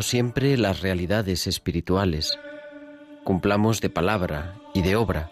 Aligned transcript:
Siempre 0.00 0.56
las 0.56 0.80
realidades 0.80 1.46
espirituales, 1.46 2.38
cumplamos 3.24 3.82
de 3.82 3.90
palabra 3.90 4.54
y 4.72 4.80
de 4.80 4.96
obra 4.96 5.30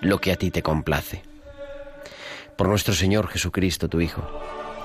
lo 0.00 0.20
que 0.20 0.32
a 0.32 0.36
ti 0.36 0.50
te 0.50 0.62
complace. 0.62 1.22
Por 2.56 2.68
nuestro 2.68 2.92
Señor 2.92 3.28
Jesucristo, 3.28 3.88
tu 3.88 4.00
Hijo, 4.00 4.28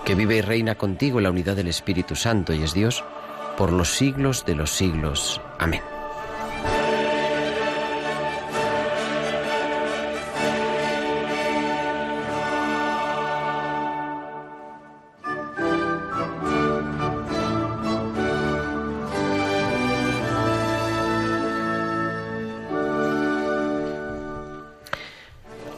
que 0.06 0.14
vive 0.14 0.38
y 0.38 0.42
reina 0.42 0.76
contigo 0.76 1.18
en 1.18 1.24
la 1.24 1.32
unidad 1.32 1.56
del 1.56 1.70
Espíritu 1.70 2.16
Santo 2.16 2.54
y 2.54 2.62
es 2.62 2.76
Dios, 2.76 3.04
por 3.58 3.72
los 3.72 3.90
siglos 3.90 4.46
de 4.46 4.56
los 4.56 4.70
siglos. 4.70 5.42
Amén. 5.58 5.93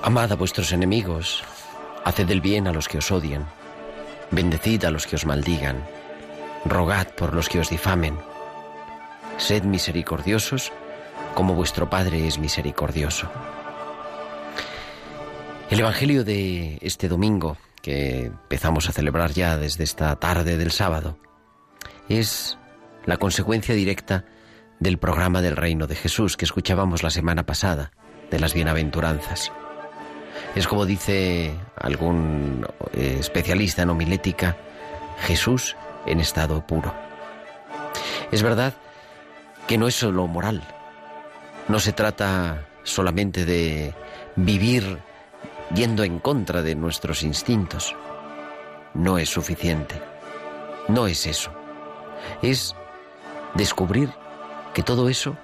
Amad 0.06 0.32
a 0.32 0.36
vuestros 0.36 0.72
enemigos, 0.72 1.44
haced 2.04 2.30
el 2.30 2.40
bien 2.40 2.68
a 2.68 2.72
los 2.72 2.88
que 2.88 3.00
os 3.00 3.12
odian, 3.12 3.48
bendecid 4.30 4.86
a 4.86 4.92
los 4.92 5.08
que 5.08 5.16
os 5.16 5.26
maldigan, 5.26 5.84
rogad 6.64 7.08
por 7.16 7.34
los 7.34 7.50
que 7.50 7.60
os 7.60 7.72
difamen. 7.72 8.16
Sed 9.38 9.64
misericordiosos 9.64 10.72
como 11.34 11.56
vuestro 11.56 11.90
Padre 11.90 12.28
es 12.28 12.38
misericordioso. 12.38 13.32
El 15.72 15.80
Evangelio 15.80 16.24
de 16.24 16.78
este 16.82 17.08
domingo, 17.08 17.58
que 17.82 18.26
empezamos 18.26 18.88
a 18.88 18.92
celebrar 18.92 19.32
ya 19.32 19.58
desde 19.58 19.84
esta 19.84 20.16
tarde 20.18 20.58
del 20.58 20.70
sábado, 20.70 21.18
es 22.10 22.60
la 23.06 23.18
consecuencia 23.18 23.74
directa 23.74 24.26
del 24.80 25.00
programa 25.00 25.42
del 25.42 25.56
reino 25.56 25.88
de 25.88 25.96
Jesús 25.96 26.38
que 26.38 26.46
escuchábamos 26.46 27.02
la 27.02 27.10
semana 27.10 27.48
pasada, 27.48 27.92
de 28.30 28.40
las 28.40 28.54
bienaventuranzas. 28.54 29.52
Es 30.56 30.68
como 30.68 30.86
dice 30.86 31.54
algún 31.76 32.66
eh, 32.94 33.18
especialista 33.20 33.82
en 33.82 33.90
homilética, 33.90 34.56
Jesús 35.20 35.76
en 36.06 36.22
estado 36.22 36.66
puro. 36.66 36.94
Es 38.32 38.42
verdad 38.42 38.74
que 39.68 39.78
no 39.78 39.88
es 39.88 39.96
solo 39.96 40.28
moral, 40.28 40.64
no 41.68 41.80
se 41.80 41.92
trata 41.92 42.68
solamente 42.84 43.44
de 43.44 43.94
vivir 44.38 45.00
yendo 45.74 46.04
en 46.04 46.20
contra 46.20 46.62
de 46.62 46.76
nuestros 46.76 47.24
instintos. 47.24 47.94
No 48.94 49.18
es 49.18 49.30
suficiente. 49.30 50.02
No 50.88 51.08
es 51.08 51.26
eso. 51.26 51.52
Es 52.42 52.76
descubrir 53.56 54.10
que 54.74 54.84
todo 54.84 55.10
eso 55.10 55.36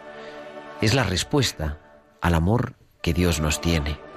es 0.80 0.94
la 0.94 1.04
respuesta 1.04 1.80
al 2.22 2.36
amor 2.36 2.76
que 3.02 3.14
Dios 3.14 3.42
nos 3.42 3.60
tiene 3.60 4.11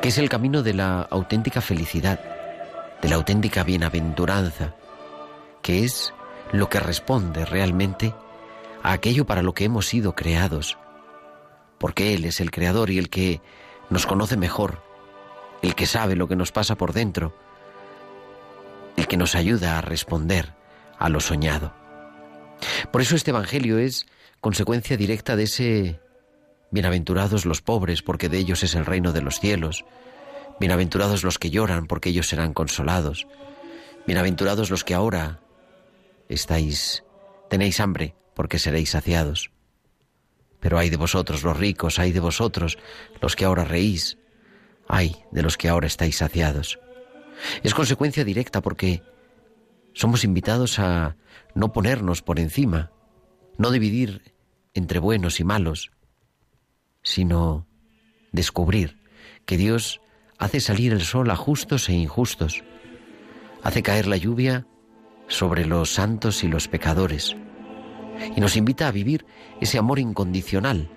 que 0.00 0.08
es 0.08 0.18
el 0.18 0.28
camino 0.28 0.62
de 0.62 0.74
la 0.74 1.02
auténtica 1.02 1.60
felicidad, 1.60 2.20
de 3.00 3.08
la 3.08 3.16
auténtica 3.16 3.62
bienaventuranza, 3.64 4.74
que 5.62 5.84
es 5.84 6.12
lo 6.52 6.68
que 6.68 6.80
responde 6.80 7.44
realmente 7.44 8.14
a 8.82 8.92
aquello 8.92 9.26
para 9.26 9.42
lo 9.42 9.54
que 9.54 9.64
hemos 9.64 9.86
sido 9.86 10.14
creados, 10.14 10.78
porque 11.78 12.14
Él 12.14 12.24
es 12.24 12.40
el 12.40 12.50
Creador 12.50 12.90
y 12.90 12.98
el 12.98 13.08
que 13.10 13.40
nos 13.90 14.06
conoce 14.06 14.36
mejor, 14.36 14.82
el 15.62 15.74
que 15.74 15.86
sabe 15.86 16.16
lo 16.16 16.28
que 16.28 16.36
nos 16.36 16.52
pasa 16.52 16.76
por 16.76 16.92
dentro, 16.92 17.34
el 18.96 19.06
que 19.06 19.16
nos 19.16 19.34
ayuda 19.34 19.78
a 19.78 19.80
responder 19.80 20.54
a 20.98 21.08
lo 21.08 21.20
soñado. 21.20 21.72
Por 22.90 23.00
eso 23.00 23.16
este 23.16 23.30
Evangelio 23.30 23.78
es 23.78 24.06
consecuencia 24.40 24.96
directa 24.96 25.36
de 25.36 25.44
ese 25.44 26.00
Bienaventurados 26.72 27.44
los 27.44 27.60
pobres, 27.60 28.00
porque 28.00 28.30
de 28.30 28.38
ellos 28.38 28.62
es 28.62 28.74
el 28.74 28.86
reino 28.86 29.12
de 29.12 29.20
los 29.20 29.40
cielos. 29.40 29.84
Bienaventurados 30.58 31.22
los 31.22 31.38
que 31.38 31.50
lloran, 31.50 31.86
porque 31.86 32.08
ellos 32.08 32.28
serán 32.28 32.54
consolados. 32.54 33.26
Bienaventurados 34.06 34.70
los 34.70 34.82
que 34.82 34.94
ahora 34.94 35.40
estáis, 36.30 37.04
tenéis 37.50 37.78
hambre, 37.78 38.16
porque 38.34 38.58
seréis 38.58 38.88
saciados. 38.92 39.50
Pero 40.60 40.78
hay 40.78 40.88
de 40.88 40.96
vosotros 40.96 41.42
los 41.42 41.58
ricos, 41.58 41.98
hay 41.98 42.10
de 42.10 42.20
vosotros 42.20 42.78
los 43.20 43.36
que 43.36 43.44
ahora 43.44 43.64
reís, 43.64 44.16
hay 44.88 45.14
de 45.30 45.42
los 45.42 45.58
que 45.58 45.68
ahora 45.68 45.86
estáis 45.86 46.16
saciados. 46.16 46.80
Es 47.62 47.74
consecuencia 47.74 48.24
directa 48.24 48.62
porque 48.62 49.02
somos 49.92 50.24
invitados 50.24 50.78
a 50.78 51.16
no 51.54 51.70
ponernos 51.74 52.22
por 52.22 52.40
encima, 52.40 52.92
no 53.58 53.70
dividir 53.70 54.32
entre 54.72 55.00
buenos 55.00 55.38
y 55.38 55.44
malos, 55.44 55.90
sino 57.02 57.66
descubrir 58.32 58.98
que 59.44 59.56
Dios 59.56 60.00
hace 60.38 60.60
salir 60.60 60.92
el 60.92 61.02
sol 61.02 61.30
a 61.30 61.36
justos 61.36 61.88
e 61.88 61.92
injustos, 61.92 62.64
hace 63.62 63.82
caer 63.82 64.06
la 64.06 64.16
lluvia 64.16 64.66
sobre 65.28 65.66
los 65.66 65.92
santos 65.92 66.42
y 66.44 66.48
los 66.48 66.68
pecadores, 66.68 67.36
y 68.36 68.40
nos 68.40 68.56
invita 68.56 68.88
a 68.88 68.92
vivir 68.92 69.24
ese 69.60 69.78
amor 69.78 69.98
incondicional, 69.98 70.90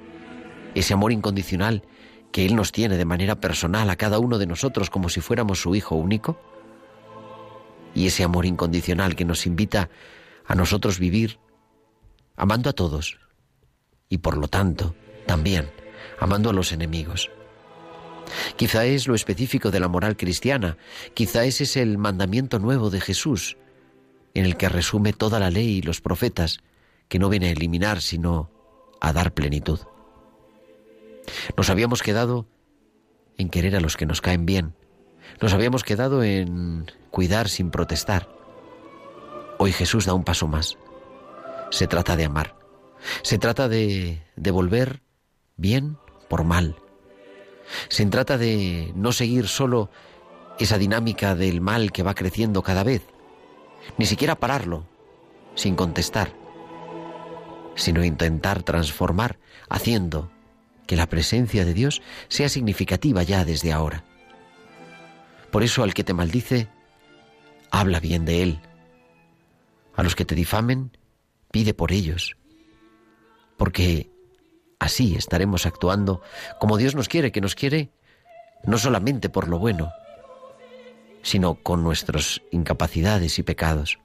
ese 0.73 0.93
amor 0.93 1.11
incondicional 1.11 1.83
que 2.31 2.45
Él 2.45 2.55
nos 2.55 2.71
tiene 2.71 2.97
de 2.97 3.05
manera 3.05 3.39
personal 3.39 3.89
a 3.89 3.95
cada 3.95 4.19
uno 4.19 4.37
de 4.37 4.47
nosotros 4.47 4.89
como 4.89 5.09
si 5.09 5.21
fuéramos 5.21 5.61
su 5.61 5.75
Hijo 5.75 5.95
único, 5.95 6.39
y 7.93 8.07
ese 8.07 8.23
amor 8.23 8.45
incondicional 8.45 9.15
que 9.15 9.25
nos 9.25 9.45
invita 9.45 9.89
a 10.45 10.55
nosotros 10.55 10.99
vivir 10.99 11.39
amando 12.35 12.69
a 12.69 12.73
todos, 12.73 13.17
y 14.09 14.17
por 14.17 14.37
lo 14.37 14.47
tanto 14.47 14.95
también 15.25 15.71
amando 16.19 16.49
a 16.49 16.53
los 16.53 16.71
enemigos. 16.71 17.29
Quizá 18.55 18.85
es 18.85 19.07
lo 19.07 19.15
específico 19.15 19.71
de 19.71 19.79
la 19.79 19.87
moral 19.87 20.17
cristiana, 20.17 20.77
quizá 21.13 21.45
ese 21.45 21.63
es 21.63 21.77
el 21.77 21.97
mandamiento 21.97 22.59
nuevo 22.59 22.89
de 22.89 23.01
Jesús, 23.01 23.57
en 24.33 24.45
el 24.45 24.57
que 24.57 24.69
resume 24.69 25.13
toda 25.13 25.39
la 25.39 25.49
ley 25.49 25.77
y 25.77 25.81
los 25.81 26.01
profetas, 26.01 26.59
que 27.07 27.19
no 27.19 27.29
viene 27.29 27.47
a 27.47 27.51
eliminar, 27.51 28.01
sino 28.01 28.49
a 28.99 29.13
dar 29.13 29.33
plenitud. 29.33 29.79
Nos 31.55 31.69
habíamos 31.69 32.01
quedado 32.01 32.47
en 33.37 33.49
querer 33.49 33.75
a 33.75 33.79
los 33.79 33.97
que 33.97 34.05
nos 34.05 34.21
caen 34.21 34.45
bien, 34.45 34.73
nos 35.41 35.53
habíamos 35.53 35.83
quedado 35.83 36.23
en 36.23 36.91
cuidar 37.11 37.49
sin 37.49 37.71
protestar. 37.71 38.29
Hoy 39.57 39.71
Jesús 39.71 40.05
da 40.05 40.13
un 40.13 40.23
paso 40.23 40.47
más. 40.47 40.77
Se 41.71 41.87
trata 41.87 42.15
de 42.15 42.25
amar, 42.25 42.55
se 43.21 43.37
trata 43.37 43.67
de 43.67 44.21
devolver 44.35 45.01
bien 45.57 45.97
por 46.27 46.43
mal. 46.43 46.75
Se 47.89 48.05
trata 48.05 48.37
de 48.37 48.91
no 48.95 49.11
seguir 49.11 49.47
solo 49.47 49.89
esa 50.59 50.77
dinámica 50.77 51.35
del 51.35 51.61
mal 51.61 51.91
que 51.91 52.03
va 52.03 52.13
creciendo 52.13 52.61
cada 52.61 52.83
vez, 52.83 53.01
ni 53.97 54.05
siquiera 54.05 54.35
pararlo, 54.35 54.85
sin 55.55 55.75
contestar, 55.75 56.31
sino 57.75 58.03
intentar 58.03 58.63
transformar, 58.63 59.37
haciendo 59.69 60.31
que 60.87 60.95
la 60.95 61.07
presencia 61.07 61.65
de 61.65 61.73
Dios 61.73 62.01
sea 62.27 62.49
significativa 62.49 63.23
ya 63.23 63.43
desde 63.43 63.73
ahora. 63.73 64.03
Por 65.51 65.63
eso 65.63 65.83
al 65.83 65.93
que 65.93 66.03
te 66.03 66.13
maldice, 66.13 66.69
habla 67.71 67.99
bien 67.99 68.25
de 68.25 68.43
él. 68.43 68.59
A 69.95 70.03
los 70.03 70.15
que 70.15 70.25
te 70.25 70.35
difamen, 70.35 70.97
pide 71.51 71.73
por 71.73 71.91
ellos. 71.91 72.35
Porque 73.57 74.09
Así 74.85 75.15
estaremos 75.15 75.65
actuando 75.65 76.21
como 76.59 76.77
Dios 76.77 76.93
nos 76.93 77.09
quiere, 77.09 77.31
que 77.31 77.41
nos 77.41 77.55
quiere 77.55 77.89
no 78.65 78.77
solamente 78.77 79.29
por 79.29 79.47
lo 79.47 79.57
bueno, 79.57 79.91
sino 81.23 81.55
con 81.55 81.83
nuestras 81.83 82.43
incapacidades 82.51 83.39
y 83.39 83.43
pecados. 83.43 83.97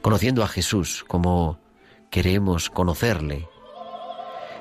Conociendo 0.00 0.42
a 0.42 0.48
Jesús 0.48 1.04
como 1.06 1.60
queremos 2.10 2.70
conocerle, 2.70 3.46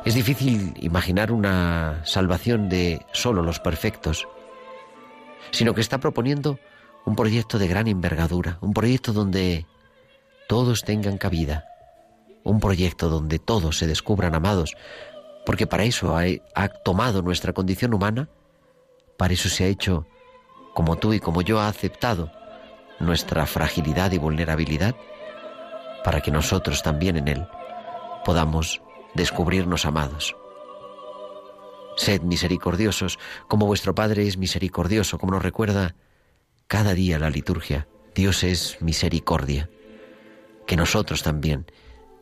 es 0.04 0.14
difícil 0.14 0.74
imaginar 0.82 1.32
una 1.32 2.02
salvación 2.04 2.68
de 2.68 3.06
solo 3.14 3.44
los 3.44 3.62
perfectos, 3.62 4.28
sino 5.52 5.74
que 5.74 5.80
está 5.80 6.00
proponiendo 6.00 6.60
un 7.06 7.16
proyecto 7.16 7.60
de 7.60 7.70
gran 7.70 7.88
envergadura, 7.88 8.58
un 8.60 8.74
proyecto 8.74 9.14
donde 9.14 9.66
todos 10.50 10.82
tengan 10.82 11.18
cabida, 11.18 11.64
un 12.44 12.60
proyecto 12.60 13.10
donde 13.10 13.40
todos 13.40 13.78
se 13.78 13.88
descubran 13.88 14.36
amados, 14.36 14.76
porque 15.46 15.68
para 15.68 15.84
eso 15.84 16.18
ha, 16.18 16.24
ha, 16.56 16.68
tomado 16.70 17.22
nuestra 17.22 17.54
condición 17.54 17.94
humana, 17.94 18.30
para 19.18 19.34
eso 19.34 19.50
se 19.50 19.64
ha 19.64 19.68
hecho, 19.68 20.06
como 20.74 20.98
tú 20.98 21.14
y 21.14 21.20
como 21.20 21.42
yo, 21.42 21.60
ha 21.60 21.68
aceptado 21.68 22.32
nuestra 23.00 23.46
fragilidad 23.46 24.12
y 24.12 24.18
vulnerabilidad, 24.18 24.96
para 26.04 26.22
que 26.22 26.32
nosotros 26.32 26.82
también 26.84 27.18
en 27.18 27.28
Él 27.28 27.48
podamos 28.24 28.82
descubrirnos 29.14 29.86
amados. 29.86 30.36
Sed 31.98 32.22
misericordiosos, 32.22 33.20
como 33.48 33.66
vuestro 33.66 33.94
Padre 33.94 34.28
es 34.28 34.38
misericordioso, 34.38 35.18
como 35.18 35.34
nos 35.34 35.44
recuerda 35.44 35.96
cada 36.68 36.94
día 36.94 37.20
la 37.20 37.30
liturgia. 37.30 37.88
Dios 38.16 38.44
es 38.44 38.82
misericordia. 38.82 39.70
Que 40.66 40.78
nosotros 40.78 41.24
también 41.24 41.66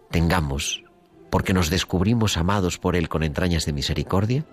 tengamos, 0.09 0.83
porque 1.29 1.53
nos 1.53 1.69
descubrimos 1.69 2.37
amados 2.37 2.77
por 2.77 2.95
Él 2.95 3.09
con 3.09 3.23
entrañas 3.23 3.65
de 3.65 3.73
misericordia, 3.73 4.45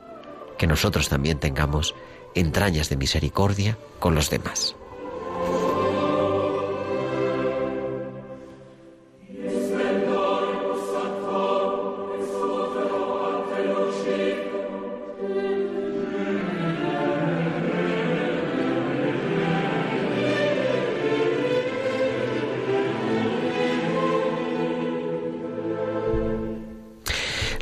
que 0.59 0.67
nosotros 0.67 1.09
también 1.09 1.39
tengamos 1.39 1.95
entrañas 2.35 2.89
de 2.89 2.97
misericordia 2.97 3.79
con 3.99 4.15
los 4.15 4.31
demás. 4.31 4.77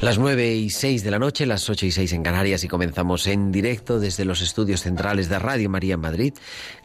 Las 0.02 0.18
nueve 0.18 0.52
y 0.52 0.68
seis 0.70 1.04
de 1.04 1.12
la 1.12 1.20
noche, 1.20 1.46
las 1.46 1.70
ocho 1.70 1.86
y 1.86 1.92
seis 1.92 2.12
en 2.12 2.24
Canarias 2.24 2.64
y 2.64 2.68
comenzamos 2.68 3.28
en 3.28 3.52
directo 3.52 4.00
desde 4.00 4.24
los 4.24 4.40
estudios 4.40 4.82
centrales 4.82 5.28
de 5.28 5.38
Radio 5.38 5.70
María 5.70 5.94
en 5.94 6.00
Madrid, 6.00 6.34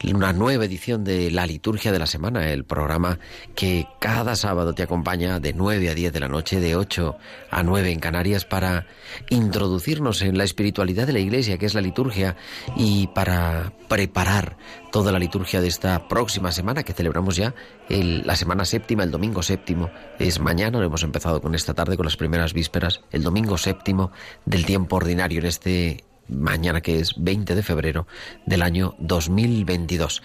una 0.04 0.32
nueva 0.32 0.66
edición 0.66 1.02
de 1.02 1.32
La 1.32 1.44
Liturgia 1.44 1.90
de 1.90 1.98
la 1.98 2.06
Semana, 2.06 2.52
el 2.52 2.64
programa 2.64 3.18
que 3.56 3.88
cada 3.98 4.36
sábado 4.36 4.72
te 4.72 4.84
acompaña 4.84 5.40
de 5.40 5.52
nueve 5.52 5.88
a 5.90 5.94
diez 5.94 6.12
de 6.12 6.20
la 6.20 6.28
noche, 6.28 6.60
de 6.60 6.76
ocho 6.76 7.16
a 7.50 7.64
nueve 7.64 7.90
en 7.90 7.98
Canarias 7.98 8.44
para 8.44 8.86
introducirnos 9.30 10.22
en 10.22 10.38
la 10.38 10.44
espiritualidad 10.44 11.08
de 11.08 11.14
la 11.14 11.18
Iglesia, 11.18 11.58
que 11.58 11.66
es 11.66 11.74
la 11.74 11.80
liturgia, 11.80 12.36
y 12.76 13.08
para 13.08 13.72
preparar 13.88 14.56
toda 14.90 15.12
la 15.12 15.18
liturgia 15.18 15.60
de 15.60 15.68
esta 15.68 16.08
próxima 16.08 16.52
semana 16.52 16.82
que 16.82 16.92
celebramos 16.92 17.36
ya 17.36 17.54
la 17.88 18.36
semana 18.36 18.64
séptima, 18.64 19.04
el 19.04 19.10
domingo 19.10 19.42
séptimo. 19.42 19.90
Es 20.18 20.40
mañana, 20.40 20.78
lo 20.78 20.84
hemos 20.84 21.02
empezado 21.02 21.40
con 21.40 21.54
esta 21.54 21.74
tarde, 21.74 21.96
con 21.96 22.04
las 22.04 22.16
primeras 22.16 22.52
vísperas, 22.52 23.00
el 23.10 23.22
domingo 23.22 23.58
séptimo 23.58 24.10
del 24.44 24.64
tiempo 24.64 24.96
ordinario 24.96 25.40
en 25.40 25.46
este 25.46 26.04
mañana 26.28 26.80
que 26.80 27.00
es 27.00 27.14
20 27.16 27.54
de 27.54 27.62
febrero 27.62 28.06
del 28.46 28.62
año 28.62 28.94
2022 28.98 30.22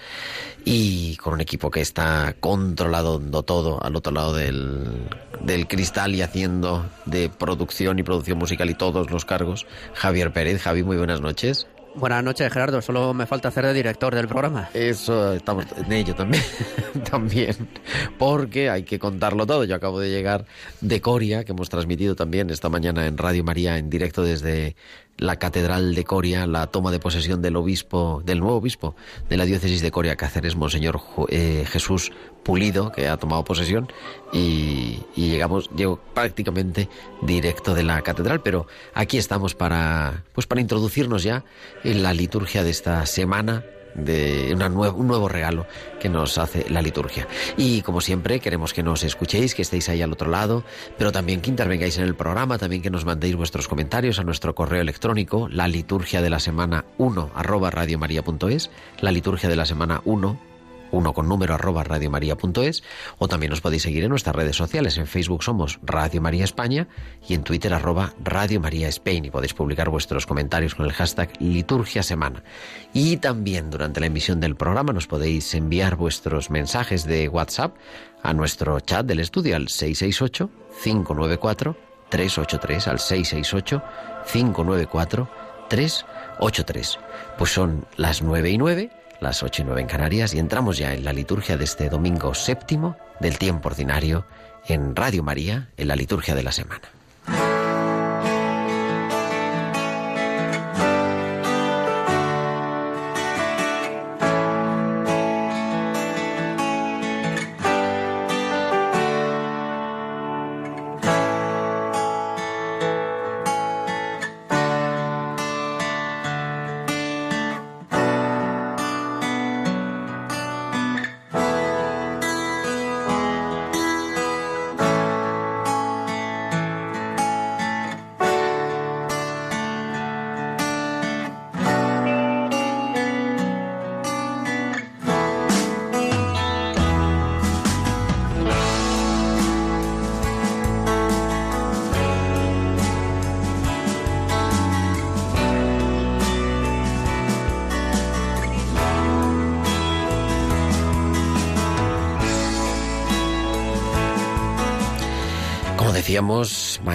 y 0.66 1.16
con 1.18 1.34
un 1.34 1.42
equipo 1.42 1.72
que 1.72 1.82
está 1.82 2.36
controlando 2.40 3.44
todo 3.44 3.82
al 3.84 3.96
otro 3.96 4.12
lado 4.12 4.34
del, 4.34 5.08
del 5.42 5.68
cristal 5.68 6.14
y 6.16 6.22
haciendo 6.22 6.86
de 7.06 7.30
producción 7.30 8.00
y 8.00 8.04
producción 8.04 8.38
musical 8.38 8.70
y 8.70 8.76
todos 8.76 9.12
los 9.12 9.26
cargos 9.26 9.66
Javier 9.94 10.32
Pérez. 10.34 10.62
Javi, 10.62 10.84
muy 10.84 10.98
buenas 10.98 11.22
noches. 11.22 11.68
Buenas 11.96 12.24
noches, 12.24 12.52
Gerardo. 12.52 12.82
Solo 12.82 13.14
me 13.14 13.26
falta 13.26 13.50
hacer 13.50 13.66
de 13.66 13.74
director 13.74 14.16
del 14.16 14.28
programa. 14.28 14.70
Eso, 14.74 15.34
estamos 15.34 15.66
en 15.78 15.92
ello 15.92 16.16
también. 16.16 16.44
también. 17.10 17.56
Porque 18.18 18.70
hay 18.70 18.84
que 18.84 18.98
contarlo 18.98 19.46
todo. 19.46 19.64
Yo 19.64 19.76
acabo 19.76 20.00
de 20.00 20.10
llegar 20.10 20.46
de 20.82 21.02
Coria, 21.02 21.44
que 21.44 21.52
hemos 21.52 21.70
transmitido 21.70 22.16
también 22.16 22.50
esta 22.50 22.70
mañana 22.70 23.06
en 23.06 23.18
Radio 23.18 23.44
María 23.44 23.78
en 23.78 23.90
directo 23.90 24.24
desde 24.24 24.76
la 25.18 25.38
Catedral 25.38 25.96
de 25.96 26.04
Coria, 26.04 26.48
la 26.48 26.68
toma 26.68 26.92
de 26.92 27.00
posesión 27.00 27.42
del 27.42 27.56
obispo, 27.56 28.22
del 28.26 28.40
nuevo 28.40 28.58
obispo 28.58 28.96
de 29.30 29.38
la 29.38 29.46
diócesis 29.46 29.82
de 29.82 29.92
Coria 29.92 30.16
Cáceres, 30.16 30.56
Monseñor 30.56 31.00
eh, 31.30 31.66
Jesús 31.68 32.12
Pulido, 32.44 32.92
que 32.92 33.08
ha 33.08 33.18
tomado 33.18 33.44
posesión, 33.44 33.88
y, 34.34 35.00
y, 35.16 35.30
llegamos, 35.30 35.70
llego 35.76 35.98
prácticamente 36.14 36.90
directo 37.22 37.74
de 37.74 37.84
la 37.84 38.02
catedral, 38.02 38.42
pero 38.42 38.68
aquí 38.94 39.18
estamos 39.18 39.56
para, 39.56 40.24
pues 40.34 40.46
para 40.46 40.60
introducirnos 40.60 41.24
ya 41.24 41.46
en 41.84 42.04
la 42.04 42.14
liturgia 42.14 42.64
de 42.64 42.72
esta 42.72 43.06
semana 43.06 43.64
de 43.96 44.52
una 44.54 44.68
un 44.68 45.08
nuevo 45.08 45.28
regalo 45.28 45.66
que 46.00 46.10
nos 46.10 46.38
hace 46.38 46.70
la 46.70 46.82
liturgia. 46.82 47.28
Y 47.58 47.82
como 47.82 48.02
siempre, 48.02 48.40
queremos 48.40 48.74
que 48.74 48.84
nos 48.84 49.04
escuchéis, 49.04 49.56
que 49.56 49.62
estéis 49.62 49.90
ahí 49.90 50.02
al 50.02 50.12
otro 50.12 50.30
lado, 50.30 50.64
pero 50.98 51.12
también 51.12 51.42
que 51.42 51.50
intervengáis 51.50 51.98
en 51.98 52.04
el 52.04 52.16
programa, 52.16 52.58
también 52.58 52.82
que 52.82 52.90
nos 52.90 53.06
mandéis 53.06 53.36
vuestros 53.36 53.68
comentarios 53.68 54.20
a 54.20 54.24
nuestro 54.24 54.56
correo 54.56 54.82
electrónico, 54.82 55.48
la 55.50 55.68
liturgia 55.68 56.22
de 56.22 56.30
la 56.30 56.40
semana 56.40 56.86
1 56.98 57.32
arroba 57.36 57.70
radiomaria.es, 57.70 58.72
la 59.00 59.12
liturgia 59.12 59.50
de 59.50 59.56
la 59.56 59.66
semana 59.66 60.02
1 60.06 60.53
uno 60.94 61.14
con 61.14 61.28
número 61.28 61.56
arroba 61.56 61.84
radiomaria.es 61.84 62.84
o 63.18 63.28
también 63.28 63.50
nos 63.50 63.62
podéis 63.62 63.84
seguir 63.84 64.04
en 64.04 64.10
nuestras 64.10 64.36
redes 64.36 64.56
sociales. 64.56 64.98
En 64.98 65.08
Facebook 65.08 65.44
somos 65.44 65.80
Radio 65.82 66.22
María 66.22 66.44
España 66.44 66.88
y 67.28 67.34
en 67.34 67.44
Twitter 67.44 67.74
arroba 67.74 68.14
Radio 68.24 68.60
María 68.60 68.88
Spain 68.88 69.26
y 69.26 69.32
podéis 69.32 69.54
publicar 69.54 69.90
vuestros 69.90 70.26
comentarios 70.26 70.76
con 70.76 70.86
el 70.86 70.94
hashtag 70.94 71.32
Liturgia 71.40 72.04
Semana. 72.04 72.44
Y 72.94 73.18
también 73.18 73.70
durante 73.70 74.00
la 74.00 74.06
emisión 74.06 74.40
del 74.40 74.56
programa 74.56 74.94
nos 74.94 75.08
podéis 75.08 75.54
enviar 75.56 75.96
vuestros 75.96 76.50
mensajes 76.50 77.06
de 77.06 77.28
WhatsApp 77.28 77.76
a 78.22 78.34
nuestro 78.34 78.80
chat 78.80 79.06
del 79.06 79.20
estudio 79.20 79.56
al 79.56 79.68
668 79.68 80.50
594 80.84 81.76
383 82.10 82.88
al 82.88 83.00
668 83.00 83.84
594 84.32 85.30
383. 85.70 87.00
Pues 87.38 87.52
son 87.52 87.88
las 87.98 88.22
9 88.22 88.52
y 88.52 88.58
9 88.58 89.03
las 89.24 89.42
ocho 89.42 89.64
y 89.64 89.66
nueve 89.66 89.82
en 89.82 89.88
Canarias, 89.88 90.34
y 90.34 90.40
entramos 90.40 90.78
ya 90.78 90.94
en 90.94 91.04
la 91.04 91.14
liturgia 91.14 91.58
de 91.58 91.64
este 91.64 91.90
domingo 91.90 92.34
séptimo 92.34 92.98
del 93.20 93.38
tiempo 93.38 93.70
ordinario 93.70 94.26
en 94.68 94.96
Radio 94.96 95.24
María, 95.24 95.70
en 95.78 95.88
la 95.88 95.96
liturgia 95.96 96.36
de 96.36 96.44
la 96.44 96.52
semana. 96.52 96.90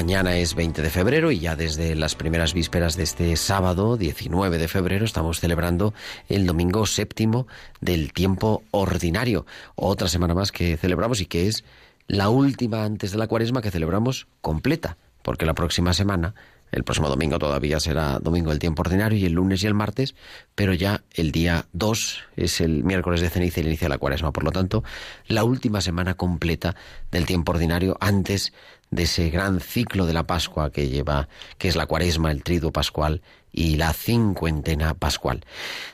Mañana 0.08 0.38
es 0.38 0.54
20 0.54 0.80
de 0.80 0.88
febrero 0.88 1.30
y 1.30 1.38
ya 1.38 1.54
desde 1.54 1.94
las 1.94 2.14
primeras 2.14 2.54
vísperas 2.54 2.96
de 2.96 3.02
este 3.02 3.36
sábado, 3.36 3.98
19 3.98 4.56
de 4.56 4.66
febrero, 4.66 5.04
estamos 5.04 5.38
celebrando 5.38 5.92
el 6.30 6.46
domingo 6.46 6.86
séptimo 6.86 7.46
del 7.82 8.14
tiempo 8.14 8.62
ordinario. 8.70 9.44
Otra 9.74 10.08
semana 10.08 10.32
más 10.32 10.50
que 10.50 10.78
celebramos 10.78 11.20
y 11.20 11.26
que 11.26 11.46
es 11.46 11.62
la 12.06 12.30
última 12.30 12.84
antes 12.84 13.12
de 13.12 13.18
la 13.18 13.26
cuaresma 13.26 13.60
que 13.60 13.70
celebramos 13.70 14.28
completa, 14.40 14.96
porque 15.20 15.44
la 15.44 15.52
próxima 15.52 15.92
semana 15.92 16.34
El 16.70 16.84
próximo 16.84 17.08
domingo 17.08 17.38
todavía 17.38 17.80
será 17.80 18.18
domingo 18.18 18.50
del 18.50 18.58
tiempo 18.58 18.82
ordinario 18.82 19.18
y 19.18 19.24
el 19.24 19.32
lunes 19.32 19.62
y 19.62 19.66
el 19.66 19.74
martes, 19.74 20.14
pero 20.54 20.74
ya 20.74 21.02
el 21.14 21.32
día 21.32 21.66
2 21.72 22.24
es 22.36 22.60
el 22.60 22.84
miércoles 22.84 23.20
de 23.20 23.30
ceniza 23.30 23.60
y 23.60 23.62
el 23.62 23.68
inicio 23.68 23.86
de 23.86 23.90
la 23.90 23.98
cuaresma. 23.98 24.32
Por 24.32 24.44
lo 24.44 24.52
tanto, 24.52 24.84
la 25.26 25.44
última 25.44 25.80
semana 25.80 26.14
completa 26.14 26.76
del 27.10 27.24
tiempo 27.24 27.52
ordinario 27.52 27.96
antes 28.00 28.52
de 28.90 29.04
ese 29.04 29.30
gran 29.30 29.60
ciclo 29.60 30.06
de 30.06 30.12
la 30.12 30.26
Pascua 30.26 30.70
que 30.70 30.88
lleva, 30.88 31.28
que 31.58 31.68
es 31.68 31.76
la 31.76 31.86
cuaresma, 31.86 32.30
el 32.30 32.42
triduo 32.42 32.72
pascual 32.72 33.22
y 33.52 33.76
la 33.76 33.92
cincuentena 33.92 34.94
pascual. 34.94 35.44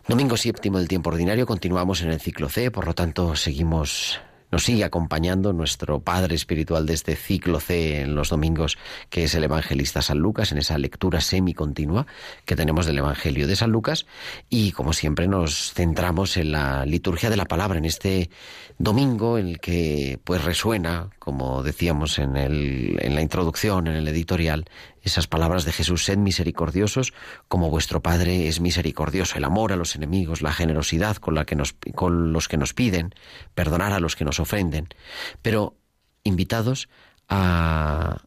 Domingo 0.07 0.37
séptimo 0.37 0.79
del 0.79 0.89
tiempo 0.89 1.11
ordinario, 1.11 1.47
continuamos 1.47 2.03
en 2.03 2.11
el 2.11 2.21
ciclo 2.21 2.49
C, 2.49 2.71
por 2.71 2.87
lo 2.87 2.95
tanto 2.95 3.37
seguimos 3.37 4.21
nos 4.55 4.63
sigue 4.63 4.85
acompañando 4.85 5.53
nuestro 5.53 5.99
padre 5.99 6.37
espiritual 6.37 6.87
de 6.87 6.95
este 6.95 7.17
ciclo 7.17 7.59
C 7.59 8.03
en 8.03 8.15
los 8.15 8.29
domingos, 8.29 8.79
que 9.11 9.25
es 9.25 9.35
el 9.35 9.43
evangelista 9.43 10.01
San 10.01 10.19
Lucas, 10.19 10.53
en 10.53 10.59
esa 10.59 10.79
lectura 10.79 11.21
semicontinua 11.21 12.07
que 12.45 12.55
tenemos 12.55 12.87
del 12.87 12.99
Evangelio 12.99 13.49
de 13.49 13.57
San 13.57 13.73
Lucas. 13.73 14.07
Y 14.49 14.71
como 14.71 14.93
siempre 14.93 15.27
nos 15.27 15.73
centramos 15.73 16.37
en 16.37 16.53
la 16.53 16.87
liturgia 16.87 17.31
de 17.31 17.37
la 17.37 17.47
palabra, 17.47 17.79
en 17.79 17.85
este 17.85 18.31
domingo 18.79 19.39
en 19.39 19.49
el 19.49 19.59
que 19.59 20.21
pues 20.23 20.45
resuena, 20.45 21.11
como 21.19 21.65
decíamos 21.65 22.21
en, 22.21 22.37
el, 22.37 22.97
en 23.01 23.17
la 23.17 23.23
introducción, 23.23 23.89
en 23.89 23.97
el 23.97 24.07
editorial, 24.07 24.67
esas 25.05 25.27
palabras 25.27 25.65
de 25.65 25.73
Jesús, 25.73 26.05
sed 26.05 26.19
misericordiosos 26.19 27.13
como 27.49 27.71
vuestro 27.71 28.03
Padre 28.03 28.49
es 28.49 28.61
misericordioso, 28.61 29.37
el 29.37 29.45
amor 29.45 29.73
a 29.73 29.77
los 29.77 29.95
enemigos, 29.95 30.43
la 30.43 30.53
generosidad 30.53 31.17
con, 31.17 31.35
la 31.35 31.45
que 31.45 31.57
nos, 31.57 31.75
con 31.95 32.33
los 32.33 32.49
que 32.49 32.57
nos 32.57 32.75
piden, 32.75 33.15
perdonar 33.55 33.93
a 33.93 34.01
los 34.01 34.17
que 34.17 34.25
nos 34.25 34.41
ofenden, 34.41 34.89
pero 35.43 35.77
invitados 36.25 36.89
a 37.29 38.23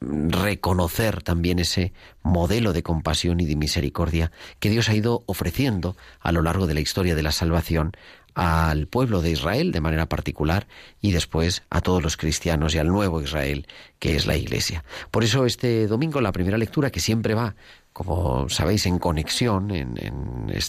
reconocer 0.00 1.22
también 1.22 1.58
ese 1.58 1.92
modelo 2.22 2.72
de 2.72 2.82
compasión 2.82 3.40
y 3.40 3.46
de 3.46 3.56
misericordia 3.56 4.30
que 4.58 4.70
Dios 4.70 4.88
ha 4.88 4.94
ido 4.94 5.24
ofreciendo 5.26 5.96
a 6.20 6.32
lo 6.32 6.42
largo 6.42 6.66
de 6.66 6.74
la 6.74 6.80
historia 6.80 7.14
de 7.14 7.22
la 7.22 7.32
salvación 7.32 7.92
al 8.34 8.86
pueblo 8.86 9.22
de 9.22 9.30
Israel 9.30 9.72
de 9.72 9.80
manera 9.80 10.06
particular 10.06 10.66
y 11.00 11.12
después 11.12 11.62
a 11.70 11.80
todos 11.80 12.02
los 12.02 12.16
cristianos 12.16 12.74
y 12.74 12.78
al 12.78 12.88
nuevo 12.88 13.22
Israel 13.22 13.66
que 13.98 14.16
es 14.16 14.26
la 14.26 14.36
Iglesia. 14.36 14.84
Por 15.10 15.24
eso 15.24 15.46
este 15.46 15.86
domingo 15.86 16.20
la 16.20 16.32
primera 16.32 16.58
lectura 16.58 16.90
que 16.90 17.00
siempre 17.00 17.34
va, 17.34 17.54
como 17.92 18.48
sabéis, 18.48 18.86
en 18.86 18.98
conexión, 18.98 19.70
en, 19.70 19.94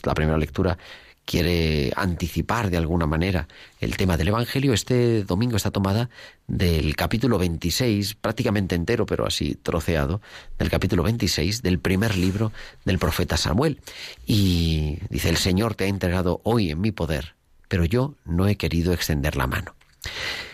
la 0.04 0.14
primera 0.14 0.38
lectura 0.38 0.78
quiere 1.26 1.92
anticipar 1.96 2.70
de 2.70 2.78
alguna 2.78 3.08
manera 3.08 3.48
el 3.80 3.98
tema 3.98 4.16
del 4.16 4.28
Evangelio, 4.28 4.74
este 4.74 5.24
domingo 5.24 5.58
está 5.58 5.72
tomada 5.72 6.12
del 6.46 6.96
capítulo 6.96 7.40
26, 7.40 8.14
prácticamente 8.14 8.76
entero, 8.76 9.08
pero 9.08 9.26
así 9.26 9.56
troceado, 9.56 10.22
del 10.60 10.70
capítulo 10.70 11.02
26 11.02 11.64
del 11.64 11.80
primer 11.80 12.16
libro 12.16 12.52
del 12.86 13.00
profeta 13.00 13.38
Samuel. 13.38 13.82
Y 14.28 15.00
dice, 15.10 15.30
el 15.30 15.38
Señor 15.38 15.74
te 15.74 15.86
ha 15.86 15.88
entregado 15.88 16.42
hoy 16.44 16.70
en 16.70 16.80
mi 16.80 16.92
poder 16.92 17.36
pero 17.68 17.86
yo 17.86 18.16
no 18.26 18.48
he 18.48 18.56
querido 18.56 18.94
extender 18.94 19.36
la 19.36 19.48
mano. 19.48 19.76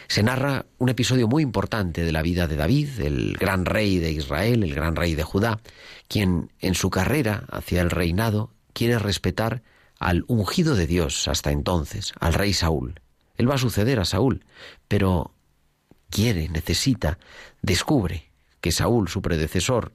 Se 0.07 0.23
narra 0.23 0.65
un 0.77 0.89
episodio 0.89 1.27
muy 1.27 1.41
importante 1.41 2.03
de 2.03 2.11
la 2.11 2.21
vida 2.21 2.47
de 2.47 2.57
David, 2.57 2.99
el 2.99 3.37
gran 3.39 3.65
rey 3.65 3.97
de 3.97 4.11
Israel, 4.11 4.63
el 4.63 4.75
gran 4.75 4.95
rey 4.95 5.15
de 5.15 5.23
Judá, 5.23 5.61
quien 6.09 6.51
en 6.59 6.75
su 6.75 6.89
carrera 6.89 7.45
hacia 7.49 7.81
el 7.81 7.89
reinado 7.89 8.51
quiere 8.73 8.99
respetar 8.99 9.61
al 9.99 10.25
ungido 10.27 10.75
de 10.75 10.87
Dios 10.87 11.27
hasta 11.27 11.51
entonces, 11.51 12.11
al 12.19 12.33
rey 12.33 12.53
Saúl. 12.53 12.99
Él 13.37 13.49
va 13.49 13.55
a 13.55 13.59
suceder 13.59 13.99
a 13.99 14.05
Saúl, 14.05 14.43
pero 14.87 15.33
quiere, 16.09 16.49
necesita, 16.49 17.17
descubre 17.61 18.31
que 18.59 18.71
Saúl, 18.71 19.07
su 19.07 19.21
predecesor, 19.21 19.93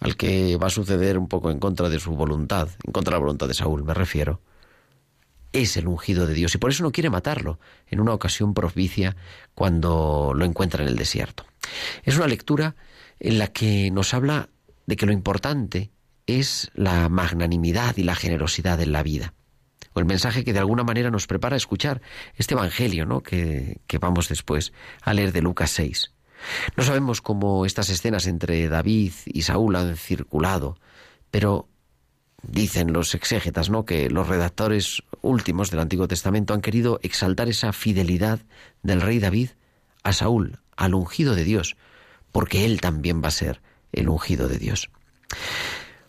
al 0.00 0.16
que 0.16 0.56
va 0.56 0.66
a 0.66 0.70
suceder 0.70 1.16
un 1.16 1.28
poco 1.28 1.50
en 1.50 1.60
contra 1.60 1.88
de 1.88 2.00
su 2.00 2.12
voluntad, 2.12 2.68
en 2.84 2.92
contra 2.92 3.12
de 3.12 3.16
la 3.16 3.24
voluntad 3.24 3.46
de 3.46 3.54
Saúl, 3.54 3.84
me 3.84 3.94
refiero, 3.94 4.40
es 5.52 5.76
el 5.76 5.86
ungido 5.86 6.26
de 6.26 6.34
Dios 6.34 6.54
y 6.54 6.58
por 6.58 6.70
eso 6.70 6.82
no 6.82 6.92
quiere 6.92 7.10
matarlo 7.10 7.58
en 7.86 8.00
una 8.00 8.14
ocasión 8.14 8.54
propicia 8.54 9.16
cuando 9.54 10.32
lo 10.34 10.44
encuentra 10.44 10.82
en 10.82 10.88
el 10.88 10.96
desierto. 10.96 11.44
Es 12.02 12.16
una 12.16 12.26
lectura 12.26 12.74
en 13.20 13.38
la 13.38 13.48
que 13.48 13.90
nos 13.90 14.14
habla 14.14 14.48
de 14.86 14.96
que 14.96 15.06
lo 15.06 15.12
importante 15.12 15.90
es 16.26 16.70
la 16.74 17.08
magnanimidad 17.08 17.96
y 17.96 18.02
la 18.02 18.14
generosidad 18.14 18.80
en 18.80 18.92
la 18.92 19.02
vida. 19.02 19.34
O 19.94 20.00
el 20.00 20.06
mensaje 20.06 20.44
que 20.44 20.52
de 20.52 20.58
alguna 20.58 20.84
manera 20.84 21.10
nos 21.10 21.26
prepara 21.26 21.54
a 21.54 21.58
escuchar 21.58 22.00
este 22.36 22.54
Evangelio 22.54 23.04
¿no? 23.04 23.22
que, 23.22 23.80
que 23.86 23.98
vamos 23.98 24.28
después 24.28 24.72
a 25.02 25.12
leer 25.12 25.32
de 25.32 25.42
Lucas 25.42 25.70
6. 25.72 26.12
No 26.76 26.82
sabemos 26.82 27.20
cómo 27.20 27.66
estas 27.66 27.90
escenas 27.90 28.26
entre 28.26 28.68
David 28.68 29.12
y 29.26 29.42
Saúl 29.42 29.76
han 29.76 29.96
circulado, 29.96 30.78
pero 31.30 31.68
dicen 32.42 32.92
los 32.92 33.14
exégetas, 33.14 33.70
¿no? 33.70 33.84
que 33.84 34.10
los 34.10 34.28
redactores 34.28 35.02
últimos 35.20 35.70
del 35.70 35.80
Antiguo 35.80 36.08
Testamento 36.08 36.54
han 36.54 36.60
querido 36.60 36.98
exaltar 37.02 37.48
esa 37.48 37.72
fidelidad 37.72 38.40
del 38.82 39.00
rey 39.00 39.18
David 39.18 39.50
a 40.02 40.12
Saúl, 40.12 40.58
al 40.76 40.94
ungido 40.94 41.34
de 41.34 41.44
Dios, 41.44 41.76
porque 42.32 42.64
él 42.64 42.80
también 42.80 43.22
va 43.22 43.28
a 43.28 43.32
ser 43.32 43.60
el 43.92 44.08
ungido 44.08 44.48
de 44.48 44.58
Dios. 44.58 44.90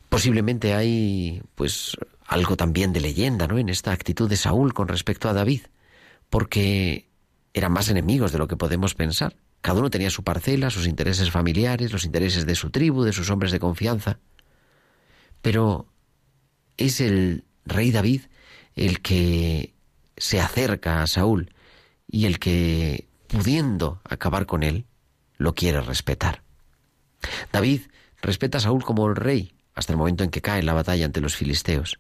Posiblemente 0.10 0.74
hay 0.74 1.42
pues 1.56 1.96
algo 2.26 2.58
también 2.58 2.94
de 2.94 3.02
leyenda, 3.02 3.48
¿no? 3.48 3.58
en 3.60 3.70
esta 3.70 3.92
actitud 3.92 4.30
de 4.30 4.38
Saúl 4.38 4.74
con 4.74 4.88
respecto 4.88 5.30
a 5.30 5.34
David, 5.34 5.62
porque 6.30 7.10
eran 7.54 7.72
más 7.72 7.90
enemigos 7.90 8.32
de 8.32 8.40
lo 8.40 8.48
que 8.48 8.58
podemos 8.58 8.96
pensar. 8.96 9.36
Cada 9.62 9.80
uno 9.80 9.90
tenía 9.90 10.10
su 10.10 10.24
parcela, 10.24 10.70
sus 10.70 10.88
intereses 10.88 11.32
familiares, 11.32 11.92
los 11.92 12.06
intereses 12.06 12.46
de 12.46 12.56
su 12.56 12.70
tribu, 12.70 13.04
de 13.04 13.14
sus 13.14 13.30
hombres 13.30 13.52
de 13.52 13.60
confianza. 13.60 14.20
Pero 15.42 15.93
es 16.78 17.02
el 17.02 17.44
rey 17.66 17.92
David 17.92 18.22
el 18.76 19.02
que 19.02 19.74
se 20.18 20.40
acerca 20.40 21.02
a 21.02 21.08
Saúl 21.08 21.54
y 22.08 22.26
el 22.26 22.40
que, 22.40 23.08
pudiendo 23.28 24.02
acabar 24.04 24.46
con 24.46 24.64
él, 24.64 24.86
lo 25.38 25.56
quiere 25.56 25.82
respetar. 25.82 26.44
David 27.52 27.82
respeta 28.22 28.58
a 28.58 28.62
Saúl 28.62 28.84
como 28.84 29.08
el 29.08 29.16
rey 29.16 29.54
hasta 29.76 29.94
el 29.94 29.98
momento 29.98 30.24
en 30.24 30.30
que 30.30 30.42
cae 30.42 30.60
en 30.60 30.66
la 30.66 30.74
batalla 30.74 31.06
ante 31.06 31.22
los 31.22 31.36
filisteos. 31.36 32.00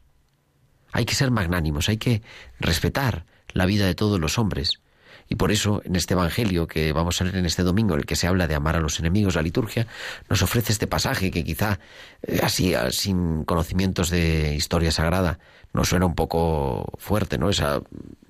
Hay 0.91 1.05
que 1.05 1.15
ser 1.15 1.31
magnánimos, 1.31 1.89
hay 1.89 1.97
que 1.97 2.21
respetar 2.59 3.25
la 3.51 3.65
vida 3.65 3.87
de 3.87 3.95
todos 3.95 4.19
los 4.19 4.37
hombres, 4.37 4.79
y 5.29 5.35
por 5.35 5.51
eso, 5.51 5.81
en 5.85 5.95
este 5.95 6.13
Evangelio 6.13 6.67
que 6.67 6.91
vamos 6.93 7.19
a 7.21 7.23
leer 7.23 7.37
en 7.37 7.45
este 7.45 7.63
domingo, 7.63 7.93
en 7.93 8.01
el 8.01 8.05
que 8.05 8.15
se 8.15 8.27
habla 8.27 8.47
de 8.47 8.55
amar 8.55 8.75
a 8.75 8.79
los 8.79 8.99
enemigos, 8.99 9.35
la 9.35 9.41
liturgia, 9.41 9.87
nos 10.29 10.41
ofrece 10.41 10.71
este 10.71 10.87
pasaje 10.87 11.31
que 11.31 11.43
quizá, 11.43 11.79
eh, 12.21 12.39
así, 12.43 12.73
ah, 12.73 12.91
sin 12.91 13.43
conocimientos 13.43 14.09
de 14.09 14.55
historia 14.55 14.91
sagrada, 14.91 15.39
nos 15.73 15.89
suena 15.89 16.05
un 16.05 16.15
poco 16.15 16.93
fuerte, 16.97 17.37
¿no? 17.37 17.49
Esa, 17.49 17.81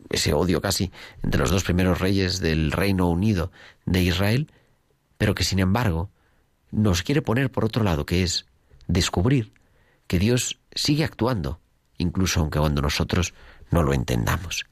ese 0.10 0.34
odio 0.34 0.62
casi 0.62 0.92
entre 1.24 1.42
los 1.42 1.50
dos 1.50 1.64
primeros 1.64 2.00
reyes 2.00 2.40
del 2.40 2.72
Reino 2.72 3.10
Unido 3.10 3.52
de 3.86 4.02
Israel, 4.02 4.52
pero 5.18 5.36
que 5.36 5.44
sin 5.44 5.60
embargo 5.60 6.10
nos 6.72 7.04
quiere 7.04 7.22
poner 7.22 7.52
por 7.52 7.66
otro 7.66 7.84
lado, 7.84 8.06
que 8.06 8.24
es 8.24 8.46
descubrir 8.88 9.54
que 10.08 10.20
Dios 10.20 10.60
sigue 10.74 11.04
actuando, 11.04 11.60
incluso 11.98 12.40
aunque 12.40 12.60
cuando 12.60 12.82
nosotros 12.82 13.34
no 13.72 13.84
lo 13.84 13.94
entendamos. 13.94 14.66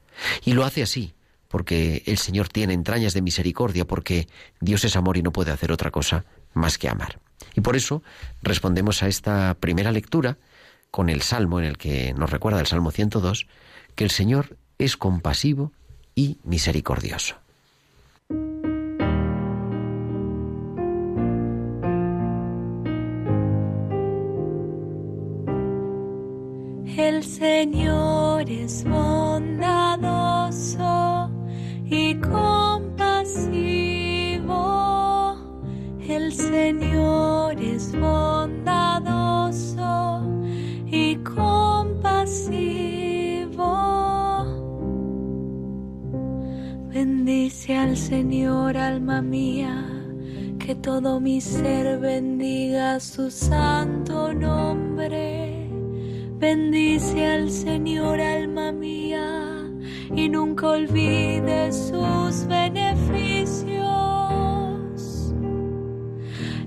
Y 0.44 0.52
lo 0.52 0.64
hace 0.64 0.82
así, 0.82 1.14
porque 1.52 2.02
el 2.06 2.16
Señor 2.16 2.48
tiene 2.48 2.72
entrañas 2.72 3.12
de 3.12 3.20
misericordia, 3.20 3.84
porque 3.84 4.26
Dios 4.58 4.84
es 4.86 4.96
amor 4.96 5.18
y 5.18 5.22
no 5.22 5.32
puede 5.32 5.52
hacer 5.52 5.70
otra 5.70 5.90
cosa 5.90 6.24
más 6.54 6.78
que 6.78 6.88
amar. 6.88 7.18
Y 7.54 7.60
por 7.60 7.76
eso 7.76 8.02
respondemos 8.40 9.02
a 9.02 9.08
esta 9.08 9.54
primera 9.60 9.92
lectura 9.92 10.38
con 10.90 11.10
el 11.10 11.20
Salmo 11.20 11.58
en 11.60 11.66
el 11.66 11.76
que 11.76 12.14
nos 12.14 12.30
recuerda 12.30 12.58
el 12.58 12.66
Salmo 12.66 12.90
102, 12.90 13.46
que 13.94 14.04
el 14.04 14.10
Señor 14.10 14.56
es 14.78 14.96
compasivo 14.96 15.72
y 16.14 16.38
misericordioso. 16.42 17.36
El 26.96 27.22
Señor 27.22 28.48
es 28.50 28.84
bondadoso 28.84 29.82
y 31.92 32.14
compasivo. 32.14 32.56
El 36.08 36.32
Señor 36.32 37.60
es 37.60 37.92
bondadoso 37.98 39.42
y 40.86 41.16
compasivo. 41.16 41.52
Bendice 46.88 47.76
al 47.76 47.96
Señor, 47.96 48.76
alma 48.76 49.20
mía, 49.20 49.86
que 50.58 50.74
todo 50.74 51.20
mi 51.20 51.40
ser 51.40 51.98
bendiga 51.98 53.00
su 53.00 53.30
santo 53.30 54.32
nombre. 54.32 55.68
Bendice 56.38 57.26
al 57.26 57.50
Señor, 57.50 58.20
alma 58.20 58.72
mía 58.72 59.41
y 60.14 60.28
nunca 60.28 60.68
olvides 60.68 61.74
sus 61.88 62.46
beneficios. 62.46 63.82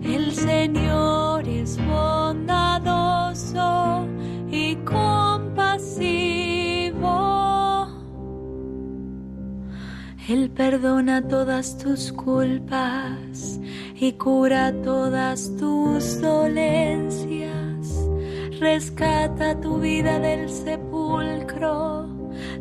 El 0.03 0.31
Señor 0.31 1.47
es 1.47 1.77
bondadoso 1.85 2.87
y 4.49 4.75
compasivo. 4.77 5.85
Él 10.27 10.49
perdona 10.49 11.27
todas 11.27 11.77
tus 11.77 12.11
culpas 12.11 13.59
y 13.95 14.13
cura 14.13 14.73
todas 14.81 15.55
tus 15.57 16.19
dolencias. 16.19 17.53
Rescata 18.59 19.59
tu 19.61 19.79
vida 19.79 20.17
del 20.17 20.49
sepulcro 20.49 22.14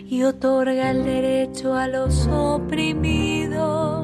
y 0.07 0.23
otorga 0.23 0.89
el 0.89 1.03
derecho 1.03 1.75
a 1.75 1.87
los 1.87 2.25
oprimidos. 2.27 4.01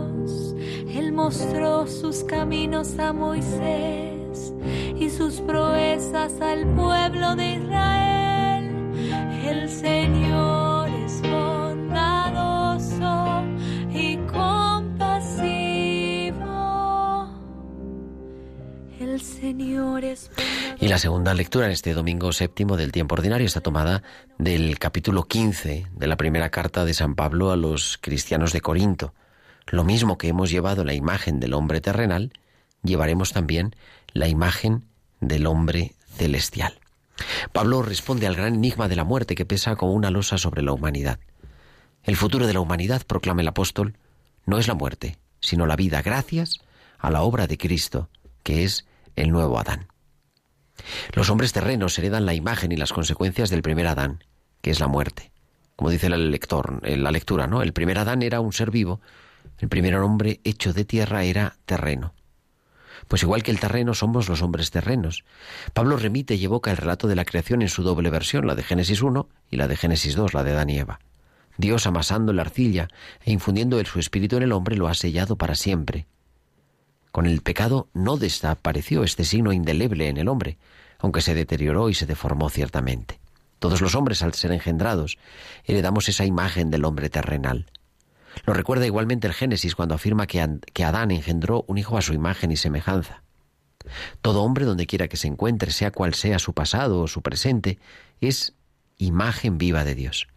Él 0.88 1.12
mostró 1.14 1.88
sus 1.88 2.24
caminos 2.24 3.00
a 3.00 3.12
Moisés 3.14 4.54
y 5.00 5.10
sus 5.10 5.42
al 6.18 6.66
pueblo 6.74 7.36
de 7.36 7.54
Israel. 7.54 8.66
El 9.46 9.70
Señor 9.70 10.90
es 10.90 11.22
bondadoso 11.22 12.24
y. 13.94 14.18
El 19.00 19.22
Señor 19.22 20.04
es 20.04 20.32
y 20.80 20.88
la 20.88 20.98
segunda 21.00 21.34
lectura 21.34 21.66
en 21.66 21.72
este 21.72 21.94
domingo 21.94 22.32
séptimo 22.32 22.78
del 22.78 22.92
tiempo 22.92 23.16
ordinario 23.16 23.46
está 23.48 23.62
tomada 23.62 24.04
del 24.38 24.78
capítulo 24.80 25.24
15 25.24 25.88
de 25.92 26.08
la 26.08 26.18
primera 26.18 26.50
carta 26.50 26.86
de 26.86 26.94
San 26.94 27.16
Pablo 27.16 27.52
a 27.52 27.56
los 27.56 27.98
cristianos 28.00 28.54
de 28.54 28.62
Corinto. 28.62 29.14
Lo 29.68 29.84
mismo 29.84 30.18
que 30.18 30.28
hemos 30.28 30.52
llevado 30.52 30.84
la 30.84 30.94
imagen 30.94 31.40
del 31.40 31.54
hombre 31.54 31.82
terrenal, 31.82 32.32
llevaremos 32.84 33.34
también 33.34 33.76
la 34.14 34.28
imagen 34.28 34.86
del 35.20 35.48
hombre 35.48 35.94
celestial. 36.18 36.80
Pablo 37.52 37.82
responde 37.82 38.28
al 38.28 38.36
gran 38.36 38.56
enigma 38.56 38.88
de 38.88 38.96
la 38.96 39.04
muerte 39.04 39.36
que 39.36 39.46
pesa 39.46 39.76
como 39.76 39.94
una 39.94 40.12
losa 40.12 40.38
sobre 40.38 40.62
la 40.62 40.74
humanidad. 40.74 41.20
El 42.04 42.16
futuro 42.16 42.48
de 42.48 42.54
la 42.54 42.60
humanidad, 42.60 43.04
proclama 43.06 43.42
el 43.42 43.48
apóstol, 43.48 43.98
no 44.46 44.58
es 44.60 44.68
la 44.68 44.76
muerte, 44.76 45.18
sino 45.40 45.66
la 45.66 45.76
vida 45.76 46.02
gracias 46.02 46.60
a 47.00 47.12
la 47.12 47.22
obra 47.22 47.48
de 47.48 47.58
Cristo, 47.58 48.10
que 48.44 48.64
es 48.64 48.86
el 49.16 49.32
nuevo 49.32 49.60
Adán. 49.60 49.88
Los 51.14 51.30
hombres 51.30 51.54
terrenos 51.54 51.98
heredan 51.98 52.26
la 52.26 52.34
imagen 52.34 52.72
y 52.72 52.78
las 52.78 52.94
consecuencias 52.94 53.50
del 53.50 53.62
primer 53.62 53.88
Adán, 53.88 54.24
que 54.62 54.72
es 54.72 54.80
la 54.80 54.88
muerte. 54.88 55.32
Como 55.76 55.90
dice 55.90 56.08
el 56.08 56.32
lector, 56.32 56.82
en 56.84 57.04
la 57.04 57.12
lectura, 57.12 57.48
¿no? 57.48 57.62
El 57.62 57.74
primer 57.74 58.00
Adán 58.00 58.22
era 58.24 58.40
un 58.40 58.54
ser 58.54 58.72
vivo, 58.72 59.02
el 59.60 59.70
primer 59.70 59.96
hombre 59.96 60.40
hecho 60.44 60.74
de 60.74 60.86
tierra 60.86 61.24
era 61.24 61.58
terreno. 61.66 62.14
Pues 63.08 63.24
igual 63.24 63.44
que 63.44 63.52
el 63.52 63.60
terreno 63.60 63.94
somos 63.94 64.30
los 64.30 64.42
hombres 64.42 64.72
terrenos. 64.72 65.24
Pablo 65.74 65.98
remite 65.98 66.36
y 66.36 66.46
evoca 66.46 66.72
el 66.72 66.78
relato 66.78 67.08
de 67.08 67.16
la 67.16 67.26
creación 67.26 67.62
en 67.62 67.70
su 67.70 67.84
doble 67.84 68.10
versión, 68.10 68.48
la 68.48 68.56
de 68.56 68.64
Génesis 68.64 69.02
1 69.02 69.28
y 69.52 69.58
la 69.58 69.68
de 69.68 69.76
Génesis 69.76 70.16
2, 70.16 70.34
la 70.34 70.44
de 70.44 70.52
Adán 70.52 70.70
y 70.70 70.80
Eva. 70.80 71.00
Dios 71.58 71.88
amasando 71.88 72.34
la 72.34 72.44
arcilla 72.44 72.88
e 73.24 73.32
infundiendo 73.32 73.80
el 73.80 73.88
su 73.88 74.00
espíritu 74.00 74.38
en 74.38 74.44
el 74.44 74.52
hombre 74.52 74.76
lo 74.76 74.88
ha 74.88 74.94
sellado 74.94 75.38
para 75.38 75.56
siempre. 75.56 76.06
Con 77.12 77.26
el 77.26 77.42
pecado 77.42 77.88
no 77.94 78.18
desapareció 78.18 79.04
este 79.04 79.26
signo 79.26 79.52
indeleble 79.52 80.08
en 80.08 80.18
el 80.18 80.28
hombre, 80.28 80.58
aunque 81.00 81.22
se 81.22 81.34
deterioró 81.34 81.90
y 81.90 81.96
se 81.96 82.06
deformó 82.06 82.50
ciertamente. 82.50 83.20
Todos 83.60 83.82
los 83.82 83.96
hombres, 83.96 84.22
al 84.22 84.36
ser 84.36 84.52
engendrados, 84.52 85.18
heredamos 85.66 86.10
esa 86.10 86.26
imagen 86.26 86.70
del 86.70 86.86
hombre 86.86 87.10
terrenal. 87.10 87.66
Lo 88.46 88.54
recuerda 88.54 88.86
igualmente 88.86 89.28
el 89.28 89.34
Génesis 89.34 89.76
cuando 89.76 89.96
afirma 89.96 90.28
que, 90.28 90.84
Adán 90.84 91.12
engendró 91.12 91.66
un 91.68 91.78
hijo 91.78 91.98
a 91.98 92.02
su 92.02 92.14
imagen 92.14 92.52
y 92.52 92.58
semejanza. 92.58 93.24
Todo 94.22 94.44
hombre, 94.44 94.66
donde 94.66 94.88
quiera 94.88 95.08
que 95.08 95.18
se 95.18 95.28
encuentre, 95.28 95.72
sea 95.72 95.92
cual 95.92 96.14
sea 96.14 96.40
su 96.40 96.54
pasado 96.54 97.02
o 97.02 97.08
su 97.08 97.22
presente, 97.22 97.80
es 98.20 98.54
imagen 98.98 99.58
viva 99.58 99.84
de 99.84 99.96
Dios. 99.96 100.28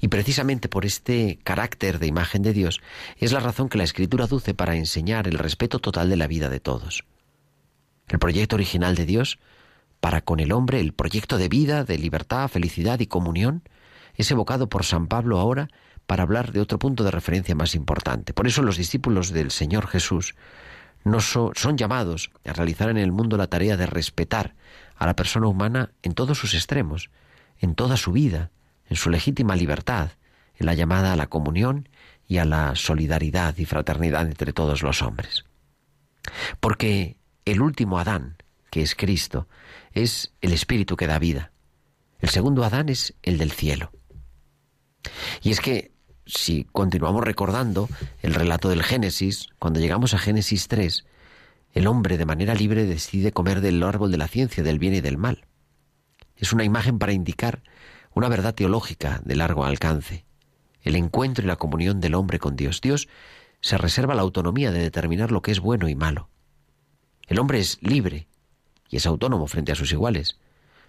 Y 0.00 0.08
precisamente 0.08 0.68
por 0.68 0.86
este 0.86 1.38
carácter 1.42 1.98
de 1.98 2.06
imagen 2.06 2.42
de 2.42 2.52
Dios 2.52 2.80
es 3.18 3.32
la 3.32 3.40
razón 3.40 3.68
que 3.68 3.78
la 3.78 3.84
Escritura 3.84 4.24
aduce 4.24 4.54
para 4.54 4.76
enseñar 4.76 5.28
el 5.28 5.38
respeto 5.38 5.78
total 5.78 6.08
de 6.08 6.16
la 6.16 6.26
vida 6.26 6.48
de 6.48 6.60
todos. 6.60 7.04
El 8.08 8.18
proyecto 8.18 8.56
original 8.56 8.94
de 8.94 9.06
Dios 9.06 9.38
para 10.00 10.20
con 10.20 10.40
el 10.40 10.52
hombre, 10.52 10.80
el 10.80 10.92
proyecto 10.92 11.38
de 11.38 11.48
vida, 11.48 11.84
de 11.84 11.98
libertad, 11.98 12.48
felicidad 12.48 13.00
y 13.00 13.06
comunión, 13.06 13.62
es 14.14 14.30
evocado 14.30 14.68
por 14.68 14.84
San 14.84 15.08
Pablo 15.08 15.38
ahora 15.38 15.68
para 16.06 16.22
hablar 16.22 16.52
de 16.52 16.60
otro 16.60 16.78
punto 16.78 17.04
de 17.04 17.10
referencia 17.10 17.54
más 17.54 17.74
importante. 17.74 18.32
Por 18.32 18.46
eso 18.46 18.62
los 18.62 18.76
discípulos 18.76 19.32
del 19.32 19.50
Señor 19.50 19.88
Jesús 19.88 20.34
no 21.04 21.20
son 21.20 21.76
llamados 21.76 22.30
a 22.44 22.52
realizar 22.52 22.88
en 22.88 22.96
el 22.96 23.12
mundo 23.12 23.36
la 23.36 23.46
tarea 23.46 23.76
de 23.76 23.86
respetar 23.86 24.54
a 24.96 25.06
la 25.06 25.14
persona 25.14 25.46
humana 25.46 25.92
en 26.02 26.14
todos 26.14 26.38
sus 26.38 26.54
extremos, 26.54 27.10
en 27.58 27.74
toda 27.74 27.96
su 27.96 28.12
vida, 28.12 28.50
en 28.88 28.96
su 28.96 29.10
legítima 29.10 29.56
libertad, 29.56 30.10
en 30.56 30.66
la 30.66 30.74
llamada 30.74 31.12
a 31.12 31.16
la 31.16 31.26
comunión 31.26 31.88
y 32.26 32.38
a 32.38 32.44
la 32.44 32.74
solidaridad 32.74 33.56
y 33.56 33.66
fraternidad 33.66 34.26
entre 34.26 34.52
todos 34.52 34.82
los 34.82 35.02
hombres. 35.02 35.44
Porque 36.60 37.18
el 37.44 37.60
último 37.60 37.98
Adán, 37.98 38.36
que 38.70 38.82
es 38.82 38.94
Cristo, 38.94 39.48
es 39.92 40.32
el 40.40 40.52
Espíritu 40.52 40.96
que 40.96 41.06
da 41.06 41.18
vida. 41.18 41.52
El 42.18 42.30
segundo 42.30 42.64
Adán 42.64 42.88
es 42.88 43.14
el 43.22 43.38
del 43.38 43.52
cielo. 43.52 43.92
Y 45.42 45.52
es 45.52 45.60
que 45.60 45.92
si 46.26 46.64
continuamos 46.72 47.24
recordando 47.24 47.88
el 48.20 48.34
relato 48.34 48.68
del 48.68 48.82
Génesis, 48.82 49.48
cuando 49.58 49.80
llegamos 49.80 50.12
a 50.12 50.18
Génesis 50.18 50.68
3, 50.68 51.06
el 51.72 51.86
hombre 51.86 52.18
de 52.18 52.26
manera 52.26 52.54
libre 52.54 52.84
decide 52.84 53.32
comer 53.32 53.60
del 53.60 53.82
árbol 53.82 54.10
de 54.10 54.18
la 54.18 54.28
ciencia, 54.28 54.64
del 54.64 54.78
bien 54.78 54.94
y 54.94 55.00
del 55.00 55.18
mal. 55.18 55.46
Es 56.36 56.52
una 56.52 56.64
imagen 56.64 56.98
para 56.98 57.12
indicar 57.12 57.62
una 58.12 58.28
verdad 58.28 58.54
teológica 58.54 59.20
de 59.24 59.36
largo 59.36 59.64
alcance, 59.64 60.24
el 60.82 60.96
encuentro 60.96 61.44
y 61.44 61.48
la 61.48 61.56
comunión 61.56 62.00
del 62.00 62.14
hombre 62.14 62.38
con 62.38 62.56
Dios. 62.56 62.80
Dios 62.80 63.08
se 63.60 63.78
reserva 63.78 64.14
la 64.14 64.22
autonomía 64.22 64.72
de 64.72 64.80
determinar 64.80 65.30
lo 65.30 65.42
que 65.42 65.52
es 65.52 65.60
bueno 65.60 65.88
y 65.88 65.94
malo. 65.94 66.28
El 67.26 67.38
hombre 67.38 67.60
es 67.60 67.78
libre 67.82 68.28
y 68.88 68.96
es 68.96 69.06
autónomo 69.06 69.46
frente 69.46 69.72
a 69.72 69.76
sus 69.76 69.92
iguales, 69.92 70.38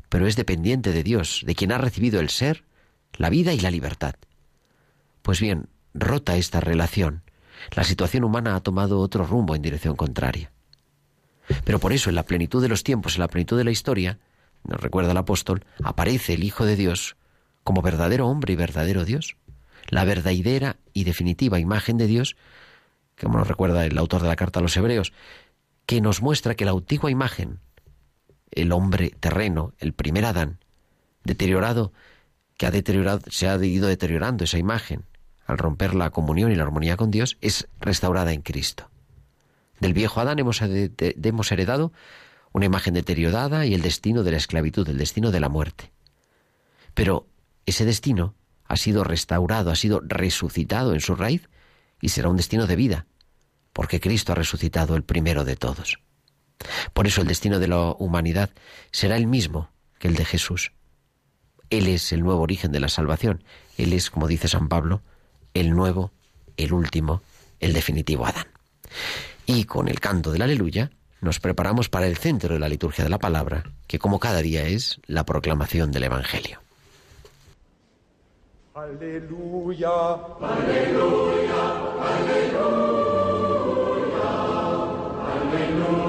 pero 0.10 0.26
es 0.26 0.36
dependiente 0.36 0.94
de 0.94 1.04
Dios, 1.04 1.44
de 1.46 1.56
quien 1.56 1.72
ha 1.72 1.78
recibido 1.78 2.20
el 2.20 2.30
ser, 2.30 2.64
la 3.14 3.30
vida 3.30 3.54
y 3.54 3.60
la 3.60 3.72
libertad. 3.72 4.16
Pues 5.28 5.42
bien, 5.42 5.68
rota 5.94 6.38
esta 6.38 6.62
relación, 6.62 7.22
la 7.76 7.84
situación 7.84 8.24
humana 8.24 8.56
ha 8.56 8.62
tomado 8.62 9.02
otro 9.02 9.26
rumbo 9.26 9.56
en 9.56 9.62
dirección 9.62 9.98
contraria. 9.98 10.54
Pero 11.66 11.80
por 11.80 11.92
eso, 11.92 12.08
en 12.08 12.16
la 12.16 12.24
plenitud 12.24 12.62
de 12.62 12.70
los 12.70 12.86
tiempos, 12.86 13.16
en 13.16 13.20
la 13.20 13.28
plenitud 13.28 13.58
de 13.58 13.66
la 13.66 13.72
historia, 13.72 14.20
nos 14.64 14.80
recuerda 14.80 15.12
el 15.12 15.18
apóstol, 15.18 15.66
aparece 15.84 16.36
el 16.36 16.46
Hijo 16.46 16.66
de 16.66 16.78
Dios 16.78 17.18
como 17.66 17.82
verdadero 17.82 18.26
hombre 18.30 18.54
y 18.54 18.56
verdadero 18.56 19.04
Dios, 19.04 19.36
la 19.90 20.06
verdadera 20.06 20.78
y 20.94 21.04
definitiva 21.04 21.60
imagen 21.60 21.98
de 21.98 22.08
Dios, 22.08 22.38
como 23.20 23.38
nos 23.38 23.50
recuerda 23.50 23.86
el 23.86 23.98
autor 23.98 24.22
de 24.22 24.30
la 24.30 24.38
carta 24.38 24.62
a 24.62 24.64
los 24.64 24.78
Hebreos, 24.78 25.12
que 25.86 26.00
nos 26.00 26.22
muestra 26.22 26.56
que 26.56 26.64
la 26.64 26.72
antigua 26.72 27.12
imagen, 27.12 27.60
el 28.52 28.72
hombre 28.72 29.10
terreno, 29.20 29.74
el 29.80 29.92
primer 29.92 30.24
Adán, 30.24 30.60
deteriorado, 31.26 31.92
que 32.56 32.66
ha 32.66 32.72
deteriorado, 32.72 33.20
se 33.30 33.50
ha 33.50 33.58
ido 33.58 33.90
deteriorando 33.90 34.46
esa 34.46 34.58
imagen 34.58 35.04
al 35.48 35.58
romper 35.58 35.96
la 35.96 36.12
comunión 36.12 36.52
y 36.52 36.56
la 36.56 36.64
armonía 36.64 36.98
con 36.98 37.10
Dios, 37.10 37.38
es 37.42 37.68
restaurada 37.80 38.34
en 38.34 38.42
Cristo. 38.42 38.92
Del 39.80 39.94
viejo 39.94 40.20
Adán 40.20 40.40
hemos, 40.40 40.62
hemos 40.62 41.52
heredado 41.52 41.94
una 42.52 42.66
imagen 42.66 42.94
deteriorada 42.94 43.66
y 43.66 43.74
el 43.74 43.82
destino 43.82 44.24
de 44.24 44.32
la 44.32 44.38
esclavitud, 44.38 44.88
el 44.90 44.98
destino 44.98 45.32
de 45.32 45.40
la 45.40 45.50
muerte. 45.50 45.92
Pero 46.94 47.28
ese 47.66 47.86
destino 47.86 48.36
ha 48.66 48.76
sido 48.76 49.04
restaurado, 49.04 49.72
ha 49.72 49.76
sido 49.76 50.02
resucitado 50.04 50.94
en 50.94 51.00
su 51.00 51.16
raíz 51.16 51.50
y 52.02 52.10
será 52.10 52.30
un 52.30 52.38
destino 52.38 52.68
de 52.68 52.76
vida, 52.76 53.06
porque 53.72 54.00
Cristo 54.00 54.34
ha 54.34 54.36
resucitado 54.36 54.96
el 54.96 55.04
primero 55.04 55.46
de 55.46 55.56
todos. 55.56 56.00
Por 56.94 57.08
eso 57.08 57.22
el 57.22 57.28
destino 57.28 57.60
de 57.60 57.68
la 57.68 57.92
humanidad 57.92 58.50
será 58.92 59.16
el 59.16 59.28
mismo 59.28 59.70
que 60.00 60.08
el 60.08 60.16
de 60.16 60.26
Jesús. 60.26 60.72
Él 61.70 61.88
es 61.88 62.12
el 62.12 62.24
nuevo 62.24 62.42
origen 62.42 62.72
de 62.72 62.80
la 62.80 62.90
salvación. 62.90 63.44
Él 63.78 63.94
es, 63.94 64.10
como 64.10 64.28
dice 64.28 64.48
San 64.48 64.70
Pablo, 64.70 65.02
el 65.60 65.72
nuevo, 65.72 66.12
el 66.58 66.74
último, 66.74 67.22
el 67.60 67.74
definitivo 67.74 68.26
Adán. 68.26 68.48
Y 69.46 69.66
con 69.66 69.88
el 69.88 70.00
canto 70.00 70.32
del 70.32 70.42
aleluya 70.42 70.92
nos 71.22 71.40
preparamos 71.40 71.90
para 71.90 72.08
el 72.08 72.18
centro 72.18 72.54
de 72.54 72.60
la 72.60 72.70
liturgia 72.70 73.04
de 73.04 73.10
la 73.10 73.20
palabra, 73.20 73.64
que 73.88 74.00
como 74.00 74.20
cada 74.20 74.42
día 74.42 74.64
es 74.64 75.00
la 75.08 75.26
proclamación 75.26 75.92
del 75.92 76.04
Evangelio. 76.04 76.60
Aleluya, 78.76 79.90
aleluya, 80.40 81.56
aleluya, 82.00 83.08
aleluya, 85.26 86.07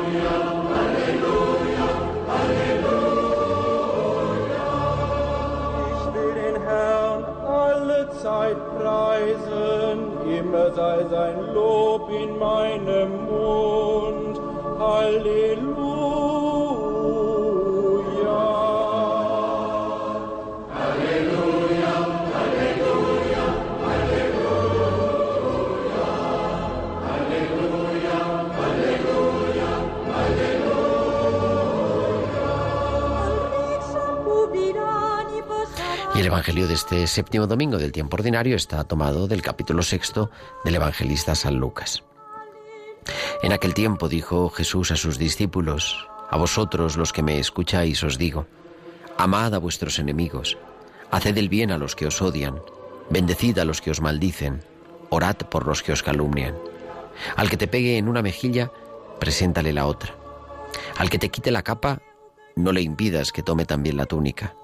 Zeit 8.28 8.58
preisen, 8.78 9.98
immer 10.38 10.70
sei 10.72 10.98
sein 11.10 11.54
Lob 11.54 12.10
in 12.10 12.38
meinem 12.38 13.24
Mund. 13.24 14.38
Halleluja. 14.78 16.37
Evangelio 36.28 36.68
de 36.68 36.74
este 36.74 37.06
séptimo 37.06 37.46
domingo 37.46 37.78
del 37.78 37.90
tiempo 37.90 38.16
ordinario 38.16 38.54
está 38.54 38.84
tomado 38.84 39.28
del 39.28 39.40
capítulo 39.40 39.82
sexto 39.82 40.30
del 40.62 40.74
evangelista 40.74 41.34
San 41.34 41.54
Lucas. 41.54 42.04
En 43.42 43.54
aquel 43.54 43.72
tiempo 43.72 44.10
dijo 44.10 44.50
Jesús 44.50 44.90
a 44.90 44.96
sus 44.96 45.16
discípulos, 45.16 46.06
A 46.28 46.36
vosotros 46.36 46.98
los 46.98 47.14
que 47.14 47.22
me 47.22 47.38
escucháis 47.38 48.04
os 48.04 48.18
digo, 48.18 48.46
amad 49.16 49.54
a 49.54 49.58
vuestros 49.58 49.98
enemigos, 49.98 50.58
haced 51.10 51.34
el 51.38 51.48
bien 51.48 51.70
a 51.70 51.78
los 51.78 51.96
que 51.96 52.06
os 52.06 52.20
odian, 52.20 52.60
bendecid 53.08 53.58
a 53.58 53.64
los 53.64 53.80
que 53.80 53.90
os 53.90 54.02
maldicen, 54.02 54.60
orad 55.08 55.36
por 55.36 55.66
los 55.66 55.82
que 55.82 55.92
os 55.92 56.02
calumnian. 56.02 56.54
Al 57.36 57.48
que 57.48 57.56
te 57.56 57.68
pegue 57.68 57.96
en 57.96 58.06
una 58.06 58.20
mejilla, 58.20 58.70
preséntale 59.18 59.72
la 59.72 59.86
otra. 59.86 60.14
Al 60.98 61.08
que 61.08 61.18
te 61.18 61.30
quite 61.30 61.50
la 61.50 61.62
capa, 61.62 62.02
no 62.54 62.72
le 62.72 62.82
impidas 62.82 63.32
que 63.32 63.42
tome 63.42 63.64
también 63.64 63.96
la 63.96 64.04
túnica. 64.04 64.54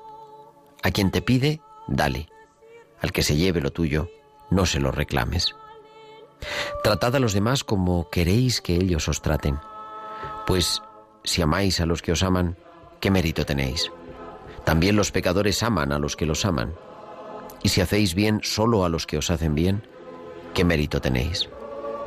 A 0.84 0.90
quien 0.90 1.10
te 1.10 1.22
pide, 1.22 1.62
dale. 1.88 2.28
Al 3.00 3.10
que 3.10 3.22
se 3.22 3.36
lleve 3.36 3.62
lo 3.62 3.72
tuyo, 3.72 4.10
no 4.50 4.66
se 4.66 4.80
lo 4.80 4.90
reclames. 4.90 5.56
Tratad 6.82 7.16
a 7.16 7.20
los 7.20 7.32
demás 7.32 7.64
como 7.64 8.10
queréis 8.10 8.60
que 8.60 8.74
ellos 8.74 9.08
os 9.08 9.22
traten. 9.22 9.58
Pues 10.46 10.82
si 11.24 11.40
amáis 11.40 11.80
a 11.80 11.86
los 11.86 12.02
que 12.02 12.12
os 12.12 12.22
aman, 12.22 12.58
¿qué 13.00 13.10
mérito 13.10 13.46
tenéis? 13.46 13.90
También 14.66 14.94
los 14.94 15.10
pecadores 15.10 15.62
aman 15.62 15.90
a 15.90 15.98
los 15.98 16.16
que 16.16 16.26
los 16.26 16.44
aman. 16.44 16.74
Y 17.62 17.70
si 17.70 17.80
hacéis 17.80 18.14
bien 18.14 18.40
solo 18.42 18.84
a 18.84 18.90
los 18.90 19.06
que 19.06 19.16
os 19.16 19.30
hacen 19.30 19.54
bien, 19.54 19.86
¿qué 20.52 20.64
mérito 20.64 21.00
tenéis? 21.00 21.48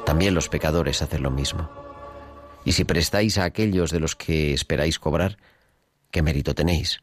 También 0.05 0.35
los 0.35 0.49
pecadores 0.49 1.01
hacen 1.01 1.23
lo 1.23 1.31
mismo. 1.31 1.67
Y 2.63 2.73
si 2.73 2.83
prestáis 2.83 3.39
a 3.39 3.45
aquellos 3.45 3.89
de 3.89 3.99
los 3.99 4.15
que 4.15 4.53
esperáis 4.53 4.99
cobrar, 4.99 5.39
¿qué 6.11 6.21
mérito 6.21 6.53
tenéis? 6.53 7.01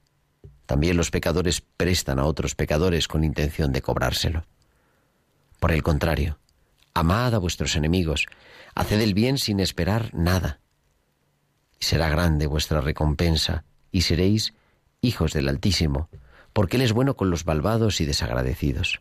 También 0.66 0.96
los 0.96 1.10
pecadores 1.10 1.60
prestan 1.60 2.18
a 2.18 2.24
otros 2.24 2.54
pecadores 2.54 3.08
con 3.08 3.24
intención 3.24 3.72
de 3.72 3.82
cobrárselo. 3.82 4.44
Por 5.60 5.72
el 5.72 5.82
contrario, 5.82 6.38
amad 6.94 7.34
a 7.34 7.38
vuestros 7.38 7.76
enemigos, 7.76 8.26
haced 8.74 9.00
el 9.00 9.14
bien 9.14 9.38
sin 9.38 9.60
esperar 9.60 10.12
nada. 10.14 10.60
Será 11.78 12.08
grande 12.08 12.46
vuestra 12.46 12.80
recompensa, 12.80 13.64
y 13.92 14.02
seréis 14.02 14.54
hijos 15.00 15.32
del 15.32 15.48
Altísimo, 15.48 16.08
porque 16.52 16.76
Él 16.76 16.82
es 16.82 16.92
bueno 16.92 17.14
con 17.14 17.30
los 17.30 17.46
malvados 17.46 18.00
y 18.00 18.06
desagradecidos. 18.06 19.00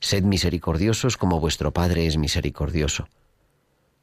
Sed 0.00 0.24
misericordiosos 0.24 1.16
como 1.16 1.40
vuestro 1.40 1.72
Padre 1.72 2.06
es 2.06 2.18
misericordioso. 2.18 3.08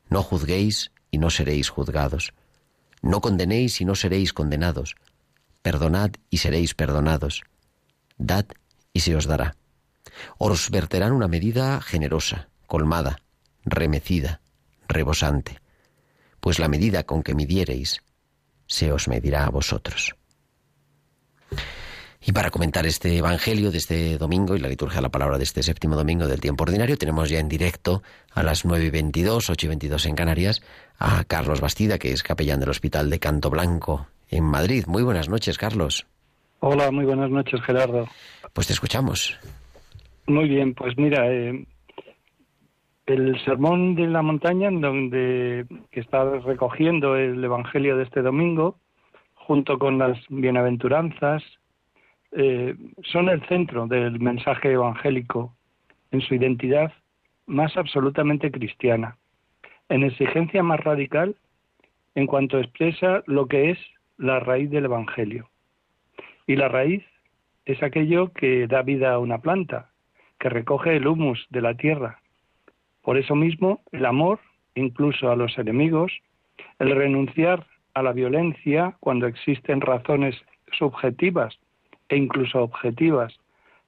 No 0.10 0.24
juzguéis 0.24 0.92
y 1.12 1.18
no 1.18 1.30
seréis 1.30 1.70
juzgados. 1.70 2.34
No 3.02 3.22
condenéis 3.22 3.82
y 3.82 3.86
no 3.86 3.96
seréis 3.96 4.34
condenados. 4.34 4.96
Perdonad 5.62 6.12
y 6.30 6.38
seréis 6.38 6.74
perdonados. 6.74 7.44
Dad 8.18 8.46
y 8.94 9.02
se 9.02 9.16
os 9.16 9.26
dará. 9.26 9.56
Os 10.38 10.70
verterán 10.70 11.14
una 11.14 11.28
medida 11.28 11.82
generosa, 11.82 12.50
colmada, 12.68 13.18
remecida, 13.64 14.42
rebosante, 14.88 15.60
pues 16.40 16.60
la 16.60 16.68
medida 16.68 17.04
con 17.04 17.24
que 17.24 17.36
midiereis 17.36 18.02
se 18.68 18.92
os 18.92 19.08
medirá 19.08 19.46
a 19.46 19.50
vosotros. 19.50 20.16
Y 22.24 22.34
para 22.34 22.52
comentar 22.52 22.86
este 22.86 23.18
Evangelio 23.18 23.72
de 23.72 23.80
este 23.80 24.18
domingo 24.20 24.56
y 24.56 24.60
la 24.60 24.68
liturgia 24.68 24.98
de 24.98 25.02
la 25.02 25.10
palabra 25.10 25.40
de 25.40 25.44
este 25.44 25.64
séptimo 25.64 25.96
domingo 25.96 26.28
del 26.28 26.40
tiempo 26.40 26.64
ordinario, 26.64 26.98
tenemos 26.98 27.30
ya 27.30 27.40
en 27.40 27.50
directo 27.50 28.04
a 28.30 28.44
las 28.44 28.64
9 28.64 28.86
y 28.86 28.90
22, 28.92 29.50
8 29.50 29.66
y 29.66 29.70
22 29.70 30.06
en 30.06 30.16
Canarias, 30.16 30.62
a 31.00 31.24
Carlos 31.24 31.62
Bastida, 31.62 31.98
que 31.98 32.12
es 32.12 32.22
capellán 32.22 32.60
del 32.60 32.70
Hospital 32.70 33.10
de 33.10 33.20
Canto 33.20 33.50
Blanco 33.50 34.08
en 34.32 34.46
Madrid. 34.46 34.86
Muy 34.88 35.04
buenas 35.04 35.30
noches, 35.30 35.58
Carlos. 35.58 36.08
Hola, 36.60 36.90
muy 36.92 37.06
buenas 37.06 37.30
noches, 37.30 37.62
Gerardo. 37.62 38.08
Pues 38.54 38.68
te 38.68 38.74
escuchamos. 38.74 39.38
Muy 40.28 40.48
bien, 40.48 40.74
pues 40.74 40.98
mira, 40.98 41.32
eh, 41.32 41.66
el 43.06 43.44
sermón 43.44 43.96
de 43.96 44.08
la 44.08 44.22
montaña, 44.22 44.70
donde 44.72 45.66
que 45.92 46.00
está 46.00 46.24
recogiendo 46.40 47.16
el 47.16 47.44
Evangelio 47.44 47.98
de 47.98 48.04
este 48.04 48.22
domingo, 48.22 48.78
junto 49.36 49.78
con 49.78 49.98
las 49.98 50.18
bienaventuranzas, 50.30 51.44
eh, 52.32 52.76
son 53.12 53.28
el 53.30 53.46
centro 53.48 53.88
del 53.88 54.20
mensaje 54.20 54.72
evangélico 54.72 55.54
en 56.12 56.22
su 56.22 56.36
identidad 56.36 56.94
más 57.48 57.76
absolutamente 57.76 58.52
cristiana, 58.52 59.18
en 59.90 60.04
exigencia 60.04 60.64
más 60.64 60.80
radical 60.80 61.36
en 62.16 62.28
cuanto 62.28 62.60
expresa 62.60 63.24
lo 63.26 63.48
que 63.48 63.72
es 63.72 63.78
la 64.22 64.40
raíz 64.40 64.70
del 64.70 64.86
Evangelio. 64.86 65.50
Y 66.46 66.56
la 66.56 66.68
raíz 66.68 67.04
es 67.66 67.82
aquello 67.82 68.32
que 68.32 68.68
da 68.68 68.84
vida 68.84 69.14
a 69.14 69.20
una 69.20 69.40
planta, 69.40 69.90
que 70.40 70.50
recoge 70.50 70.96
el 70.96 71.08
humus 71.08 71.48
de 71.50 71.62
la 71.62 71.74
tierra. 71.74 72.20
Por 73.02 73.18
eso 73.18 73.36
mismo, 73.36 73.82
el 73.92 74.06
amor, 74.06 74.40
incluso 74.76 75.32
a 75.32 75.36
los 75.36 75.58
enemigos, 75.58 76.12
el 76.78 76.96
renunciar 76.96 77.66
a 77.96 78.04
la 78.04 78.14
violencia 78.14 78.96
cuando 79.00 79.26
existen 79.26 79.82
razones 79.82 80.36
subjetivas 80.72 81.58
e 82.10 82.16
incluso 82.16 82.62
objetivas 82.62 83.36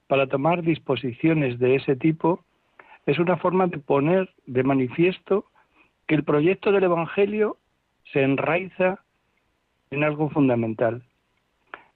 para 0.08 0.28
tomar 0.28 0.63
disposiciones 0.63 1.60
de 1.60 1.76
ese 1.76 1.96
tipo, 1.96 2.43
es 3.06 3.19
una 3.19 3.38
forma 3.38 3.67
de 3.67 3.78
poner 3.78 4.30
de 4.48 4.63
manifiesto 4.63 5.46
que 6.08 6.15
el 6.15 6.24
proyecto 6.24 6.72
del 6.72 6.86
Evangelio 6.86 7.58
se 8.12 8.24
enraiza 8.24 9.03
en 9.93 10.03
algo 10.03 10.29
fundamental. 10.29 11.03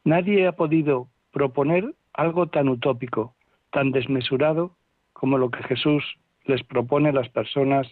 Nadie 0.04 0.48
ha 0.48 0.52
podido 0.54 1.08
proponer 1.32 1.94
algo 2.14 2.48
tan 2.48 2.70
utópico, 2.70 3.34
tan 3.72 3.92
desmesurado 3.92 4.72
como 5.14 5.38
lo 5.38 5.50
que 5.50 5.64
Jesús 5.64 6.04
les 6.46 6.64
propone 6.64 7.10
a 7.10 7.14
las 7.14 7.30
personas 7.30 7.88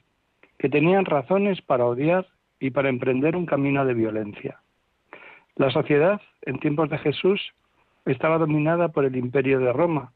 que 0.58 0.70
tenían 0.70 1.06
razones 1.06 1.62
para 1.62 1.86
odiar 1.86 2.28
y 2.60 2.70
para 2.70 2.90
emprender 2.90 3.36
un 3.36 3.46
camino 3.46 3.86
de 3.86 3.94
violencia. 3.94 4.62
La 5.56 5.70
sociedad 5.72 6.22
en 6.44 6.60
tiempos 6.60 6.90
de 6.90 6.98
Jesús 7.00 7.42
estaba 8.06 8.38
dominada 8.38 8.90
por 8.90 9.06
el 9.06 9.16
imperio 9.16 9.60
de 9.60 9.74
Roma 9.74 10.14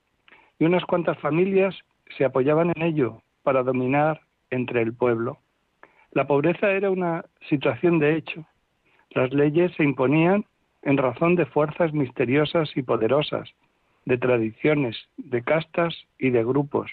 y 0.60 0.66
unas 0.66 0.86
cuantas 0.86 1.18
familias 1.20 1.76
se 2.18 2.26
apoyaban 2.26 2.72
en 2.76 2.82
ello 2.84 3.22
para 3.44 3.64
dominar 3.64 4.22
entre 4.52 4.82
el 4.82 4.94
pueblo. 4.94 5.40
La 6.12 6.28
pobreza 6.28 6.72
era 6.72 6.92
una 6.92 7.26
situación 7.50 8.00
de 8.00 8.16
hecho 8.16 8.46
las 9.12 9.34
leyes 9.34 9.72
se 9.76 9.84
imponían 9.84 10.46
en 10.84 10.98
razón 10.98 11.36
de 11.36 11.46
fuerzas 11.46 11.94
misteriosas 11.94 12.76
y 12.76 12.84
poderosas, 12.84 13.50
de 14.06 14.18
tradiciones, 14.18 14.98
de 15.18 15.44
castas 15.44 15.96
y 16.18 16.30
de 16.30 16.44
grupos. 16.44 16.92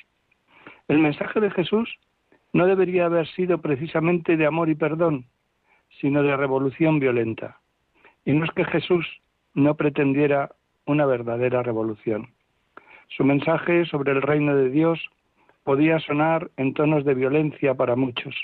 El 0.89 0.99
mensaje 0.99 1.41
de 1.41 1.51
Jesús 1.51 1.99
no 2.53 2.67
debería 2.67 3.07
haber 3.07 3.27
sido 3.29 3.59
precisamente 3.61 4.37
de 4.37 4.47
amor 4.47 4.69
y 4.71 4.75
perdón, 4.75 5.27
sino 6.01 6.23
de 6.23 6.37
revolución 6.37 6.99
violenta. 6.99 7.59
Y 8.25 8.33
no 8.33 8.45
es 8.45 8.51
que 8.53 8.65
Jesús 8.65 9.07
no 9.55 9.75
pretendiera 9.75 10.51
una 10.87 11.07
verdadera 11.07 11.63
revolución. 11.63 12.29
Su 13.09 13.25
mensaje 13.25 13.85
sobre 13.87 14.13
el 14.13 14.23
reino 14.23 14.55
de 14.55 14.71
Dios 14.71 15.01
podía 15.65 15.99
sonar 16.01 16.51
en 16.57 16.75
tonos 16.75 17.05
de 17.05 17.15
violencia 17.15 17.75
para 17.75 17.97
muchos. 17.97 18.35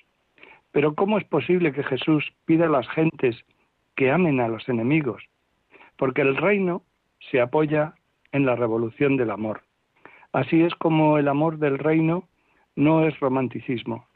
Pero 0.72 0.94
¿cómo 0.94 1.18
es 1.18 1.24
posible 1.24 1.72
que 1.72 1.82
Jesús 1.82 2.32
pida 2.46 2.66
a 2.66 2.70
las 2.70 2.88
gentes 2.90 3.36
que 3.96 4.10
amen 4.10 4.40
a 4.40 4.48
los 4.48 4.68
enemigos, 4.68 5.22
porque 5.96 6.22
el 6.22 6.36
reino 6.36 6.82
se 7.30 7.40
apoya 7.40 7.94
en 8.32 8.46
la 8.46 8.56
revolución 8.56 9.16
del 9.16 9.30
amor. 9.30 9.62
Así 10.32 10.62
es 10.62 10.74
como 10.76 11.18
el 11.18 11.28
amor 11.28 11.58
del 11.58 11.78
reino 11.78 12.28
no 12.74 13.06
es 13.06 13.18
romanticismo. 13.20 14.06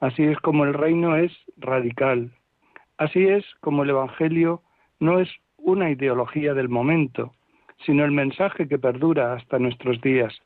Así 0.00 0.24
es 0.24 0.38
como 0.38 0.64
el 0.64 0.72
reino 0.72 1.16
es 1.16 1.32
radical. 1.58 2.32
Así 2.96 3.26
es 3.26 3.44
como 3.60 3.82
el 3.82 3.90
Evangelio 3.90 4.62
no 4.98 5.20
es 5.20 5.28
una 5.58 5.90
ideología 5.90 6.54
del 6.54 6.68
momento, 6.68 7.34
sino 7.84 8.04
el 8.04 8.10
mensaje 8.10 8.68
que 8.68 8.78
perdura 8.78 9.34
hasta 9.34 9.58
nuestros 9.58 10.00
días. 10.00 10.40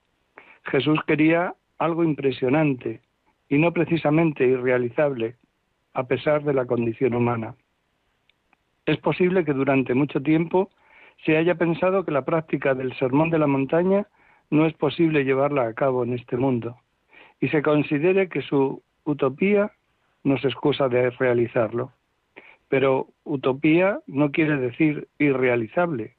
Jesús 0.64 0.98
quería 1.06 1.54
algo 1.78 2.02
impresionante 2.02 3.00
y 3.48 3.58
no 3.58 3.72
precisamente 3.72 4.46
irrealizable, 4.46 5.36
a 5.92 6.04
pesar 6.04 6.42
de 6.42 6.54
la 6.54 6.66
condición 6.66 7.14
humana. 7.14 7.54
Es 8.86 8.98
posible 8.98 9.44
que 9.44 9.52
durante 9.52 9.94
mucho 9.94 10.20
tiempo 10.20 10.70
se 11.24 11.36
haya 11.36 11.54
pensado 11.54 12.04
que 12.04 12.10
la 12.10 12.24
práctica 12.24 12.74
del 12.74 12.94
sermón 12.96 13.30
de 13.30 13.38
la 13.38 13.46
montaña 13.46 14.06
no 14.50 14.66
es 14.66 14.74
posible 14.74 15.24
llevarla 15.24 15.66
a 15.66 15.72
cabo 15.72 16.04
en 16.04 16.12
este 16.12 16.36
mundo 16.36 16.76
y 17.40 17.48
se 17.48 17.62
considere 17.62 18.28
que 18.28 18.42
su 18.42 18.82
utopía 19.04 19.72
nos 20.22 20.44
excusa 20.44 20.88
de 20.88 21.10
realizarlo. 21.10 21.92
Pero 22.68 23.08
utopía 23.24 24.00
no 24.06 24.32
quiere 24.32 24.56
decir 24.56 25.08
irrealizable, 25.18 26.14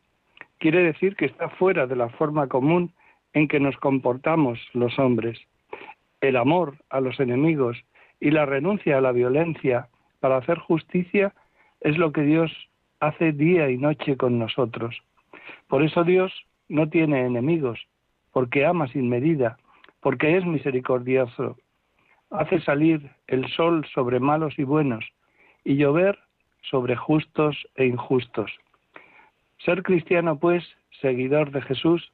quiere 0.60 0.84
decir 0.84 1.16
que 1.16 1.26
está 1.26 1.50
fuera 1.50 1.88
de 1.88 1.96
la 1.96 2.10
forma 2.10 2.48
común 2.48 2.94
en 3.34 3.48
que 3.48 3.60
nos 3.60 3.76
comportamos 3.78 4.60
los 4.74 4.98
hombres. 4.98 5.40
El 6.22 6.38
amor 6.38 6.78
a 6.90 7.02
los 7.02 7.20
enemigos 7.20 7.78
y 8.20 8.32
la 8.32 8.46
renuncia 8.46 8.98
a 8.98 9.02
la 9.02 9.12
violencia 9.12 9.90
para 10.20 10.38
hacer 10.38 10.58
justicia 10.60 11.34
es 11.86 12.00
lo 12.00 12.12
que 12.12 12.24
Dios 12.24 12.52
hace 13.00 13.32
día 13.32 13.70
y 13.70 13.78
noche 13.78 14.18
con 14.18 14.40
nosotros. 14.40 15.00
Por 15.68 15.84
eso 15.84 16.04
Dios 16.04 16.34
no 16.68 16.90
tiene 16.90 17.28
enemigos, 17.28 17.80
porque 18.32 18.66
ama 18.66 18.88
sin 18.88 19.08
medida, 19.08 19.58
porque 20.02 20.36
es 20.36 20.44
misericordioso. 20.46 21.58
Hace 22.32 22.60
salir 22.62 23.12
el 23.28 23.48
sol 23.50 23.86
sobre 23.94 24.20
malos 24.20 24.58
y 24.58 24.64
buenos 24.64 25.06
y 25.64 25.76
llover 25.76 26.18
sobre 26.64 26.96
justos 26.96 27.56
e 27.76 27.86
injustos. 27.86 28.52
Ser 29.60 29.84
cristiano, 29.84 30.40
pues, 30.40 30.64
seguidor 31.02 31.52
de 31.52 31.62
Jesús, 31.62 32.12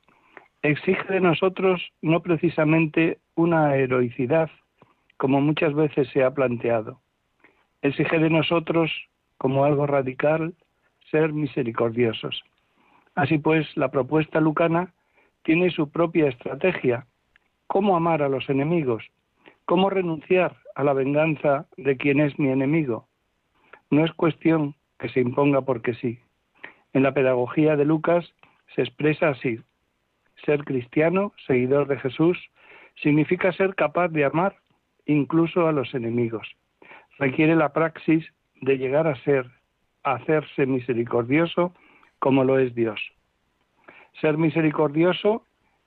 exige 0.63 1.13
de 1.13 1.21
nosotros 1.21 1.81
no 2.01 2.21
precisamente 2.21 3.19
una 3.35 3.77
heroicidad, 3.77 4.51
como 5.15 5.39
muchas 5.39 5.73
veces 5.73 6.09
se 6.09 6.25
ha 6.25 6.33
planteado. 6.33 6.99
Exige 7.81 8.19
de 8.19 8.29
nosotros, 8.29 8.91
como 9.41 9.65
algo 9.65 9.87
radical, 9.87 10.53
ser 11.09 11.33
misericordiosos. 11.33 12.43
Así 13.15 13.39
pues, 13.39 13.75
la 13.75 13.89
propuesta 13.89 14.39
lucana 14.39 14.93
tiene 15.41 15.71
su 15.71 15.89
propia 15.89 16.27
estrategia. 16.27 17.07
¿Cómo 17.65 17.95
amar 17.95 18.21
a 18.21 18.29
los 18.29 18.47
enemigos? 18.51 19.03
¿Cómo 19.65 19.89
renunciar 19.89 20.57
a 20.75 20.83
la 20.83 20.93
venganza 20.93 21.65
de 21.75 21.97
quien 21.97 22.19
es 22.19 22.37
mi 22.37 22.49
enemigo? 22.49 23.07
No 23.89 24.05
es 24.05 24.13
cuestión 24.13 24.75
que 24.99 25.09
se 25.09 25.21
imponga 25.21 25.61
porque 25.61 25.95
sí. 25.95 26.19
En 26.93 27.01
la 27.01 27.15
pedagogía 27.15 27.75
de 27.75 27.85
Lucas 27.85 28.31
se 28.75 28.83
expresa 28.83 29.29
así. 29.29 29.59
Ser 30.45 30.63
cristiano, 30.65 31.33
seguidor 31.47 31.87
de 31.87 31.97
Jesús, 31.97 32.37
significa 33.01 33.51
ser 33.53 33.73
capaz 33.73 34.09
de 34.09 34.23
amar 34.23 34.57
incluso 35.07 35.67
a 35.67 35.71
los 35.71 35.95
enemigos. 35.95 36.47
Requiere 37.17 37.55
la 37.55 37.73
praxis 37.73 38.31
de 38.61 38.77
llegar 38.77 39.07
a 39.07 39.15
ser, 39.23 39.49
a 40.03 40.13
hacerse 40.13 40.65
misericordioso 40.65 41.73
como 42.19 42.43
lo 42.43 42.59
es 42.59 42.73
Dios. 42.75 42.99
Ser 44.21 44.37
misericordioso 44.37 45.43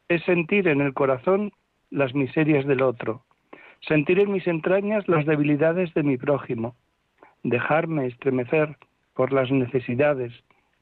es 0.09 0.23
sentir 0.25 0.69
en 0.69 0.81
el 0.81 0.93
corazón 0.93 1.53
las 1.91 2.15
miserias 2.15 2.67
del 2.67 2.83
otro, 2.83 3.23
sentir 3.81 4.19
en 4.19 4.33
mis 4.33 4.47
entrañas 4.47 5.09
las 5.09 5.25
debilidades 5.27 5.95
de 5.95 6.03
mi 6.03 6.17
prójimo, 6.17 6.75
dejarme 7.43 8.07
estremecer 8.07 8.77
por 9.15 9.33
las 9.33 9.51
necesidades, 9.51 10.33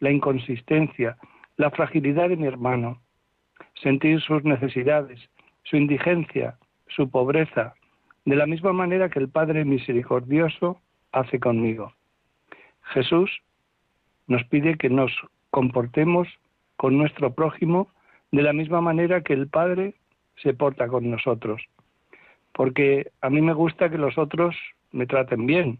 la 0.01 0.11
inconsistencia, 0.11 1.19
la 1.57 1.71
fragilidad 1.71 2.29
de 2.31 2.37
mi 2.37 2.47
hermano, 2.47 3.01
sentir 3.83 4.21
sus 4.21 4.43
necesidades, 4.45 5.21
su 5.65 5.77
indigencia, 5.77 6.57
su 6.89 7.11
pobreza, 7.11 7.75
de 8.25 8.37
la 8.37 8.47
misma 8.47 8.73
manera 8.73 9.11
que 9.11 9.19
el 9.19 9.29
Padre 9.29 9.65
misericordioso 9.65 10.81
hace 11.12 11.38
conmigo. 11.38 11.92
Jesús 12.83 13.31
nos 14.27 14.44
pide 14.44 14.77
que 14.77 14.88
nos 14.88 15.12
comportemos 15.51 16.29
con 16.77 16.98
nuestro 16.98 17.35
prójimo 17.35 17.88
de 18.33 18.42
la 18.42 18.53
misma 18.53 18.81
manera 18.81 19.20
que 19.22 19.35
el 19.35 19.48
Padre 19.48 19.94
se 20.37 20.55
porta 20.55 20.88
con 20.88 21.11
nosotros. 21.11 21.62
Porque 22.53 23.12
a 23.20 23.31
mí 23.31 23.40
me 23.40 23.53
gusta 23.53 23.90
que 23.90 23.98
los 23.98 24.18
otros 24.18 24.57
me 24.90 25.07
traten 25.07 25.46
bien, 25.46 25.79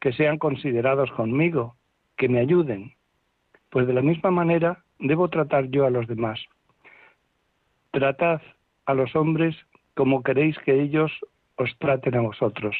que 0.00 0.12
sean 0.12 0.38
considerados 0.38 1.10
conmigo, 1.12 1.76
que 2.16 2.28
me 2.28 2.40
ayuden. 2.40 2.94
Pues 3.70 3.86
de 3.86 3.92
la 3.92 4.02
misma 4.02 4.30
manera 4.30 4.82
debo 4.98 5.28
tratar 5.28 5.68
yo 5.68 5.86
a 5.86 5.90
los 5.90 6.06
demás. 6.06 6.40
Tratad 7.90 8.40
a 8.86 8.94
los 8.94 9.14
hombres 9.14 9.56
como 9.94 10.22
queréis 10.22 10.58
que 10.60 10.80
ellos 10.80 11.12
os 11.56 11.76
traten 11.78 12.16
a 12.16 12.20
vosotros. 12.22 12.76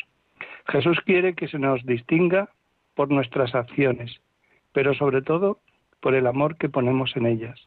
Jesús 0.69 0.99
quiere 1.05 1.35
que 1.35 1.49
se 1.49 1.59
nos 1.59 1.85
distinga 1.85 2.49
por 2.95 3.11
nuestras 3.11 3.55
acciones, 3.55 4.21
pero 4.73 4.95
sobre 4.95 5.23
todo 5.23 5.59
por 6.01 6.15
el 6.15 6.27
amor 6.27 6.57
que 6.57 6.69
ponemos 6.69 7.17
en 7.17 7.27
ellas. 7.27 7.59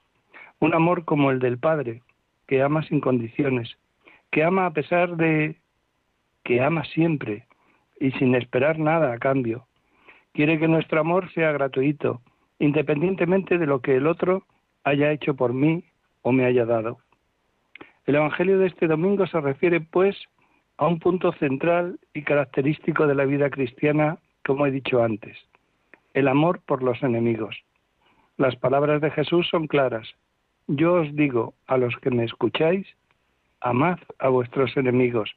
Un 0.59 0.73
amor 0.73 1.05
como 1.05 1.31
el 1.31 1.39
del 1.39 1.57
Padre, 1.57 2.01
que 2.47 2.61
ama 2.61 2.83
sin 2.83 2.99
condiciones, 2.99 3.77
que 4.31 4.43
ama 4.43 4.65
a 4.65 4.71
pesar 4.71 5.15
de 5.17 5.55
que 6.43 6.61
ama 6.61 6.83
siempre 6.85 7.47
y 7.99 8.11
sin 8.11 8.35
esperar 8.35 8.77
nada 8.77 9.13
a 9.13 9.17
cambio. 9.17 9.65
Quiere 10.33 10.59
que 10.59 10.67
nuestro 10.67 10.99
amor 10.99 11.31
sea 11.33 11.51
gratuito, 11.51 12.21
independientemente 12.59 13.57
de 13.57 13.65
lo 13.65 13.81
que 13.81 13.95
el 13.95 14.07
otro 14.07 14.43
haya 14.83 15.11
hecho 15.11 15.35
por 15.35 15.53
mí 15.53 15.83
o 16.21 16.31
me 16.31 16.45
haya 16.45 16.65
dado. 16.65 16.99
El 18.05 18.15
Evangelio 18.15 18.59
de 18.59 18.67
este 18.67 18.87
domingo 18.87 19.25
se 19.25 19.41
refiere, 19.41 19.81
pues, 19.81 20.15
a 20.77 20.87
un 20.87 20.99
punto 20.99 21.31
central 21.33 21.99
y 22.13 22.23
característico 22.23 23.07
de 23.07 23.15
la 23.15 23.25
vida 23.25 23.49
cristiana, 23.49 24.17
como 24.45 24.65
he 24.65 24.71
dicho 24.71 25.03
antes, 25.03 25.37
el 26.13 26.27
amor 26.27 26.61
por 26.65 26.83
los 26.83 27.01
enemigos. 27.01 27.55
Las 28.37 28.55
palabras 28.55 29.01
de 29.01 29.11
Jesús 29.11 29.47
son 29.49 29.67
claras. 29.67 30.07
Yo 30.67 30.95
os 30.95 31.15
digo 31.15 31.53
a 31.67 31.77
los 31.77 31.95
que 31.97 32.11
me 32.11 32.25
escucháis, 32.25 32.85
amad 33.61 33.99
a 34.19 34.29
vuestros 34.29 34.75
enemigos, 34.75 35.31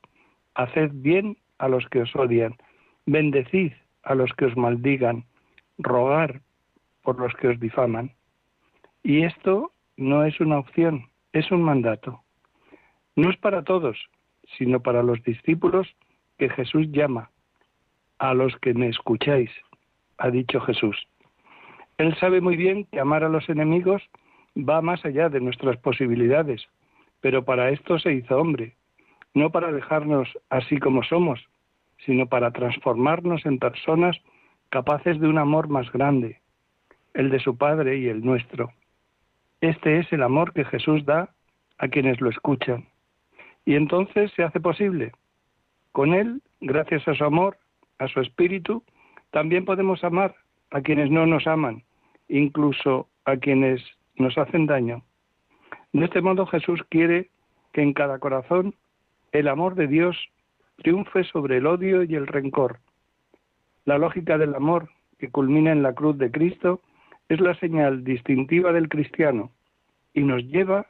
haced 0.55 0.90
bien 0.92 1.37
a 1.59 1.68
los 1.68 1.87
que 1.88 2.03
os 2.03 2.14
odian, 2.16 2.57
bendecid 3.07 3.72
a 4.03 4.14
los 4.14 4.33
que 4.33 4.46
os 4.46 4.57
maldigan, 4.57 5.24
rogar 5.79 6.40
por 7.03 7.18
los 7.20 7.33
que 7.35 7.48
os 7.48 7.61
difaman. 7.61 8.11
Y 9.03 9.22
esto 9.22 9.72
no 9.96 10.24
es 10.24 10.40
una 10.40 10.59
opción, 10.59 11.07
es 11.33 11.51
un 11.51 11.62
mandato. 11.62 12.22
No 13.16 13.31
es 13.31 13.37
para 13.37 13.62
todos, 13.62 13.98
sino 14.57 14.81
para 14.81 15.03
los 15.03 15.23
discípulos 15.23 15.89
que 16.39 16.49
Jesús 16.49 16.87
llama, 16.91 17.31
a 18.19 18.35
los 18.35 18.57
que 18.57 18.75
me 18.75 18.89
escucháis, 18.89 19.51
ha 20.19 20.31
dicho 20.31 20.61
Jesús. 20.61 20.97
Él 21.99 22.17
sabe 22.19 22.41
muy 22.41 22.57
bien 22.57 22.85
que 22.87 23.01
amar 23.01 23.25
a 23.25 23.29
los 23.29 23.49
enemigos 23.49 24.03
va 24.57 24.81
más 24.81 25.05
allá 25.05 25.29
de 25.29 25.41
nuestras 25.41 25.77
posibilidades, 25.79 26.67
pero 27.21 27.45
para 27.45 27.71
esto 27.71 27.99
se 27.99 28.13
hizo 28.13 28.39
hombre, 28.39 28.75
no 29.35 29.51
para 29.51 29.73
dejarnos 29.73 30.29
así 30.51 30.79
como 30.79 31.03
somos, 31.03 31.41
sino 32.05 32.27
para 32.27 32.53
transformarnos 32.53 33.45
en 33.47 33.59
personas 33.59 34.17
capaces 34.71 35.19
de 35.21 35.29
un 35.29 35.39
amor 35.39 35.69
más 35.69 35.91
grande, 35.93 36.41
el 37.15 37.31
de 37.31 37.41
su 37.41 37.57
Padre 37.57 37.99
y 37.99 38.09
el 38.09 38.25
nuestro. 38.25 38.73
Este 39.61 39.99
es 39.99 40.13
el 40.13 40.23
amor 40.23 40.53
que 40.53 40.65
Jesús 40.65 41.05
da 41.05 41.31
a 41.79 41.89
quienes 41.89 42.21
lo 42.21 42.31
escuchan. 42.31 42.87
Y 43.69 43.75
entonces 43.75 44.33
se 44.33 44.43
hace 44.43 44.61
posible. 44.61 45.13
Con 45.93 46.15
Él, 46.15 46.41
gracias 46.63 47.07
a 47.07 47.15
su 47.15 47.23
amor, 47.23 47.59
a 47.99 48.09
su 48.09 48.19
espíritu, 48.23 48.83
también 49.31 49.67
podemos 49.67 50.03
amar 50.05 50.35
a 50.71 50.81
quienes 50.81 51.11
no 51.11 51.27
nos 51.27 51.47
aman 51.47 51.83
incluso 52.29 53.11
a 53.27 53.37
quienes 53.37 53.83
nos 54.17 54.39
hacen 54.39 54.65
daño. 54.65 55.03
De 55.93 56.07
este 56.07 56.23
modo 56.23 56.47
Jesús 56.47 56.81
quiere 56.89 57.29
que 57.75 57.83
en 57.83 57.93
cada 57.93 58.19
corazón 58.19 58.75
el 59.33 59.49
amor 59.49 59.75
de 59.75 59.87
Dios 59.87 60.17
triunfe 60.79 61.25
sobre 61.25 61.59
el 61.59 61.67
odio 61.67 62.05
y 62.05 62.15
el 62.15 62.27
rencor. 62.27 62.79
La 63.85 63.99
lógica 63.99 64.39
del 64.39 64.55
amor 64.55 64.89
que 65.19 65.31
culmina 65.31 65.73
en 65.73 65.83
la 65.83 65.93
cruz 65.93 66.17
de 66.17 66.31
Cristo 66.31 66.81
es 67.29 67.39
la 67.39 67.55
señal 67.57 68.03
distintiva 68.03 68.73
del 68.73 68.89
cristiano 68.89 69.51
y 70.15 70.23
nos 70.23 70.43
lleva 70.45 70.87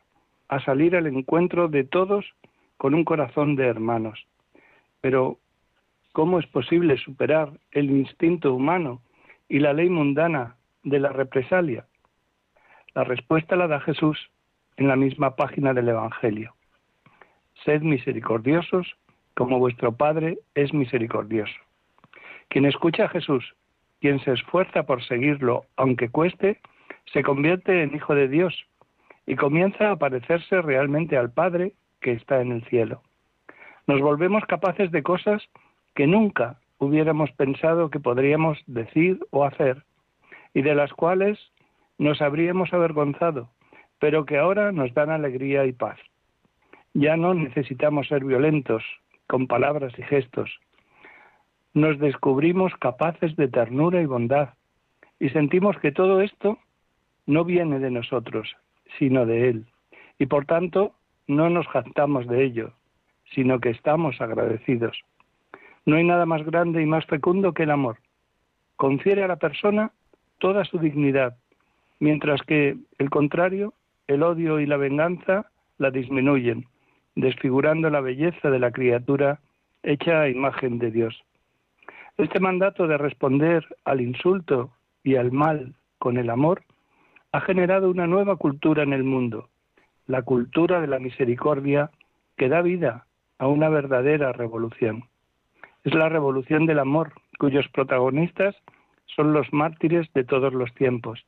a 0.47 0.61
salir 0.61 0.95
al 0.95 1.09
encuentro 1.09 1.67
de 1.67 1.83
todos 1.83 2.25
con 2.79 2.95
un 2.95 3.05
corazón 3.05 3.57
de 3.57 3.67
hermanos. 3.67 4.27
Pero, 5.03 5.39
¿cómo 6.13 6.39
es 6.39 6.47
posible 6.47 6.97
superar 6.97 7.53
el 7.73 7.91
instinto 7.91 8.55
humano 8.55 9.03
y 9.49 9.59
la 9.59 9.75
ley 9.75 9.91
mundana 9.91 10.57
de 10.85 11.01
la 11.01 11.11
represalia? 11.11 11.87
La 12.95 13.05
respuesta 13.05 13.57
la 13.57 13.67
da 13.67 13.81
Jesús 13.81 14.31
en 14.77 14.89
la 14.89 14.97
misma 14.97 15.37
página 15.37 15.75
del 15.75 15.91
Evangelio. 15.91 16.55
Sed 17.65 17.83
misericordiosos 17.83 18.97
como 19.35 19.59
vuestro 19.59 19.93
Padre 19.93 20.39
es 20.55 20.73
misericordioso. 20.73 21.55
Quien 22.49 22.65
escucha 22.65 23.05
a 23.05 23.09
Jesús, 23.09 23.55
quien 24.01 24.21
se 24.21 24.33
esfuerza 24.33 24.85
por 24.85 25.03
seguirlo, 25.05 25.65
aunque 25.77 26.09
cueste, 26.09 26.61
se 27.13 27.23
convierte 27.23 27.83
en 27.83 27.95
hijo 27.95 28.15
de 28.15 28.29
Dios 28.29 28.55
y 29.27 29.37
comienza 29.37 29.91
a 29.91 29.97
parecerse 29.97 30.63
realmente 30.63 31.17
al 31.17 31.31
Padre 31.33 31.73
que 32.01 32.13
está 32.13 32.41
en 32.41 32.53
el 32.53 32.65
cielo. 32.65 33.03
Nos 33.87 34.01
volvemos 34.01 34.45
capaces 34.45 34.91
de 34.91 35.03
cosas 35.03 35.43
que 35.95 36.07
nunca 36.07 36.59
hubiéramos 36.79 37.31
pensado 37.33 37.91
que 37.91 38.01
podríamos 38.01 38.59
decir 38.67 39.19
o 39.31 39.45
hacer 39.45 39.83
y 40.55 40.63
de 40.63 40.75
las 40.75 40.93
cuales 40.93 41.39
nos 41.99 42.23
habríamos 42.23 42.73
avergonzado, 42.73 43.51
pero 43.99 44.25
que 44.25 44.39
ahora 44.39 44.73
nos 44.73 44.95
dan 44.95 45.11
alegría 45.11 45.67
y 45.67 45.73
paz. 45.73 45.99
Ya 46.95 47.17
no 47.17 47.35
necesitamos 47.35 48.09
ser 48.09 48.25
violentos 48.25 48.85
con 49.27 49.47
palabras 49.47 49.93
y 49.99 50.03
gestos. 50.03 50.51
nos 51.75 51.99
descubrimos 51.99 52.75
capaces 52.77 53.37
de 53.37 53.47
ternura 53.47 54.01
y 54.01 54.07
bondad 54.07 54.55
y 55.21 55.29
sentimos 55.29 55.79
que 55.79 55.93
todo 55.93 56.21
esto 56.23 56.59
no 57.27 57.45
viene 57.45 57.79
de 57.79 57.91
nosotros, 57.91 58.57
sino 58.99 59.27
de 59.27 59.51
Él. 59.51 59.67
Y 60.19 60.27
por 60.27 60.47
tanto, 60.47 60.95
no 61.29 61.49
nos 61.51 61.69
jactamos 61.69 62.27
de 62.27 62.43
ello, 62.43 62.73
sino 63.35 63.61
que 63.61 63.71
estamos 63.71 64.21
agradecidos. 64.21 64.99
No 65.87 65.97
hay 65.97 66.05
nada 66.05 66.27
más 66.27 66.45
grande 66.45 66.83
y 66.83 66.87
más 66.87 67.07
fecundo 67.07 67.53
que 67.53 67.63
el 67.63 67.71
amor. 67.71 67.99
Confiere 68.77 69.23
a 69.23 69.29
la 69.29 69.37
persona 69.37 69.93
toda 70.39 70.65
su 70.65 70.79
dignidad, 70.79 71.37
mientras 72.01 72.43
que 72.43 72.77
el 72.99 73.11
contrario, 73.11 73.75
el 74.07 74.23
odio 74.23 74.59
y 74.59 74.67
la 74.67 74.77
venganza, 74.77 75.51
la 75.79 75.91
disminuyen, 75.91 76.67
desfigurando 77.15 77.91
la 77.91 78.01
belleza 78.01 78.51
de 78.51 78.59
la 78.59 78.71
criatura 78.71 79.41
hecha 79.83 80.23
a 80.23 80.29
imagen 80.29 80.79
de 80.79 80.91
Dios. 80.91 81.23
Este 82.17 82.41
mandato 82.41 82.87
de 82.87 82.99
responder 82.99 83.65
al 83.85 84.01
insulto 84.01 84.71
y 85.05 85.17
al 85.17 85.31
mal 85.31 85.75
con 85.99 86.17
el 86.17 86.31
amor 86.31 86.63
ha 87.33 87.41
generado 87.41 87.91
una 87.91 88.07
nueva 88.07 88.37
cultura 88.37 88.83
en 88.83 88.93
el 88.93 89.05
mundo, 89.05 89.49
la 90.09 90.23
cultura 90.23 90.81
de 90.81 90.89
la 90.89 90.99
misericordia 90.99 91.91
que 92.37 92.49
da 92.49 92.63
vida 92.63 93.07
a 93.39 93.47
una 93.47 93.69
verdadera 93.69 94.33
revolución. 94.33 95.05
Es 95.85 95.95
la 95.95 96.09
revolución 96.09 96.67
del 96.67 96.81
amor, 96.81 97.13
cuyos 97.39 97.69
protagonistas 97.69 98.57
son 99.07 99.33
los 99.33 99.53
mártires 99.53 100.13
de 100.15 100.25
todos 100.25 100.53
los 100.53 100.75
tiempos. 100.75 101.25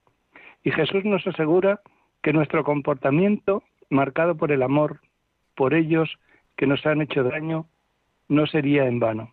Y 0.65 0.73
Jesús 0.73 1.05
nos 1.05 1.27
asegura 1.27 1.81
que 2.23 2.33
nuestro 2.33 2.65
comportamiento, 2.65 3.63
marcado 3.91 4.37
por 4.37 4.51
el 4.51 4.63
amor, 4.63 5.01
por 5.55 5.75
ellos 5.75 6.19
que 6.57 6.67
nos 6.67 6.85
han 6.85 7.03
hecho 7.03 7.23
daño, 7.23 7.67
no 8.29 8.47
sería 8.47 8.87
en 8.87 8.99
vano. 8.99 9.33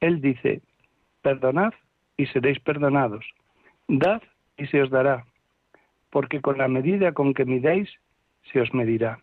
Él 0.00 0.20
dice, 0.20 0.60
perdonad 1.22 1.72
y 2.16 2.26
seréis 2.26 2.58
perdonados, 2.60 3.24
dad 3.88 4.22
y 4.56 4.66
se 4.66 4.82
os 4.82 4.90
dará, 4.90 5.24
porque 6.10 6.40
con 6.40 6.58
la 6.58 6.68
medida 6.68 7.12
con 7.12 7.34
que 7.34 7.44
midéis, 7.44 7.88
se 8.50 8.60
os 8.60 8.72
medirá. 8.74 9.18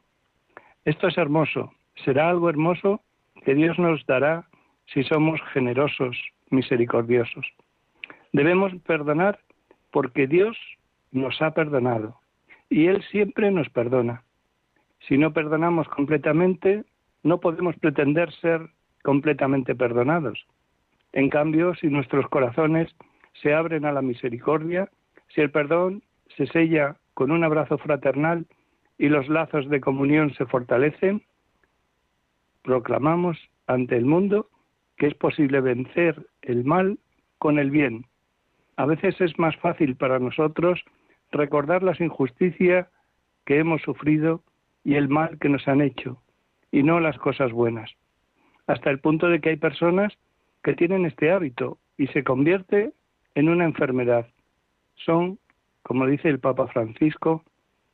Esto 0.85 1.07
es 1.07 1.17
hermoso, 1.17 1.71
será 2.03 2.29
algo 2.29 2.49
hermoso 2.49 3.01
que 3.45 3.55
Dios 3.55 3.77
nos 3.79 4.05
dará 4.05 4.47
si 4.85 5.03
somos 5.03 5.39
generosos, 5.53 6.17
misericordiosos. 6.49 7.45
Debemos 8.33 8.73
perdonar 8.85 9.39
porque 9.91 10.27
Dios 10.27 10.57
nos 11.11 11.41
ha 11.41 11.51
perdonado 11.51 12.19
y 12.69 12.87
Él 12.87 13.03
siempre 13.11 13.51
nos 13.51 13.69
perdona. 13.69 14.23
Si 15.07 15.17
no 15.17 15.33
perdonamos 15.33 15.87
completamente, 15.89 16.83
no 17.23 17.39
podemos 17.39 17.75
pretender 17.77 18.31
ser 18.33 18.69
completamente 19.03 19.75
perdonados. 19.75 20.45
En 21.13 21.29
cambio, 21.29 21.73
si 21.75 21.87
nuestros 21.87 22.27
corazones 22.27 22.93
se 23.41 23.53
abren 23.53 23.85
a 23.85 23.91
la 23.91 24.01
misericordia, 24.01 24.89
si 25.29 25.41
el 25.41 25.51
perdón 25.51 26.03
se 26.35 26.45
sella 26.47 26.97
con 27.13 27.31
un 27.31 27.43
abrazo 27.43 27.77
fraternal 27.77 28.45
y 28.99 29.07
los 29.07 29.27
lazos 29.29 29.67
de 29.69 29.79
comunión 29.79 30.33
se 30.35 30.45
fortalecen, 30.45 31.23
proclamamos 32.61 33.39
ante 33.65 33.95
el 33.95 34.05
mundo 34.05 34.49
que 34.97 35.07
es 35.07 35.15
posible 35.15 35.61
vencer 35.61 36.27
el 36.41 36.65
mal 36.65 36.99
con 37.37 37.57
el 37.57 37.71
bien. 37.71 38.05
A 38.75 38.85
veces 38.85 39.19
es 39.21 39.39
más 39.39 39.55
fácil 39.57 39.95
para 39.95 40.19
nosotros 40.19 40.83
recordar 41.31 41.81
las 41.81 41.99
injusticias 42.01 42.87
que 43.45 43.59
hemos 43.59 43.81
sufrido 43.81 44.43
y 44.83 44.95
el 44.95 45.07
mal 45.07 45.39
que 45.39 45.49
nos 45.49 45.65
han 45.67 45.81
hecho, 45.81 46.21
y 46.71 46.83
no 46.83 46.99
las 46.99 47.17
cosas 47.17 47.53
buenas. 47.53 47.89
Hasta 48.67 48.89
el 48.89 48.99
punto 48.99 49.27
de 49.29 49.39
que 49.39 49.49
hay 49.49 49.57
personas 49.57 50.13
que 50.61 50.73
tienen 50.73 51.05
este 51.05 51.31
hábito 51.31 51.77
y 51.97 52.07
se 52.07 52.23
convierte 52.23 52.91
en 53.35 53.47
una 53.47 53.63
enfermedad. 53.63 54.27
Son, 54.95 55.39
como 55.83 56.05
dice 56.05 56.27
el 56.27 56.39
Papa 56.39 56.67
Francisco, 56.67 57.43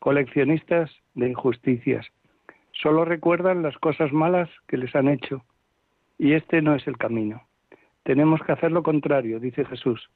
coleccionistas 0.05 0.91
de 1.15 1.29
injusticias. 1.29 2.05
Solo 2.73 3.05
recuerdan 3.05 3.63
las 3.63 3.75
cosas 3.79 4.13
malas 4.13 4.47
que 4.67 4.77
les 4.77 4.95
han 4.95 5.07
hecho. 5.07 5.43
Y 6.19 6.33
este 6.33 6.61
no 6.61 6.75
es 6.75 6.85
el 6.85 6.95
camino. 6.95 7.41
Tenemos 8.03 8.39
que 8.43 8.51
hacer 8.51 8.71
lo 8.71 8.83
contrario, 8.83 9.39
dice 9.39 9.65
Jesús. 9.65 10.11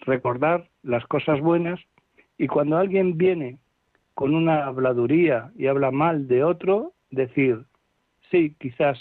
Recordar 0.00 0.66
las 0.82 1.06
cosas 1.06 1.40
buenas 1.40 1.78
y 2.36 2.48
cuando 2.48 2.78
alguien 2.78 3.16
viene 3.16 3.58
con 4.14 4.34
una 4.34 4.66
habladuría 4.66 5.52
y 5.54 5.68
habla 5.68 5.92
mal 5.92 6.26
de 6.26 6.42
otro, 6.42 6.94
decir, 7.12 7.60
sí, 8.32 8.56
quizás, 8.58 8.98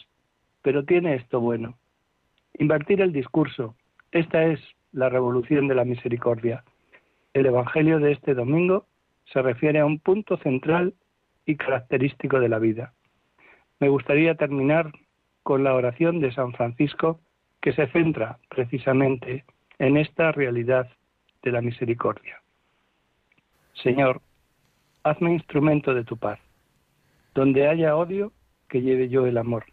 pero 0.61 0.85
tiene 0.85 1.15
esto 1.15 1.41
bueno. 1.41 1.79
Invertir 2.59 3.01
el 3.01 3.11
discurso. 3.11 3.73
Esta 4.11 4.45
es 4.45 4.59
la 4.91 5.09
revolución 5.09 5.67
de 5.67 5.73
la 5.73 5.83
misericordia. 5.83 6.63
El 7.33 7.47
Evangelio 7.47 7.97
de 7.97 8.11
este 8.11 8.35
domingo 8.35 8.85
se 9.31 9.41
refiere 9.41 9.79
a 9.79 9.85
un 9.85 9.99
punto 9.99 10.37
central 10.37 10.93
y 11.45 11.55
característico 11.55 12.39
de 12.39 12.49
la 12.49 12.59
vida. 12.59 12.93
Me 13.79 13.89
gustaría 13.89 14.35
terminar 14.35 14.91
con 15.43 15.63
la 15.63 15.73
oración 15.73 16.19
de 16.19 16.33
San 16.33 16.53
Francisco 16.53 17.19
que 17.61 17.73
se 17.73 17.87
centra 17.87 18.39
precisamente 18.49 19.45
en 19.79 19.97
esta 19.97 20.31
realidad 20.31 20.89
de 21.43 21.51
la 21.51 21.61
misericordia. 21.61 22.41
Señor, 23.73 24.21
hazme 25.03 25.33
instrumento 25.33 25.93
de 25.93 26.03
tu 26.03 26.17
paz. 26.17 26.39
Donde 27.35 27.67
haya 27.67 27.95
odio, 27.95 28.33
que 28.67 28.81
lleve 28.81 29.09
yo 29.09 29.27
el 29.27 29.37
amor. 29.37 29.65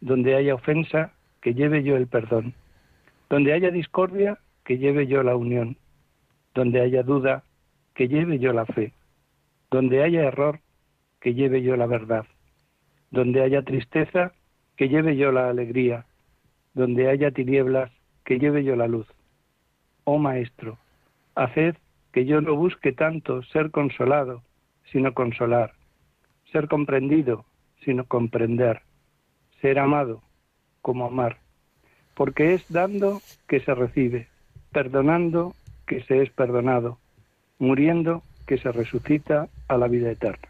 Donde 0.00 0.34
haya 0.34 0.54
ofensa, 0.54 1.12
que 1.40 1.54
lleve 1.54 1.82
yo 1.82 1.96
el 1.96 2.08
perdón. 2.08 2.54
Donde 3.30 3.52
haya 3.52 3.70
discordia, 3.70 4.38
que 4.64 4.78
lleve 4.78 5.06
yo 5.06 5.22
la 5.22 5.36
unión. 5.36 5.76
Donde 6.54 6.80
haya 6.80 7.02
duda, 7.02 7.44
que 7.94 8.08
lleve 8.08 8.38
yo 8.38 8.52
la 8.52 8.66
fe. 8.66 8.92
Donde 9.70 10.02
haya 10.02 10.24
error, 10.24 10.60
que 11.20 11.34
lleve 11.34 11.62
yo 11.62 11.76
la 11.76 11.86
verdad. 11.86 12.26
Donde 13.10 13.42
haya 13.42 13.62
tristeza, 13.62 14.32
que 14.76 14.88
lleve 14.88 15.16
yo 15.16 15.32
la 15.32 15.48
alegría. 15.48 16.06
Donde 16.74 17.08
haya 17.08 17.30
tinieblas, 17.30 17.90
que 18.24 18.38
lleve 18.38 18.64
yo 18.64 18.76
la 18.76 18.88
luz. 18.88 19.06
Oh 20.04 20.18
Maestro, 20.18 20.78
haced 21.34 21.76
que 22.12 22.26
yo 22.26 22.40
no 22.40 22.54
busque 22.54 22.92
tanto 22.92 23.42
ser 23.42 23.70
consolado, 23.70 24.42
sino 24.92 25.14
consolar, 25.14 25.72
ser 26.52 26.68
comprendido, 26.68 27.44
sino 27.84 28.04
comprender, 28.04 28.82
ser 29.60 29.78
amado, 29.78 30.22
como 30.80 31.06
amar, 31.06 31.38
porque 32.14 32.54
es 32.54 32.70
dando 32.70 33.20
que 33.48 33.60
se 33.60 33.74
recibe, 33.74 34.28
perdonando 34.72 35.54
que 35.86 36.02
se 36.04 36.22
es 36.22 36.30
perdonado, 36.30 36.98
muriendo 37.58 38.22
que 38.46 38.58
se 38.58 38.70
resucita 38.72 39.48
a 39.68 39.78
la 39.78 39.88
vida 39.88 40.10
eterna. 40.10 40.48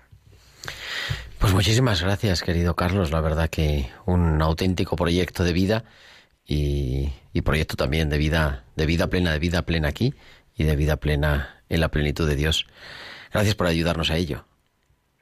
Pues 1.39 1.53
muchísimas 1.53 2.03
gracias, 2.03 2.43
querido 2.43 2.75
Carlos. 2.75 3.13
La 3.13 3.21
verdad 3.21 3.51
que 3.51 3.87
un 4.07 4.41
auténtico 4.41 4.97
proyecto 4.97 5.45
de 5.45 5.53
vida 5.53 5.85
y, 6.47 7.11
y 7.33 7.43
proyecto 7.43 7.77
también 7.77 8.09
de 8.09 8.19
vida, 8.19 8.65
de 8.77 8.87
vida 8.87 9.09
plena, 9.09 9.33
de 9.33 9.39
vida 9.39 9.63
plena 9.63 9.89
aquí 9.89 10.15
y 10.57 10.65
de 10.65 10.77
vida 10.77 10.97
plena 10.97 11.63
en 11.69 11.81
la 11.81 11.89
plenitud 11.89 12.27
de 12.27 12.37
Dios. 12.37 12.67
Gracias 13.33 13.55
por 13.55 13.67
ayudarnos 13.67 14.11
a 14.11 14.17
ello. 14.17 14.45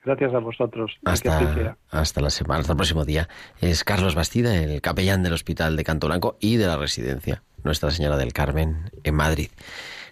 Gracias 0.05 0.35
a 0.35 0.39
vosotros. 0.39 0.93
Hasta, 1.05 1.77
hasta 1.91 2.21
la 2.21 2.31
semana, 2.31 2.61
hasta 2.61 2.73
el 2.73 2.77
próximo 2.77 3.05
día. 3.05 3.29
Es 3.61 3.85
Carlos 3.85 4.15
Bastida, 4.15 4.57
el 4.57 4.81
capellán 4.81 5.23
del 5.23 5.33
Hospital 5.33 5.77
de 5.77 5.85
Canto 5.85 6.09
Blanco 6.09 6.37
y 6.41 6.57
de 6.57 6.67
la 6.67 6.77
residencia 6.77 7.43
Nuestra 7.63 7.91
Señora 7.93 8.17
del 8.17 8.33
Carmen 8.33 8.91
en 9.05 9.15
Madrid. 9.15 9.51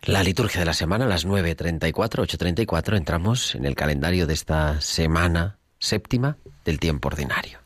La 0.03 0.23
liturgia 0.23 0.61
de 0.61 0.67
la 0.67 0.73
semana, 0.73 1.05
a 1.05 1.09
las 1.09 1.27
9.34, 1.27 1.93
8.34, 1.93 2.97
entramos 2.97 3.55
en 3.55 3.67
el 3.67 3.75
calendario 3.75 4.27
de 4.27 4.33
esta 4.33 4.81
semana 4.81 5.59
séptima 5.79 6.39
del 6.65 6.81
tiempo 6.81 7.09
ordinario. 7.09 7.60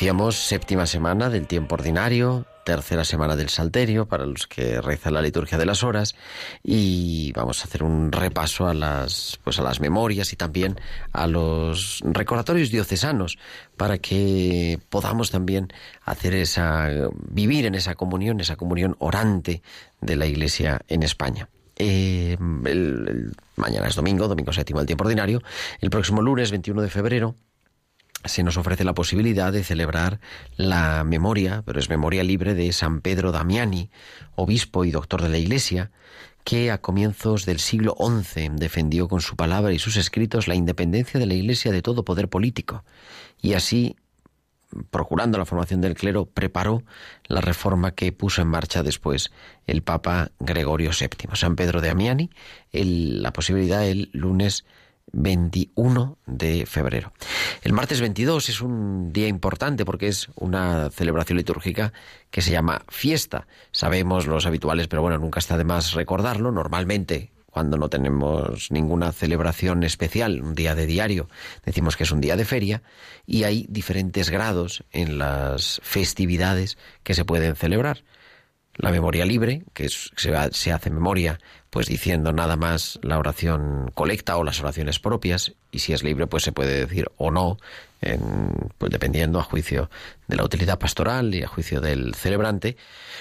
Decíamos, 0.00 0.36
séptima 0.36 0.86
semana 0.86 1.28
del 1.28 1.46
tiempo 1.46 1.74
ordinario, 1.74 2.46
tercera 2.64 3.04
semana 3.04 3.36
del 3.36 3.50
Salterio 3.50 4.06
para 4.06 4.24
los 4.24 4.46
que 4.46 4.80
rezan 4.80 5.12
la 5.12 5.20
liturgia 5.20 5.58
de 5.58 5.66
las 5.66 5.82
horas 5.84 6.14
y 6.62 7.32
vamos 7.32 7.60
a 7.60 7.64
hacer 7.64 7.82
un 7.82 8.10
repaso 8.10 8.66
a 8.66 8.72
las 8.72 9.38
pues 9.44 9.58
a 9.58 9.62
las 9.62 9.78
memorias 9.78 10.32
y 10.32 10.36
también 10.36 10.80
a 11.12 11.26
los 11.26 12.00
recordatorios 12.02 12.70
diocesanos 12.70 13.36
para 13.76 13.98
que 13.98 14.78
podamos 14.88 15.30
también 15.30 15.70
hacer 16.06 16.32
esa 16.32 16.88
vivir 17.28 17.66
en 17.66 17.74
esa 17.74 17.94
comunión, 17.94 18.40
esa 18.40 18.56
comunión 18.56 18.96
orante 19.00 19.60
de 20.00 20.16
la 20.16 20.24
Iglesia 20.24 20.80
en 20.88 21.02
España. 21.02 21.50
Eh, 21.76 22.38
mañana 22.38 23.86
es 23.86 23.96
domingo, 23.96 24.28
domingo 24.28 24.54
séptimo 24.54 24.80
del 24.80 24.86
tiempo 24.86 25.04
ordinario. 25.04 25.42
El 25.78 25.90
próximo 25.90 26.22
lunes, 26.22 26.50
21 26.50 26.80
de 26.80 26.88
febrero, 26.88 27.34
se 28.24 28.42
nos 28.42 28.56
ofrece 28.56 28.84
la 28.84 28.94
posibilidad 28.94 29.52
de 29.52 29.64
celebrar 29.64 30.20
la 30.56 31.04
memoria, 31.04 31.62
pero 31.64 31.80
es 31.80 31.88
memoria 31.88 32.22
libre, 32.22 32.54
de 32.54 32.72
San 32.72 33.00
Pedro 33.00 33.32
Damiani, 33.32 33.90
obispo 34.34 34.84
y 34.84 34.90
doctor 34.90 35.22
de 35.22 35.28
la 35.28 35.38
Iglesia, 35.38 35.90
que 36.44 36.70
a 36.70 36.80
comienzos 36.80 37.46
del 37.46 37.60
siglo 37.60 37.96
XI 37.98 38.50
defendió 38.52 39.08
con 39.08 39.20
su 39.20 39.36
palabra 39.36 39.72
y 39.72 39.78
sus 39.78 39.96
escritos 39.96 40.48
la 40.48 40.54
independencia 40.54 41.20
de 41.20 41.26
la 41.26 41.34
Iglesia 41.34 41.72
de 41.72 41.82
todo 41.82 42.04
poder 42.04 42.28
político, 42.28 42.84
y 43.40 43.54
así, 43.54 43.96
procurando 44.90 45.38
la 45.38 45.46
formación 45.46 45.80
del 45.80 45.94
clero, 45.94 46.26
preparó 46.26 46.82
la 47.26 47.40
reforma 47.40 47.94
que 47.94 48.12
puso 48.12 48.42
en 48.42 48.48
marcha 48.48 48.82
después 48.82 49.32
el 49.66 49.82
Papa 49.82 50.30
Gregorio 50.38 50.90
VII. 50.90 51.34
San 51.34 51.56
Pedro 51.56 51.80
Damiani, 51.80 52.30
la 52.72 53.32
posibilidad 53.32 53.84
el 53.86 54.10
lunes 54.12 54.64
21 55.12 56.18
de 56.26 56.66
febrero. 56.66 57.12
El 57.62 57.72
martes 57.72 58.00
22 58.00 58.48
es 58.48 58.60
un 58.60 59.12
día 59.12 59.28
importante 59.28 59.84
porque 59.84 60.08
es 60.08 60.28
una 60.36 60.90
celebración 60.90 61.38
litúrgica 61.38 61.92
que 62.30 62.42
se 62.42 62.52
llama 62.52 62.82
fiesta. 62.88 63.46
Sabemos 63.72 64.26
los 64.26 64.46
habituales, 64.46 64.88
pero 64.88 65.02
bueno, 65.02 65.18
nunca 65.18 65.40
está 65.40 65.56
de 65.56 65.64
más 65.64 65.92
recordarlo. 65.92 66.52
Normalmente, 66.52 67.32
cuando 67.50 67.76
no 67.76 67.88
tenemos 67.88 68.70
ninguna 68.70 69.12
celebración 69.12 69.82
especial, 69.82 70.40
un 70.42 70.54
día 70.54 70.74
de 70.74 70.86
diario, 70.86 71.28
decimos 71.64 71.96
que 71.96 72.04
es 72.04 72.12
un 72.12 72.20
día 72.20 72.36
de 72.36 72.44
feria 72.44 72.82
y 73.26 73.44
hay 73.44 73.66
diferentes 73.68 74.30
grados 74.30 74.84
en 74.92 75.18
las 75.18 75.80
festividades 75.82 76.78
que 77.02 77.14
se 77.14 77.24
pueden 77.24 77.56
celebrar 77.56 78.04
la 78.80 78.90
memoria 78.90 79.24
libre, 79.24 79.62
que 79.74 79.88
se, 79.88 80.32
se, 80.52 80.72
hace 80.72 80.90
memoria 80.90 81.38
pues 81.68 81.86
diciendo 81.86 82.32
nada 82.32 82.56
más 82.56 82.98
la 83.02 83.18
oración 83.18 83.90
colecta 83.94 84.36
o 84.36 84.44
las 84.44 84.60
oraciones 84.60 84.98
propias, 84.98 85.52
y 85.70 85.80
si 85.80 85.92
es 85.92 86.02
libre 86.02 86.26
pues 86.26 86.42
se 86.42 86.52
puede 86.52 86.80
decir 86.80 87.10
o 87.16 87.30
no, 87.30 87.58
pues 88.78 88.90
dependiendo 88.90 89.38
a 89.38 89.42
juicio 89.42 89.90
de 90.26 90.36
la 90.36 90.44
utilidad 90.44 90.78
pastoral 90.78 91.34
y 91.34 91.42
a 91.42 91.48
juicio 91.48 91.80
del 91.80 92.14
celebrante. 92.14 92.76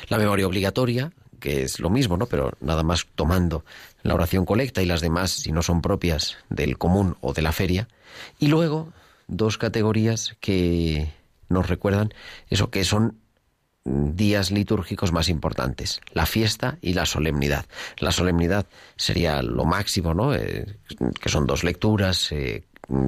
La 0.07 0.17
memoria 0.17 0.47
obligatoria, 0.47 1.11
que 1.39 1.63
es 1.63 1.79
lo 1.79 1.89
mismo, 1.89 2.17
¿no? 2.17 2.25
Pero 2.27 2.53
nada 2.61 2.83
más 2.83 3.05
tomando 3.15 3.65
la 4.03 4.15
oración 4.15 4.45
colecta 4.45 4.81
y 4.81 4.85
las 4.85 5.01
demás 5.01 5.31
si 5.31 5.51
no 5.51 5.61
son 5.61 5.81
propias 5.81 6.37
del 6.49 6.77
común 6.77 7.17
o 7.21 7.33
de 7.33 7.41
la 7.41 7.51
feria. 7.51 7.87
Y 8.39 8.47
luego 8.47 8.93
dos 9.27 9.57
categorías 9.57 10.35
que 10.39 11.11
nos 11.49 11.67
recuerdan 11.67 12.13
eso 12.49 12.69
que 12.69 12.83
son 12.83 13.17
días 13.89 14.51
litúrgicos 14.51 15.11
más 15.11 15.29
importantes, 15.29 16.01
la 16.13 16.25
fiesta 16.25 16.77
y 16.81 16.93
la 16.93 17.05
solemnidad. 17.05 17.65
La 17.97 18.11
solemnidad 18.11 18.67
sería 18.95 19.41
lo 19.41 19.65
máximo, 19.65 20.13
¿no? 20.13 20.35
Eh, 20.35 20.77
que 21.19 21.29
son 21.29 21.47
dos 21.47 21.63
lecturas, 21.63 22.17
se 22.17 22.65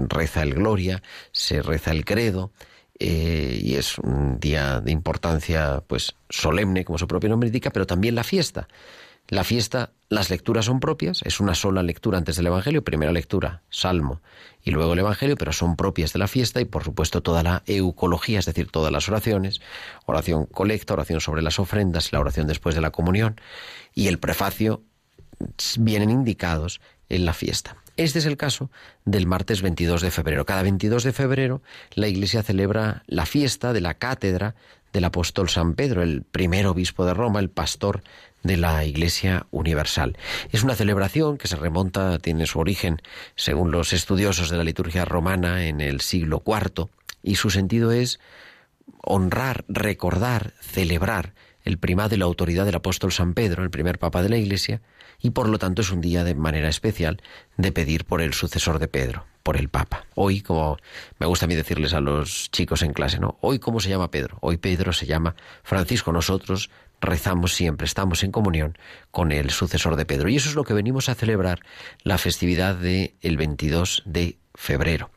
reza 0.10 0.44
el 0.44 0.56
Gloria, 0.56 1.02
se 1.32 1.62
reza 1.62 1.92
el 1.92 2.06
Credo, 2.06 2.52
eh, 3.00 3.60
y 3.62 3.76
es 3.76 3.98
un 3.98 4.40
día 4.40 4.80
de 4.80 4.92
importancia, 4.92 5.84
pues, 5.88 6.16
solemne, 6.30 6.86
como 6.86 6.98
su 6.98 7.08
propio 7.08 7.30
nombre 7.30 7.48
indica, 7.48 7.72
pero 7.72 7.88
también 7.88 8.16
la 8.16 8.24
fiesta. 8.24 8.68
La 9.28 9.44
fiesta, 9.44 9.92
las 10.12 10.30
lecturas 10.30 10.66
son 10.66 10.82
propias, 10.82 11.22
es 11.24 11.40
una 11.40 11.56
sola 11.56 11.84
lectura 11.84 12.18
antes 12.18 12.36
del 12.36 12.48
Evangelio, 12.48 12.84
primera 12.84 13.14
lectura, 13.14 13.62
Salmo, 13.70 14.22
y 14.62 14.72
luego 14.72 14.92
el 14.92 15.00
Evangelio, 15.00 15.38
pero 15.38 15.54
son 15.54 15.78
propias 15.78 16.12
de 16.12 16.20
la 16.20 16.28
fiesta 16.28 16.60
y 16.60 16.66
por 16.66 16.84
supuesto 16.84 17.24
toda 17.24 17.44
la 17.44 17.64
eucología, 17.66 18.40
es 18.40 18.46
decir, 18.46 18.70
todas 18.70 18.92
las 18.92 19.08
oraciones, 19.08 19.62
oración 20.06 20.48
colecta, 20.48 20.96
oración 20.96 21.22
sobre 21.22 21.42
las 21.42 21.60
ofrendas, 21.60 22.12
la 22.12 22.20
oración 22.20 22.46
después 22.46 22.76
de 22.76 22.82
la 22.82 22.92
comunión 22.92 23.40
y 23.96 24.10
el 24.10 24.20
prefacio 24.20 24.84
vienen 25.80 26.10
indicados 26.10 26.82
en 27.08 27.24
la 27.24 27.34
fiesta. 27.34 27.78
Este 27.96 28.20
es 28.20 28.26
el 28.26 28.36
caso 28.36 28.70
del 29.06 29.28
martes 29.28 29.62
22 29.62 30.02
de 30.02 30.12
febrero. 30.12 30.46
Cada 30.46 30.64
22 30.64 31.06
de 31.06 31.14
febrero 31.14 31.62
la 31.94 32.10
Iglesia 32.10 32.44
celebra 32.44 33.04
la 33.08 33.26
fiesta 33.26 33.72
de 33.72 33.80
la 33.80 33.94
cátedra 33.94 34.56
del 34.92 35.06
apóstol 35.06 35.50
San 35.50 35.76
Pedro, 35.76 36.02
el 36.04 36.24
primer 36.24 36.68
obispo 36.68 37.06
de 37.06 37.14
Roma, 37.14 37.40
el 37.40 37.50
pastor 37.50 38.04
de 38.44 38.58
la 38.58 38.84
Iglesia 38.86 39.46
Universal. 39.52 40.18
Es 40.52 40.64
una 40.64 40.76
celebración 40.76 41.38
que 41.38 41.48
se 41.48 41.56
remonta, 41.56 42.18
tiene 42.20 42.46
su 42.46 42.60
origen, 42.60 43.02
según 43.36 43.72
los 43.72 43.94
estudiosos 43.94 44.50
de 44.50 44.58
la 44.58 44.64
liturgia 44.64 45.06
romana, 45.06 45.66
en 45.66 45.82
el 45.82 46.02
siglo 46.02 46.44
IV, 46.46 46.88
y 47.24 47.36
su 47.36 47.50
sentido 47.50 47.92
es 47.92 48.20
honrar, 49.04 49.66
recordar, 49.68 50.54
celebrar 50.60 51.34
el 51.64 51.78
primado 51.78 52.16
y 52.16 52.18
la 52.18 52.26
autoridad 52.26 52.66
del 52.66 52.76
apóstol 52.76 53.12
San 53.12 53.34
Pedro, 53.34 53.64
el 53.64 53.70
primer 53.70 54.00
papa 54.00 54.24
de 54.24 54.30
la 54.30 54.38
Iglesia, 54.38 54.82
y 55.22 55.32
por 55.32 55.48
lo 55.48 55.60
tanto 55.60 55.82
es 55.82 55.92
un 55.92 56.02
día 56.02 56.24
de 56.24 56.34
manera 56.34 56.70
especial 56.70 57.22
de 57.58 57.72
pedir 57.72 58.06
por 58.06 58.22
el 58.22 58.34
sucesor 58.34 58.80
de 58.80 58.88
Pedro, 58.88 59.26
por 59.44 59.58
el 59.58 59.70
Papa. 59.70 60.06
Hoy, 60.16 60.42
como 60.42 60.78
me 61.20 61.28
gusta 61.28 61.46
a 61.46 61.48
mí 61.48 61.56
decirles 61.56 61.94
a 61.94 62.02
los 62.02 62.50
chicos 62.52 62.82
en 62.82 62.94
clase, 62.94 63.20
¿no? 63.20 63.38
Hoy, 63.42 63.60
¿cómo 63.60 63.80
se 63.80 63.90
llama 63.90 64.10
Pedro? 64.10 64.38
Hoy 64.42 64.58
Pedro 64.58 64.94
se 64.94 65.06
llama 65.06 65.36
Francisco. 65.64 66.12
Nosotros 66.12 66.72
rezamos 67.02 67.54
siempre, 67.54 67.86
estamos 67.86 68.24
en 68.24 68.32
comunión 68.32 68.78
con 69.10 69.32
el 69.32 69.50
sucesor 69.50 69.96
de 69.96 70.06
Pedro. 70.06 70.30
Y 70.30 70.38
eso 70.38 70.50
es 70.50 70.56
lo 70.56 70.64
que 70.64 70.74
venimos 70.74 71.10
a 71.10 71.16
celebrar 71.16 71.60
la 72.04 72.18
festividad 72.18 72.76
del 72.76 73.16
el 73.22 73.38
22 73.38 74.04
de 74.06 74.38
febrero. 74.54 75.10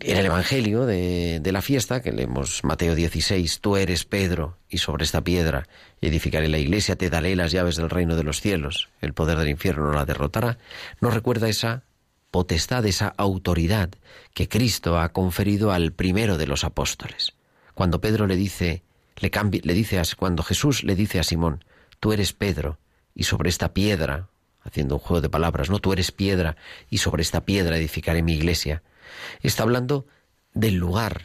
En 0.00 0.16
el 0.16 0.26
Evangelio 0.26 0.86
de, 0.86 1.38
de, 1.40 1.52
la 1.52 1.62
fiesta, 1.62 2.02
que 2.02 2.10
leemos 2.10 2.64
Mateo 2.64 2.96
16, 2.96 3.60
tú 3.60 3.76
eres 3.76 4.04
Pedro, 4.04 4.58
y 4.68 4.78
sobre 4.78 5.04
esta 5.04 5.22
piedra 5.22 5.68
edificaré 6.00 6.48
la 6.48 6.58
iglesia, 6.58 6.96
te 6.96 7.10
daré 7.10 7.36
las 7.36 7.52
llaves 7.52 7.76
del 7.76 7.88
reino 7.88 8.16
de 8.16 8.24
los 8.24 8.40
cielos, 8.40 8.88
el 9.00 9.14
poder 9.14 9.38
del 9.38 9.50
infierno 9.50 9.84
no 9.84 9.92
la 9.92 10.04
derrotará, 10.04 10.58
nos 11.00 11.14
recuerda 11.14 11.48
esa 11.48 11.84
potestad, 12.32 12.84
esa 12.86 13.14
autoridad 13.16 13.90
que 14.34 14.48
Cristo 14.48 14.98
ha 14.98 15.10
conferido 15.10 15.72
al 15.72 15.92
primero 15.92 16.38
de 16.38 16.46
los 16.46 16.64
apóstoles. 16.64 17.34
Cuando 17.74 18.00
Pedro 18.00 18.26
le 18.26 18.34
dice, 18.34 18.82
le, 19.20 19.30
le 19.62 19.74
dice 19.74 19.98
a, 19.98 20.02
cuando 20.16 20.42
Jesús 20.42 20.84
le 20.84 20.94
dice 20.94 21.18
a 21.18 21.22
Simón, 21.22 21.64
tú 22.00 22.12
eres 22.12 22.32
Pedro, 22.32 22.78
y 23.14 23.24
sobre 23.24 23.48
esta 23.48 23.74
piedra, 23.74 24.28
haciendo 24.62 24.96
un 24.96 25.00
juego 25.00 25.20
de 25.20 25.28
palabras, 25.28 25.70
no, 25.70 25.78
tú 25.78 25.92
eres 25.92 26.12
piedra, 26.12 26.56
y 26.90 26.98
sobre 26.98 27.22
esta 27.22 27.44
piedra 27.44 27.76
edificaré 27.76 28.22
mi 28.22 28.34
iglesia, 28.34 28.82
está 29.42 29.62
hablando 29.64 30.06
del 30.54 30.74
lugar 30.74 31.22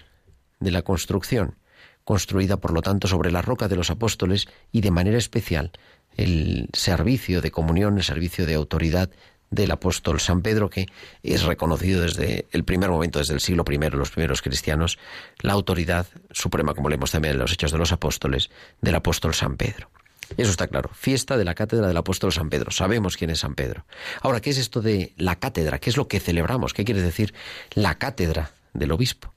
de 0.60 0.72
la 0.72 0.82
construcción, 0.82 1.56
construida 2.04 2.58
por 2.58 2.74
lo 2.74 2.82
tanto 2.82 3.08
sobre 3.08 3.32
la 3.32 3.42
roca 3.42 3.68
de 3.68 3.76
los 3.76 3.90
apóstoles 3.90 4.48
y 4.72 4.82
de 4.82 4.92
manera 4.92 5.18
especial 5.18 5.72
el 6.16 6.70
servicio 6.74 7.42
de 7.42 7.52
comunión, 7.52 7.98
el 7.98 8.04
servicio 8.04 8.46
de 8.46 8.56
autoridad 8.56 9.10
del 9.54 9.72
apóstol 9.72 10.20
San 10.20 10.42
Pedro, 10.42 10.70
que 10.70 10.88
es 11.22 11.44
reconocido 11.44 12.02
desde 12.02 12.48
el 12.52 12.64
primer 12.64 12.90
momento, 12.90 13.20
desde 13.20 13.36
el 13.36 13.40
siglo 13.40 13.64
I, 13.70 13.78
los 13.92 14.12
primeros 14.12 14.42
cristianos, 14.42 14.98
la 15.40 15.54
autoridad 15.54 16.08
suprema, 16.32 16.74
como 16.74 16.90
leemos 16.90 17.12
también 17.12 17.34
en 17.34 17.40
los 17.40 17.54
Hechos 17.54 17.72
de 17.72 17.78
los 17.78 17.92
Apóstoles, 17.92 18.50
del 18.82 18.96
apóstol 18.96 19.34
San 19.34 19.58
Pedro. 19.58 19.90
Eso 20.38 20.50
está 20.50 20.68
claro. 20.68 20.90
Fiesta 20.94 21.38
de 21.38 21.46
la 21.46 21.54
cátedra 21.54 21.88
del 21.88 21.98
apóstol 21.98 22.32
San 22.32 22.50
Pedro. 22.50 22.72
Sabemos 22.72 23.18
quién 23.18 23.30
es 23.30 23.40
San 23.40 23.54
Pedro. 23.54 23.86
Ahora, 24.22 24.40
¿qué 24.42 24.50
es 24.50 24.58
esto 24.58 24.82
de 24.82 25.14
la 25.18 25.38
cátedra? 25.38 25.80
¿Qué 25.80 25.92
es 25.92 25.98
lo 25.98 26.08
que 26.08 26.20
celebramos? 26.20 26.74
¿Qué 26.74 26.86
quiere 26.86 27.02
decir 27.02 27.34
la 27.76 28.00
cátedra 28.00 28.52
del 28.74 28.92
obispo? 28.92 29.34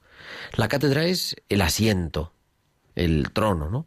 La 0.55 0.67
cátedra 0.67 1.05
es 1.05 1.35
el 1.49 1.61
asiento, 1.61 2.33
el 2.95 3.31
trono, 3.31 3.69
¿no? 3.69 3.85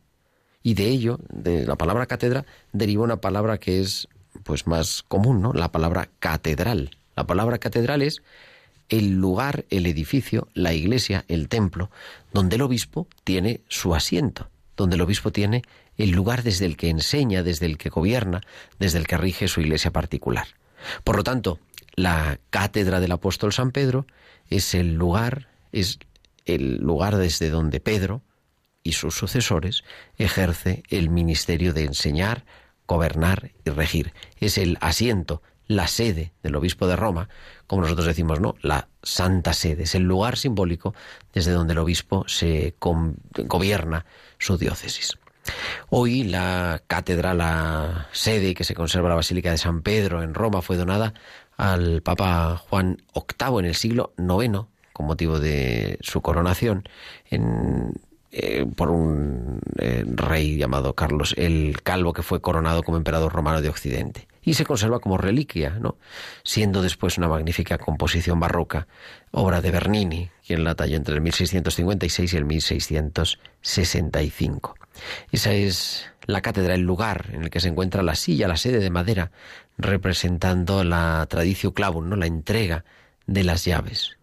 Y 0.62 0.74
de 0.74 0.87
ello, 0.87 1.18
de 1.31 1.66
la 1.66 1.76
palabra 1.76 2.07
cátedra, 2.07 2.45
deriva 2.72 3.03
una 3.03 3.20
palabra 3.20 3.59
que 3.59 3.81
es 3.81 4.09
pues 4.43 4.66
más 4.66 5.03
común, 5.03 5.41
¿no? 5.41 5.53
La 5.53 5.72
palabra 5.72 6.09
catedral. 6.18 6.97
La 7.16 7.26
palabra 7.26 7.59
catedral 7.59 8.03
es 8.03 8.22
el 8.88 9.12
lugar, 9.12 9.64
el 9.70 9.86
edificio, 9.86 10.49
la 10.55 10.74
iglesia, 10.74 11.24
el 11.28 11.49
templo, 11.49 11.91
donde 12.32 12.57
el 12.57 12.62
obispo 12.62 13.07
tiene 13.24 13.61
su 13.68 13.95
asiento, 13.95 14.51
donde 14.76 14.97
el 14.97 15.03
obispo 15.03 15.30
tiene 15.30 15.62
el 15.97 16.11
lugar 16.11 16.43
desde 16.43 16.66
el 16.66 16.76
que 16.76 16.88
enseña, 16.88 17.43
desde 17.43 17.66
el 17.66 17.78
que 17.78 17.88
gobierna, 17.88 18.41
desde 18.78 18.99
el 18.99 19.07
que 19.07 19.16
rige 19.16 19.49
su 19.49 19.61
iglesia 19.61 19.93
particular. 19.93 20.49
Por 21.05 21.16
lo 21.16 21.24
tanto, 21.24 21.59
la 21.95 22.38
cátedra 22.51 23.01
del 23.01 23.12
apóstol 23.12 23.53
San 23.53 23.70
Pedro 23.70 24.07
es 24.49 24.74
el 24.74 24.95
lugar, 24.95 25.49
es 25.72 25.99
el 26.47 26.78
lugar 26.78 27.16
desde 27.16 27.51
donde 27.51 27.80
Pedro 27.80 28.22
y 28.82 28.93
sus 28.93 29.14
sucesores 29.14 29.84
ejerce 30.16 30.82
el 30.88 31.11
ministerio 31.11 31.72
de 31.72 31.84
enseñar, 31.84 32.45
gobernar 32.91 33.53
y 33.64 33.70
regir. 33.70 34.12
Es 34.41 34.59
el 34.59 34.76
asiento, 34.80 35.43
la 35.68 35.86
sede 35.86 36.32
del 36.43 36.57
obispo 36.57 36.88
de 36.88 36.97
Roma, 36.97 37.28
como 37.68 37.82
nosotros 37.82 38.05
decimos, 38.05 38.41
¿no? 38.41 38.57
La 38.62 38.88
Santa 39.05 39.53
Sede, 39.53 39.84
es 39.84 39.95
el 39.95 40.03
lugar 40.03 40.36
simbólico 40.36 40.93
desde 41.32 41.53
donde 41.53 41.74
el 41.74 41.78
obispo 41.78 42.24
se 42.26 42.74
gobierna 42.80 44.07
su 44.38 44.59
diócesis. 44.59 45.16
Hoy 45.88 46.24
la 46.24 46.82
cátedra, 46.88 47.32
la 47.32 48.09
sede 48.11 48.55
que 48.55 48.64
se 48.64 48.74
conserva 48.74 49.09
la 49.09 49.14
Basílica 49.14 49.53
de 49.53 49.59
San 49.59 49.82
Pedro 49.82 50.24
en 50.24 50.34
Roma 50.34 50.61
fue 50.61 50.76
donada 50.76 51.14
al 51.57 52.03
Papa 52.03 52.57
Juan 52.57 53.03
VIII 53.14 53.61
en 53.61 53.64
el 53.66 53.76
siglo 53.76 54.14
IX 54.18 54.66
con 54.93 55.07
motivo 55.07 55.38
de 55.38 55.97
su 56.01 56.20
coronación 56.22 56.88
en, 57.30 57.93
eh, 58.33 58.64
por 58.76 58.91
un 58.91 59.59
eh, 59.78 60.05
rey 60.07 60.57
llamado 60.57 60.95
Carlos 60.95 61.35
el 61.37 61.83
Calvo 61.83 62.12
que 62.12 62.22
fue 62.22 62.41
coronado 62.41 62.85
como 62.85 62.97
emperador 62.97 63.33
romano 63.33 63.61
de 63.61 63.68
Occidente 63.68 64.28
y 64.43 64.55
se 64.55 64.64
conserva 64.64 65.01
como 65.01 65.18
reliquia, 65.18 65.70
¿no? 65.81 65.97
siendo 66.45 66.83
después 66.83 67.18
una 67.18 67.26
magnífica 67.26 67.78
composición 67.78 68.39
barroca, 68.39 68.87
obra 69.33 69.61
de 69.61 69.72
Bernini, 69.72 70.31
quien 70.47 70.62
la 70.64 70.74
talló 70.74 70.97
entre 70.97 71.14
el 71.14 71.20
1656 71.20 72.33
y 72.33 72.37
el 72.37 72.45
1665. 72.45 74.74
Esa 75.33 75.53
es 75.53 76.07
la 76.26 76.41
cátedra, 76.41 76.74
el 76.74 76.83
lugar 76.83 77.31
en 77.33 77.43
el 77.43 77.51
que 77.51 77.61
se 77.61 77.68
encuentra 77.68 78.03
la 78.03 78.14
silla, 78.14 78.49
la 78.49 78.57
sede 78.57 78.78
de 78.78 78.91
madera, 78.91 79.31
representando 79.76 80.85
la 80.85 81.26
tradición 81.28 81.72
clavum, 81.72 82.09
¿no? 82.09 82.16
la 82.16 82.26
entrega 82.26 82.85
de 83.26 83.45
las 83.45 83.64
llaves, 83.64 84.16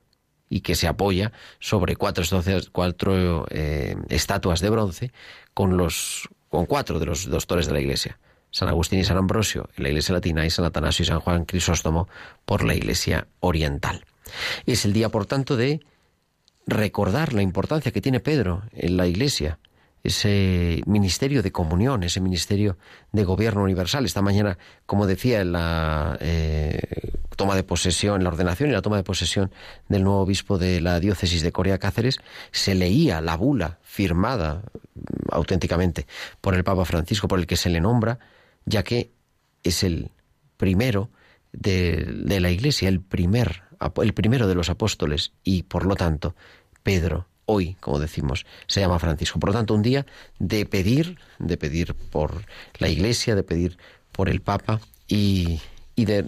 y 0.50 0.62
que 0.62 0.76
se 0.76 0.88
apoya 0.88 1.32
sobre 1.60 1.96
cuatro, 1.96 2.24
cuatro 2.72 3.46
eh, 3.50 3.96
estatuas 4.10 4.62
de 4.62 4.70
bronce 4.70 5.12
con, 5.54 5.78
los, 5.78 6.30
con 6.50 6.66
cuatro 6.66 7.00
de 7.00 7.06
los 7.06 7.30
doctores 7.30 7.68
de 7.68 7.74
la 7.74 7.80
Iglesia. 7.80 8.20
San 8.52 8.70
Agustín 8.70 9.00
y 9.00 9.04
San 9.04 9.18
Ambrosio 9.18 9.70
en 9.76 9.84
la 9.84 9.90
Iglesia 9.90 10.14
Latina 10.14 10.46
y 10.46 10.50
San 10.50 10.66
Atanasio 10.66 11.04
y 11.04 11.06
San 11.06 11.20
Juan 11.20 11.46
Crisóstomo 11.46 12.08
por 12.46 12.64
la 12.64 12.76
Iglesia 12.76 13.28
Oriental. 13.40 14.06
Es 14.66 14.86
el 14.86 14.94
día, 14.94 15.10
por 15.10 15.26
tanto, 15.26 15.58
de 15.58 15.82
recordar 16.66 17.34
la 17.34 17.42
importancia 17.42 17.92
que 17.92 18.02
tiene 18.02 18.20
Pedro 18.20 18.64
en 18.74 18.98
la 18.98 19.08
Iglesia, 19.08 19.60
ese 20.04 20.82
ministerio 20.86 21.44
de 21.44 21.52
comunión, 21.52 22.04
ese 22.04 22.22
ministerio 22.22 22.78
de 23.12 23.24
gobierno 23.24 23.64
universal. 23.64 24.06
Esta 24.06 24.22
mañana, 24.22 24.58
como 24.86 25.08
decía, 25.08 25.42
en 25.42 25.52
la 25.52 26.18
eh, 26.22 26.80
toma 27.36 27.56
de 27.56 27.64
posesión, 27.64 28.24
la 28.24 28.30
ordenación 28.30 28.70
y 28.70 28.74
la 28.74 28.82
toma 28.82 28.98
de 28.98 29.04
posesión 29.04 29.52
del 29.90 30.04
nuevo 30.04 30.22
obispo 30.22 30.58
de 30.58 30.82
la 30.82 31.00
diócesis 31.00 31.42
de 31.42 31.52
Corea 31.52 31.78
Cáceres, 31.78 32.18
se 32.52 32.76
leía 32.76 33.22
la 33.22 33.36
bula 33.36 33.80
firmada 33.84 34.64
mm, 34.96 35.00
auténticamente 35.32 36.08
por 36.42 36.56
el 36.56 36.64
Papa 36.64 36.86
Francisco, 36.86 37.28
por 37.28 37.40
el 37.40 37.48
que 37.48 37.58
se 37.58 37.70
le 37.70 37.82
nombra, 37.82 38.20
ya 38.66 38.84
que 38.84 39.12
es 39.64 39.84
el 39.84 40.12
primero 40.58 41.10
de, 41.52 42.06
de 42.06 42.40
la 42.40 42.50
Iglesia, 42.50 42.90
el 42.90 43.02
primer, 43.02 43.64
el 44.02 44.14
primero 44.14 44.48
de 44.48 44.56
los 44.56 44.70
apóstoles 44.70 45.34
y, 45.44 45.64
por 45.64 45.86
lo 45.86 45.96
tanto, 45.96 46.36
Pedro 46.84 47.28
hoy, 47.48 47.76
como 47.80 48.00
decimos, 48.00 48.46
se 48.68 48.82
llama 48.82 49.00
Francisco. 49.00 49.40
Por 49.40 49.50
lo 49.50 49.56
tanto, 49.56 49.74
un 49.74 49.82
día 49.82 50.06
de 50.38 50.66
pedir, 50.68 51.18
de 51.40 51.58
pedir 51.58 51.96
por 51.96 52.46
la 52.78 52.90
Iglesia, 52.90 53.34
de 53.34 53.44
pedir 53.44 53.78
por 54.12 54.30
el 54.30 54.42
Papa 54.42 54.80
y, 55.08 55.60
y 55.96 56.06
de 56.06 56.24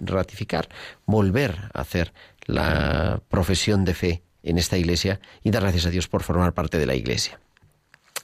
ratificar, 0.00 0.68
volver 1.04 1.70
a 1.74 1.82
hacer 1.82 2.14
la 2.46 3.20
profesión 3.28 3.84
de 3.84 3.94
fe 3.94 4.22
en 4.42 4.58
esta 4.58 4.78
Iglesia 4.78 5.20
y 5.42 5.50
dar 5.50 5.62
gracias 5.62 5.86
a 5.86 5.90
Dios 5.90 6.08
por 6.08 6.22
formar 6.22 6.54
parte 6.54 6.78
de 6.78 6.86
la 6.86 6.94
Iglesia. 6.94 7.40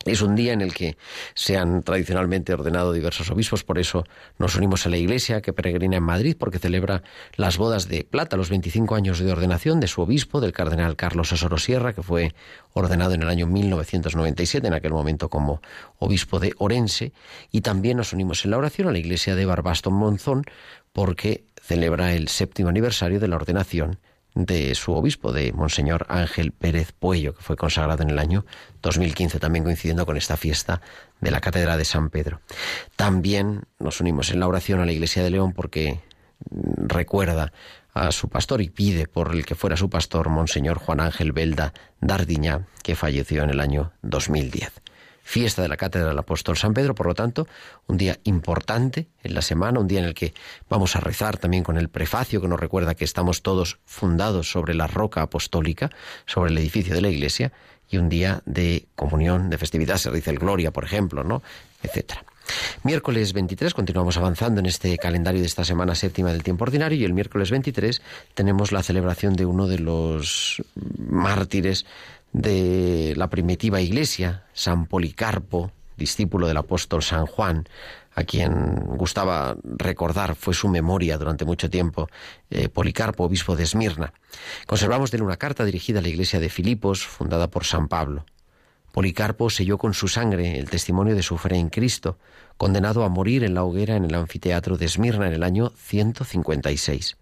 Es 0.07 0.23
un 0.23 0.35
día 0.35 0.55
en 0.55 0.63
el 0.63 0.73
que 0.73 0.97
se 1.35 1.59
han 1.59 1.83
tradicionalmente 1.83 2.55
ordenado 2.55 2.95
diversos 2.95 3.31
obispos, 3.31 3.65
por 3.65 3.79
eso 3.79 4.05
nos 4.39 4.57
unimos 4.57 4.87
a 4.87 4.89
la 4.89 4.97
Iglesia 4.97 5.43
que 5.43 5.53
peregrina 5.53 5.99
en 5.99 6.03
Madrid, 6.03 6.37
porque 6.39 6.59
celebra 6.59 7.03
las 7.37 7.59
bodas 7.59 7.87
de 7.87 8.05
plata, 8.05 8.39
los 8.39 8.49
25 8.49 8.95
años 8.95 9.19
de 9.19 9.31
ordenación 9.31 9.79
de 9.79 9.89
su 9.89 10.01
obispo, 10.01 10.41
del 10.41 10.53
cardenal 10.53 10.97
Carlos 10.97 11.33
Osoro 11.33 11.59
Sierra, 11.59 11.93
que 11.93 12.03
fue 12.03 12.35
ordenado 12.73 13.13
en 13.13 13.23
el 13.23 13.29
año 13.29 13.47
1997, 13.47 14.67
en 14.67 14.73
aquel 14.73 14.93
momento 14.93 15.29
como 15.29 15.61
obispo 15.99 16.39
de 16.39 16.55
Orense, 16.57 17.13
y 17.51 17.61
también 17.61 17.99
nos 17.99 18.15
unimos 18.15 18.43
en 18.47 18.53
la 18.53 18.59
oración 18.59 18.89
a 18.89 18.93
la 18.93 18.99
Iglesia 18.99 19.35
de 19.35 19.45
Barbaston 19.45 19.93
Monzón, 19.93 20.45
porque 20.95 21.45
celebra 21.61 22.15
el 22.15 22.29
séptimo 22.29 22.71
aniversario 22.71 23.21
de 23.21 23.29
la 23.29 23.37
ordenación 23.37 23.99
de 24.35 24.75
su 24.75 24.93
obispo, 24.93 25.33
de 25.33 25.53
Monseñor 25.53 26.07
Ángel 26.09 26.53
Pérez 26.53 26.93
Puello, 26.93 27.35
que 27.35 27.43
fue 27.43 27.57
consagrado 27.57 28.03
en 28.03 28.11
el 28.11 28.19
año 28.19 28.45
2015, 28.83 29.39
también 29.39 29.65
coincidiendo 29.65 30.07
con 30.07 30.17
esta 30.17 30.37
fiesta 30.37 30.81
de 31.21 31.31
la 31.31 31.41
Catedral 31.41 31.79
de 31.79 31.85
San 31.85 32.11
Pedro. 32.11 32.41
También 32.97 33.65
nos 33.79 34.01
unimos 34.01 34.31
en 34.31 34.41
la 34.41 34.49
oración 34.49 34.81
a 34.81 34.87
la 34.87 34.93
Iglesia 34.93 35.23
de 35.23 35.31
León 35.31 35.53
porque 35.53 36.01
recuerda 36.51 37.53
a 37.93 38.13
su 38.13 38.29
pastor 38.29 38.63
y 38.63 38.71
pide 38.71 39.07
por 39.07 39.35
el 39.35 39.45
que 39.45 39.55
fuera 39.55 39.77
su 39.77 39.91
pastor, 39.91 40.29
Monseñor 40.29 40.79
Juan 40.79 41.01
Ángel 41.01 41.33
Belda 41.33 41.73
Dardiña, 42.01 42.67
que 42.83 42.95
falleció 42.95 43.43
en 43.43 43.51
el 43.51 43.61
año 43.61 43.93
2010 44.03 44.73
fiesta 45.23 45.63
de 45.63 45.69
la 45.69 45.77
Cátedra 45.77 46.09
del 46.09 46.19
Apóstol 46.19 46.57
San 46.57 46.75
Pedro, 46.75 46.95
por 46.95 47.07
lo 47.07 47.15
tanto, 47.15 47.47
un 47.87 47.97
día 47.97 48.19
importante 48.25 49.09
en 49.23 49.35
la 49.35 49.43
semana, 49.43 49.81
un 49.81 49.89
día 49.89 50.01
en 50.01 50.07
el 50.07 50.15
que 50.15 50.35
vamos 50.69 50.97
a 50.97 51.01
rezar 51.01 51.37
también 51.37 51.63
con 51.63 51.77
el 51.77 51.89
prefacio 51.89 52.41
que 52.41 52.49
nos 52.49 52.61
recuerda 52.61 52.95
que 52.95 53.05
estamos 53.05 53.43
todos 53.43 53.79
fundados 53.85 54.51
sobre 54.51 54.75
la 54.75 54.87
roca 54.87 55.23
apostólica, 55.23 55.91
sobre 56.27 56.51
el 56.51 56.59
edificio 56.59 56.95
de 56.95 57.01
la 57.01 57.09
Iglesia, 57.09 57.53
y 57.91 57.99
un 57.99 58.09
día 58.09 58.43
de 58.47 58.87
comunión, 58.95 59.51
de 59.51 59.59
festividad, 59.59 59.97
se 59.97 60.11
dice 60.13 60.31
el 60.31 60.39
Gloria, 60.39 60.71
por 60.71 60.85
ejemplo, 60.85 61.25
¿no? 61.25 61.43
etcétera. 61.83 62.25
Miércoles 62.83 63.33
23, 63.33 63.75
continuamos 63.75 64.17
avanzando 64.17 64.61
en 64.61 64.67
este 64.67 64.97
calendario 64.99 65.41
de 65.41 65.47
esta 65.47 65.65
semana 65.65 65.95
séptima 65.95 66.33
del 66.33 66.43
tiempo 66.43 66.65
ordinario 66.65 66.99
y 66.99 67.05
el 67.05 67.13
miércoles 67.13 67.51
23 67.51 68.03
tenemos 68.35 68.73
la 68.73 68.83
celebración 68.83 69.35
de 69.35 69.47
uno 69.47 69.67
de 69.67 69.79
los 69.79 70.63
mártires 70.97 71.87
de 72.33 73.15
la 73.17 73.29
primitiva 73.29 73.81
iglesia, 73.81 74.45
San 74.53 74.87
Policarpo, 74.87 75.73
discípulo 75.97 76.49
del 76.49 76.57
apóstol 76.57 77.03
San 77.03 77.27
Juan, 77.27 77.69
a 78.15 78.25
quien 78.25 78.75
gustaba 78.97 79.57
recordar, 79.65 80.35
fue 80.35 80.55
su 80.55 80.69
memoria 80.69 81.19
durante 81.19 81.45
mucho 81.45 81.71
tiempo, 81.71 82.09
eh, 82.51 82.69
Policarpo, 82.69 83.25
obispo 83.25 83.55
de 83.57 83.65
Esmirna. 83.65 84.13
Conservamos 84.67 85.11
de 85.11 85.19
él 85.19 85.23
una 85.23 85.37
carta 85.37 85.65
dirigida 85.65 86.01
a 86.01 86.03
la 86.03 86.09
iglesia 86.09 86.41
de 86.41 86.49
Filipos, 86.49 87.07
fundada 87.07 87.49
por 87.49 87.65
San 87.65 87.89
Pablo. 87.89 88.25
Policarpo 88.93 89.51
selló 89.51 89.79
con 89.79 89.95
su 89.95 90.09
sangre 90.09 90.59
el 90.59 90.69
testimonio 90.69 91.15
de 91.15 91.23
su 91.23 91.39
fe 91.39 91.55
en 91.55 91.69
Cristo, 91.69 92.19
condenado 92.57 93.05
a 93.05 93.09
morir 93.09 93.45
en 93.45 93.55
la 93.55 93.63
hoguera 93.63 93.95
en 93.95 94.05
el 94.05 94.15
anfiteatro 94.15 94.77
de 94.77 94.87
Esmirna 94.87 95.29
en 95.29 95.35
el 95.35 95.45
año 95.45 95.71
156. 95.77 97.17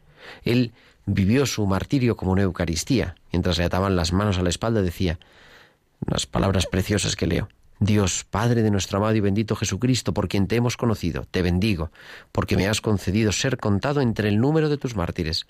Él 0.45 0.73
vivió 1.09 1.47
su 1.47 1.67
martirio 1.67 2.17
como 2.17 2.33
una 2.33 2.43
Eucaristía. 2.43 3.17
Mientras 3.33 3.59
le 3.59 3.65
ataban 3.65 3.97
las 3.97 4.13
manos 4.13 4.39
a 4.39 4.43
la 4.43 4.51
espalda 4.51 4.83
decía 4.83 5.19
unas 6.07 6.27
palabras 6.27 6.67
preciosas 6.67 7.17
que 7.17 7.27
leo. 7.27 7.49
Dios, 7.81 8.25
Padre 8.25 8.63
de 8.63 8.71
nuestro 8.71 8.99
amado 8.99 9.15
y 9.15 9.21
bendito 9.21 9.57
Jesucristo, 9.57 10.13
por 10.13 10.29
quien 10.29 10.47
te 10.47 10.57
hemos 10.57 10.77
conocido, 10.77 11.27
te 11.31 11.43
bendigo, 11.43 11.91
porque 12.33 12.57
me 12.57 12.69
has 12.69 12.81
concedido 12.81 13.33
ser 13.33 13.57
contado 13.57 14.01
entre 14.01 14.29
el 14.29 14.41
número 14.41 14.69
de 14.69 14.79
tus 14.79 14.97
mártires, 14.97 15.47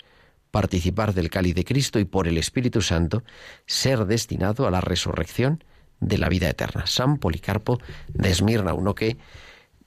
participar 0.51 1.13
del 1.13 1.29
cáliz 1.29 1.55
de 1.55 1.65
Cristo 1.65 1.99
y 1.99 2.05
por 2.05 2.27
el 2.27 2.37
Espíritu 2.37 2.81
Santo 2.81 3.23
ser 3.65 4.05
destinado 4.05 4.67
a 4.67 4.71
la 4.71 4.81
resurrección 4.81 5.63
de 5.99 6.17
la 6.17 6.29
vida 6.29 6.49
eterna. 6.49 6.87
San 6.87 7.17
Policarpo 7.17 7.79
de 8.07 8.29
Esmirna, 8.29 8.73
uno 8.73 8.95
que 8.95 9.17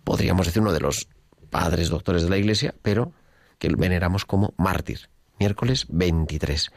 podríamos 0.05 0.47
decir 0.47 0.63
uno 0.63 0.73
de 0.73 0.81
los 0.81 1.09
padres 1.51 1.89
doctores 1.89 2.25
de 2.25 2.31
la 2.31 2.39
Iglesia, 2.39 2.75
pero 2.83 3.13
que 3.59 3.69
veneramos 3.69 4.25
como 4.25 4.53
mártir 4.57 5.09
miércoles 5.43 5.87
23. 5.89 6.71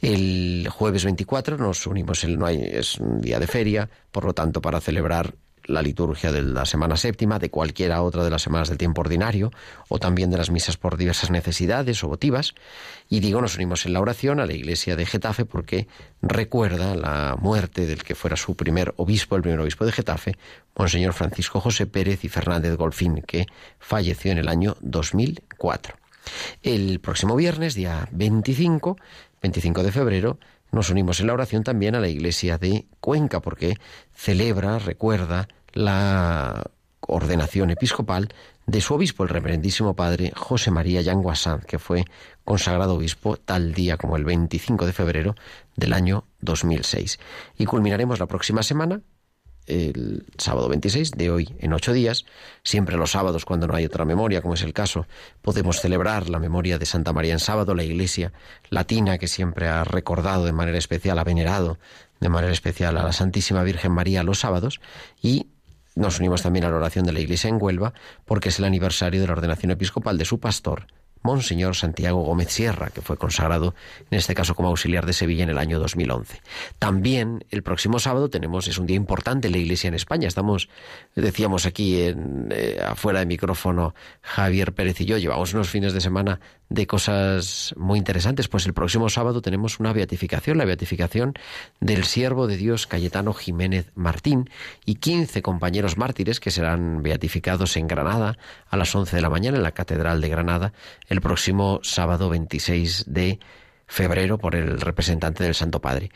El 0.00 0.68
jueves 0.70 1.04
24 1.04 1.58
nos 1.58 1.84
unimos, 1.88 2.22
el, 2.22 2.38
no 2.38 2.46
hay, 2.46 2.62
es 2.62 3.00
un 3.00 3.20
día 3.20 3.40
de 3.40 3.48
feria, 3.48 3.90
por 4.12 4.24
lo 4.24 4.32
tanto, 4.32 4.62
para 4.62 4.80
celebrar 4.80 5.34
la 5.64 5.82
liturgia 5.82 6.30
de 6.30 6.42
la 6.42 6.64
semana 6.64 6.96
séptima, 6.96 7.40
de 7.40 7.50
cualquiera 7.50 8.02
otra 8.02 8.22
de 8.22 8.30
las 8.30 8.42
semanas 8.42 8.68
del 8.68 8.78
tiempo 8.78 9.00
ordinario, 9.00 9.50
o 9.88 9.98
también 9.98 10.30
de 10.30 10.36
las 10.36 10.50
misas 10.50 10.76
por 10.76 10.96
diversas 10.96 11.30
necesidades 11.30 12.04
o 12.04 12.08
votivas. 12.08 12.54
Y 13.08 13.18
digo, 13.18 13.40
nos 13.40 13.56
unimos 13.56 13.84
en 13.84 13.94
la 13.94 14.00
oración 14.00 14.38
a 14.38 14.46
la 14.46 14.52
iglesia 14.52 14.94
de 14.94 15.06
Getafe 15.06 15.44
porque 15.44 15.88
recuerda 16.22 16.94
la 16.94 17.36
muerte 17.40 17.84
del 17.84 18.04
que 18.04 18.14
fuera 18.14 18.36
su 18.36 18.54
primer 18.54 18.94
obispo, 18.96 19.34
el 19.34 19.42
primer 19.42 19.58
obispo 19.58 19.84
de 19.86 19.90
Getafe, 19.90 20.36
Monseñor 20.76 21.14
Francisco 21.14 21.60
José 21.60 21.86
Pérez 21.86 22.22
y 22.24 22.28
Fernández 22.28 22.76
Golfín, 22.76 23.22
que 23.26 23.46
falleció 23.80 24.30
en 24.30 24.38
el 24.38 24.46
año 24.46 24.76
2004. 24.82 26.03
El 26.62 27.00
próximo 27.00 27.36
viernes, 27.36 27.74
día 27.74 28.08
25, 28.12 28.96
25 29.42 29.82
de 29.82 29.92
febrero, 29.92 30.38
nos 30.72 30.90
unimos 30.90 31.20
en 31.20 31.28
la 31.28 31.34
oración 31.34 31.62
también 31.62 31.94
a 31.94 32.00
la 32.00 32.08
iglesia 32.08 32.58
de 32.58 32.86
Cuenca, 33.00 33.40
porque 33.40 33.76
celebra, 34.12 34.78
recuerda 34.78 35.48
la 35.72 36.64
ordenación 37.00 37.70
episcopal 37.70 38.28
de 38.66 38.80
su 38.80 38.94
obispo, 38.94 39.24
el 39.24 39.28
reverendísimo 39.28 39.94
padre 39.94 40.32
José 40.34 40.70
María 40.70 41.02
Yanguasán, 41.02 41.60
que 41.60 41.78
fue 41.78 42.04
consagrado 42.44 42.94
obispo 42.94 43.36
tal 43.36 43.74
día 43.74 43.96
como 43.96 44.16
el 44.16 44.24
25 44.24 44.86
de 44.86 44.92
febrero 44.92 45.34
del 45.76 45.92
año 45.92 46.24
2006. 46.40 47.18
Y 47.58 47.66
culminaremos 47.66 48.18
la 48.18 48.26
próxima 48.26 48.62
semana 48.62 49.02
el 49.66 50.24
sábado 50.38 50.68
26 50.68 51.12
de 51.12 51.30
hoy 51.30 51.54
en 51.58 51.72
ocho 51.72 51.92
días. 51.92 52.24
Siempre 52.62 52.96
los 52.96 53.12
sábados, 53.12 53.44
cuando 53.44 53.66
no 53.66 53.74
hay 53.74 53.84
otra 53.84 54.04
memoria, 54.04 54.42
como 54.42 54.54
es 54.54 54.62
el 54.62 54.72
caso, 54.72 55.06
podemos 55.42 55.80
celebrar 55.80 56.28
la 56.28 56.38
memoria 56.38 56.78
de 56.78 56.86
Santa 56.86 57.12
María 57.12 57.32
en 57.32 57.38
sábado, 57.38 57.74
la 57.74 57.84
Iglesia 57.84 58.32
latina 58.70 59.18
que 59.18 59.28
siempre 59.28 59.68
ha 59.68 59.84
recordado 59.84 60.44
de 60.44 60.52
manera 60.52 60.78
especial, 60.78 61.18
ha 61.18 61.24
venerado 61.24 61.78
de 62.20 62.28
manera 62.28 62.52
especial 62.52 62.96
a 62.96 63.02
la 63.02 63.12
Santísima 63.12 63.62
Virgen 63.62 63.92
María 63.92 64.22
los 64.22 64.40
sábados 64.40 64.80
y 65.20 65.48
nos 65.94 66.18
unimos 66.18 66.42
también 66.42 66.64
a 66.64 66.70
la 66.70 66.76
oración 66.76 67.04
de 67.04 67.12
la 67.12 67.20
Iglesia 67.20 67.48
en 67.48 67.58
Huelva 67.60 67.92
porque 68.24 68.48
es 68.48 68.58
el 68.58 68.64
aniversario 68.64 69.20
de 69.20 69.26
la 69.26 69.34
ordenación 69.34 69.70
episcopal 69.70 70.18
de 70.18 70.24
su 70.24 70.40
pastor, 70.40 70.86
Monseñor 71.24 71.74
Santiago 71.74 72.22
Gómez 72.22 72.50
Sierra, 72.50 72.90
que 72.90 73.00
fue 73.00 73.16
consagrado 73.16 73.74
en 74.10 74.18
este 74.18 74.34
caso 74.34 74.54
como 74.54 74.68
auxiliar 74.68 75.06
de 75.06 75.14
Sevilla 75.14 75.42
en 75.42 75.50
el 75.50 75.58
año 75.58 75.80
2011. 75.80 76.40
También 76.78 77.44
el 77.50 77.62
próximo 77.62 77.98
sábado 77.98 78.28
tenemos, 78.28 78.68
es 78.68 78.76
un 78.76 78.86
día 78.86 78.96
importante 78.96 79.48
en 79.48 79.52
la 79.52 79.58
Iglesia 79.58 79.88
en 79.88 79.94
España. 79.94 80.28
Estamos, 80.28 80.68
decíamos 81.16 81.64
aquí 81.64 82.02
en, 82.02 82.48
eh, 82.52 82.78
afuera 82.86 83.20
de 83.20 83.26
micrófono, 83.26 83.94
Javier 84.20 84.74
Pérez 84.74 85.00
y 85.00 85.06
yo, 85.06 85.16
llevamos 85.16 85.54
unos 85.54 85.70
fines 85.70 85.94
de 85.94 86.02
semana 86.02 86.40
de 86.68 86.86
cosas 86.86 87.74
muy 87.76 87.98
interesantes. 87.98 88.48
Pues 88.48 88.66
el 88.66 88.74
próximo 88.74 89.08
sábado 89.08 89.42
tenemos 89.42 89.80
una 89.80 89.92
beatificación, 89.92 90.58
la 90.58 90.64
beatificación 90.64 91.34
del 91.80 92.04
siervo 92.04 92.46
de 92.46 92.56
Dios 92.56 92.86
Cayetano 92.86 93.32
Jiménez 93.32 93.90
Martín 93.94 94.50
y 94.84 94.96
15 94.96 95.42
compañeros 95.42 95.96
mártires 95.96 96.40
que 96.40 96.50
serán 96.50 97.02
beatificados 97.02 97.76
en 97.76 97.86
Granada 97.86 98.36
a 98.68 98.76
las 98.76 98.94
11 98.94 99.16
de 99.16 99.22
la 99.22 99.30
mañana 99.30 99.56
en 99.56 99.62
la 99.62 99.72
Catedral 99.72 100.20
de 100.20 100.28
Granada 100.28 100.72
el 101.08 101.20
próximo 101.20 101.80
sábado 101.82 102.28
26 102.30 103.04
de 103.06 103.38
febrero 103.86 104.38
por 104.38 104.54
el 104.54 104.80
representante 104.80 105.44
del 105.44 105.54
Santo 105.54 105.80
Padre. 105.80 106.10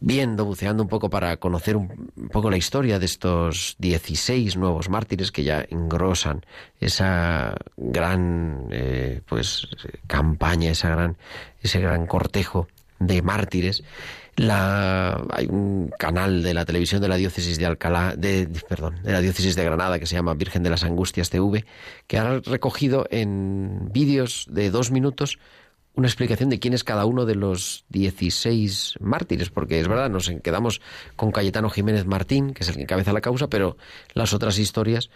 Viendo, 0.00 0.44
buceando 0.44 0.82
un 0.82 0.88
poco 0.88 1.10
para 1.10 1.36
conocer 1.36 1.76
un 1.76 2.10
poco 2.32 2.50
la 2.50 2.56
historia 2.56 2.98
de 2.98 3.06
estos 3.06 3.76
16 3.78 4.56
nuevos 4.56 4.88
mártires 4.88 5.30
que 5.30 5.44
ya 5.44 5.64
engrosan 5.68 6.44
esa 6.80 7.54
gran 7.76 8.68
eh, 8.70 9.20
pues 9.26 9.68
campaña, 10.06 10.70
esa 10.70 10.90
gran, 10.90 11.16
ese 11.60 11.80
gran 11.80 12.06
cortejo 12.06 12.68
de 12.98 13.20
mártires, 13.20 13.82
la, 14.36 15.22
hay 15.30 15.46
un 15.46 15.92
canal 15.98 16.42
de 16.42 16.54
la 16.54 16.64
televisión 16.64 17.02
de 17.02 17.08
la 17.08 17.16
diócesis 17.16 17.58
de 17.58 17.66
Alcalá, 17.66 18.14
de, 18.16 18.48
perdón, 18.68 19.00
de 19.02 19.12
la 19.12 19.20
diócesis 19.20 19.56
de 19.56 19.64
Granada 19.64 19.98
que 19.98 20.06
se 20.06 20.14
llama 20.14 20.34
Virgen 20.34 20.62
de 20.62 20.70
las 20.70 20.84
Angustias 20.84 21.28
TV, 21.28 21.64
que 22.06 22.18
ha 22.18 22.40
recogido 22.40 23.06
en 23.10 23.90
vídeos 23.92 24.46
de 24.48 24.70
dos 24.70 24.90
minutos 24.90 25.38
una 25.94 26.08
explicación 26.08 26.48
de 26.48 26.58
quién 26.58 26.74
es 26.74 26.84
cada 26.84 27.04
uno 27.04 27.26
de 27.26 27.34
los 27.34 27.84
16 27.90 28.94
mártires, 29.00 29.50
porque 29.50 29.80
es 29.80 29.88
verdad, 29.88 30.10
nos 30.10 30.30
quedamos 30.42 30.80
con 31.16 31.32
Cayetano 31.32 31.68
Jiménez 31.68 32.06
Martín, 32.06 32.54
que 32.54 32.62
es 32.62 32.68
el 32.68 32.76
que 32.76 32.82
encabeza 32.82 33.12
la 33.12 33.20
causa, 33.20 33.48
pero 33.48 33.76
las 34.14 34.32
otras 34.32 34.58
historias 34.58 35.10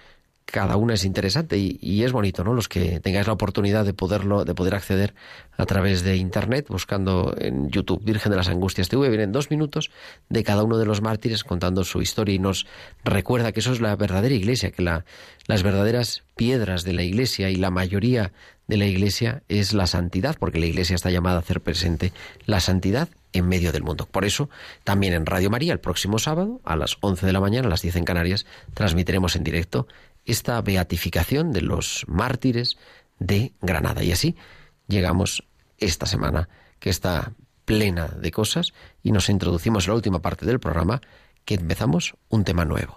cada 0.47 0.77
una 0.77 0.95
es 0.95 1.05
interesante 1.05 1.59
y, 1.59 2.05
es 2.05 2.13
bonito, 2.13 2.45
¿no? 2.45 2.55
Los 2.55 2.69
que 2.69 3.01
tengáis 3.01 3.27
la 3.27 3.33
oportunidad 3.33 3.85
de 3.85 3.93
poderlo, 3.93 4.45
de 4.45 4.55
poder 4.55 4.77
acceder 4.77 5.13
a 5.59 5.67
través 5.67 6.03
de 6.05 6.17
internet, 6.17 6.67
buscando 6.69 7.35
en 7.37 7.69
YouTube 7.69 8.03
Virgen 8.05 8.31
de 8.31 8.37
las 8.37 8.49
Angustias 8.49 8.89
TV, 8.89 9.09
vienen 9.09 9.33
dos 9.33 9.51
minutos 9.51 9.91
de 10.29 10.45
cada 10.45 10.63
uno 10.63 10.79
de 10.79 10.87
los 10.87 11.03
mártires 11.03 11.43
contando 11.43 11.83
su 11.83 12.01
historia 12.01 12.37
y 12.37 12.39
nos 12.39 12.67
recuerda 13.05 13.51
que 13.51 13.61
eso 13.61 13.73
es 13.73 13.81
la 13.81 13.97
verdadera 13.97 14.35
iglesia, 14.35 14.71
que 14.71 14.83
la, 14.83 15.05
las 15.49 15.65
verdaderas 15.65 16.23
piedras 16.37 16.85
de 16.85 16.93
la 16.93 17.03
iglesia 17.03 17.51
y 17.51 17.57
la 17.57 17.71
mayoría 17.73 18.33
de 18.67 18.77
la 18.77 18.87
iglesia 18.87 19.43
es 19.49 19.73
la 19.73 19.87
santidad, 19.87 20.37
porque 20.39 20.59
la 20.59 20.67
iglesia 20.67 20.95
está 20.95 21.11
llamada 21.11 21.37
a 21.37 21.41
hacer 21.41 21.61
presente 21.61 22.13
la 22.47 22.61
santidad 22.61 23.09
en 23.33 23.49
medio 23.49 23.73
del 23.73 23.83
mundo. 23.83 24.07
Por 24.07 24.25
eso, 24.25 24.49
también 24.85 25.13
en 25.13 25.27
Radio 25.27 25.51
María, 25.51 25.73
el 25.73 25.81
próximo 25.81 26.19
sábado, 26.19 26.61
a 26.65 26.77
las 26.77 26.97
11 27.01 27.27
de 27.27 27.33
la 27.33 27.41
mañana, 27.41 27.67
a 27.67 27.71
las 27.71 27.83
10 27.83 27.97
en 27.97 28.05
Canarias, 28.05 28.47
transmitiremos 28.75 29.37
en 29.37 29.45
directo 29.45 29.87
esta 30.25 30.61
beatificación 30.61 31.53
de 31.53 31.63
los 31.63 32.05
mártires 32.09 32.77
de 33.19 33.53
Granada. 33.61 34.03
Y 34.03 34.13
así 34.13 34.37
llegamos 34.89 35.45
esta 35.79 36.07
semana, 36.07 36.49
que 36.81 36.91
está 36.91 37.33
plena 37.65 38.09
de 38.09 38.31
cosas, 38.31 38.73
y 39.03 39.13
nos 39.13 39.29
introducimos 39.29 39.85
en 39.85 39.91
la 39.91 39.97
última 39.97 40.23
parte 40.23 40.47
del 40.47 40.61
programa, 40.61 41.01
que 41.45 41.55
empezamos 41.55 42.15
un 42.29 42.45
tema 42.45 42.65
nuevo. 42.65 42.97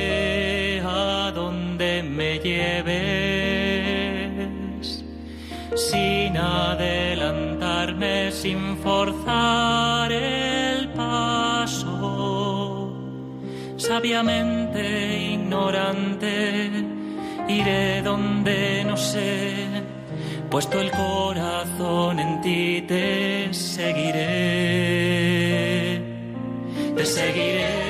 lleves, 2.43 2.93
sin 5.75 6.37
adelantarme, 6.37 8.31
sin 8.31 8.77
forzar 8.77 10.11
el 10.11 10.89
paso, 10.89 11.87
sabiamente 13.77 15.31
ignorante, 15.33 16.71
iré 17.47 18.01
donde 18.01 18.83
no 18.85 18.97
sé, 18.97 19.83
puesto 20.49 20.81
el 20.81 20.91
corazón 20.91 22.19
en 22.19 22.41
ti 22.41 22.83
te 22.87 23.53
seguiré, 23.53 24.31
te 26.95 27.05
seguiré. 27.05 27.80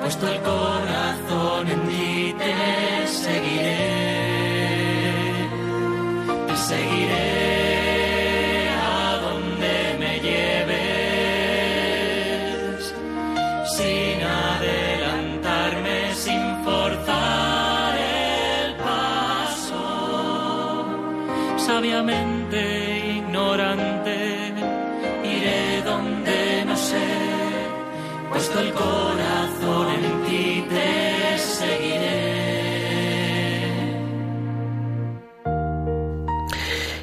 Puesto 0.00 0.26
el 0.28 0.40
corazón 0.42 1.29
el 28.60 28.72
corazón 28.74 29.88
en 29.90 30.24
ti 30.24 30.64
te 30.68 31.38
seguiré. 31.38 32.10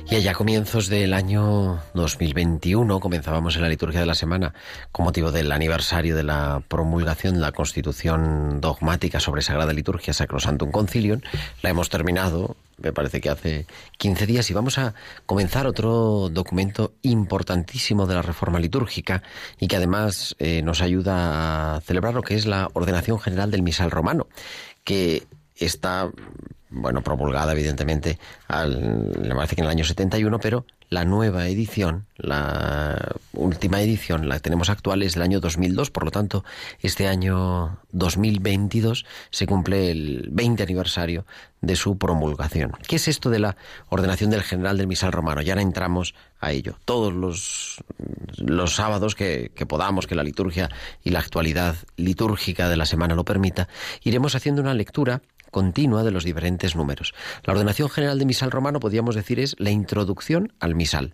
Y 0.10 0.16
allá 0.16 0.34
comienzos 0.34 0.88
del 0.88 1.14
año 1.14 1.82
2021 1.93 2.99
comenzábamos 2.99 3.55
en 3.55 3.64
la 3.64 3.70
liturgia 3.70 3.99
de 3.99 4.05
la 4.05 4.16
semana 4.16 4.53
con 4.91 5.05
motivo 5.05 5.32
del 5.32 5.51
aniversario 5.51 6.16
de 6.16 6.24
la 6.24 6.62
promulgación 6.68 7.36
de 7.36 7.41
la 7.41 7.51
Constitución 7.51 8.62
dogmática 8.62 9.20
sobre 9.20 9.41
Sagrada 9.41 9.74
Liturgia 9.74 10.14
Sacrosantum 10.14 10.72
Concilium. 10.72 11.22
La 11.62 11.72
hemos 11.72 11.89
terminado 11.89 12.55
me 12.78 12.93
parece 12.93 13.21
que 13.21 13.30
hace 13.30 13.65
15 13.97 14.25
días, 14.25 14.49
y 14.49 14.53
vamos 14.53 14.78
a 14.78 14.93
comenzar 15.25 15.67
otro 15.67 16.30
documento 16.30 16.93
importantísimo 17.01 18.05
de 18.05 18.15
la 18.15 18.21
reforma 18.21 18.59
litúrgica 18.59 19.23
y 19.59 19.67
que 19.67 19.75
además 19.75 20.36
eh, 20.39 20.61
nos 20.61 20.82
ayuda 20.82 21.75
a 21.75 21.82
celebrar 21.82 22.13
lo 22.13 22.21
que 22.21 22.36
es 22.36 22.45
la 22.45 22.69
ordenación 22.73 23.19
general 23.19 23.51
del 23.51 23.63
misal 23.63 23.91
romano, 23.91 24.28
que 24.84 25.28
está 25.55 26.09
bueno, 26.69 27.01
promulgada 27.01 27.53
evidentemente, 27.53 28.19
al, 28.47 29.13
me 29.21 29.36
parece 29.36 29.55
que 29.55 29.61
en 29.61 29.65
el 29.65 29.71
año 29.71 29.84
71, 29.84 30.39
pero 30.39 30.65
la 30.89 31.03
nueva 31.03 31.47
edición, 31.47 32.05
la 32.15 33.15
última 33.33 33.81
edición, 33.81 34.29
la 34.29 34.35
que 34.35 34.41
tenemos 34.41 34.69
actual 34.69 35.03
es 35.03 35.13
del 35.13 35.23
año 35.23 35.39
2002, 35.39 35.91
por 35.91 36.05
lo 36.05 36.11
tanto, 36.11 36.45
este 36.81 37.07
año 37.07 37.79
2022 37.91 39.05
se 39.29 39.45
cumple 39.47 39.91
el 39.91 40.29
20 40.31 40.63
aniversario 40.63 41.25
de 41.61 41.75
su 41.75 41.97
promulgación. 41.97 42.71
¿Qué 42.88 42.95
es 42.95 43.07
esto 43.07 43.29
de 43.29 43.39
la 43.39 43.57
ordenación 43.89 44.29
del 44.29 44.43
general 44.43 44.77
del 44.77 44.88
misal 44.88 45.11
romano? 45.11 45.41
Ya 45.41 45.53
ahora 45.53 45.61
entramos 45.61 46.15
a 46.39 46.51
ello. 46.51 46.77
Todos 46.85 47.13
los, 47.13 47.83
los 48.38 48.75
sábados 48.75 49.15
que, 49.15 49.51
que 49.53 49.65
podamos, 49.65 50.07
que 50.07 50.15
la 50.15 50.23
liturgia 50.23 50.69
y 51.03 51.09
la 51.09 51.19
actualidad 51.19 51.75
litúrgica 51.97 52.69
de 52.69 52.77
la 52.77 52.85
semana 52.85 53.15
lo 53.15 53.25
permita, 53.25 53.67
iremos 54.03 54.35
haciendo 54.35 54.61
una 54.61 54.73
lectura 54.73 55.21
continua 55.58 56.03
de 56.03 56.12
los 56.12 56.24
diferentes 56.24 56.76
números. 56.76 57.16
La 57.43 57.53
ordenación 57.53 57.89
general 57.89 58.20
de 58.20 58.26
misal 58.26 58.51
romano, 58.51 58.80
podríamos 58.80 59.16
decir, 59.16 59.39
es 59.39 59.55
la 59.58 59.72
introducción 59.72 60.53
al 60.60 60.76
misal. 60.76 61.14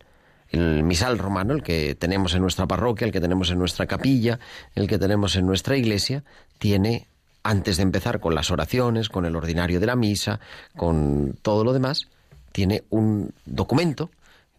El 0.50 0.84
misal 0.84 1.18
romano, 1.18 1.54
el 1.54 1.64
que 1.64 1.96
tenemos 1.96 2.36
en 2.36 2.42
nuestra 2.42 2.68
parroquia, 2.68 3.06
el 3.06 3.14
que 3.14 3.22
tenemos 3.22 3.52
en 3.52 3.58
nuestra 3.58 3.86
capilla, 3.86 4.40
el 4.76 4.90
que 4.90 5.00
tenemos 5.00 5.38
en 5.38 5.46
nuestra 5.46 5.78
iglesia, 5.78 6.26
tiene, 6.58 7.08
antes 7.42 7.78
de 7.78 7.84
empezar 7.84 8.20
con 8.20 8.36
las 8.36 8.52
oraciones, 8.52 9.08
con 9.08 9.26
el 9.26 9.38
ordinario 9.38 9.80
de 9.80 9.86
la 9.86 9.96
misa, 9.96 10.42
con 10.76 11.38
todo 11.42 11.64
lo 11.64 11.72
demás, 11.72 12.10
tiene 12.52 12.84
un 12.90 13.32
documento 13.46 14.10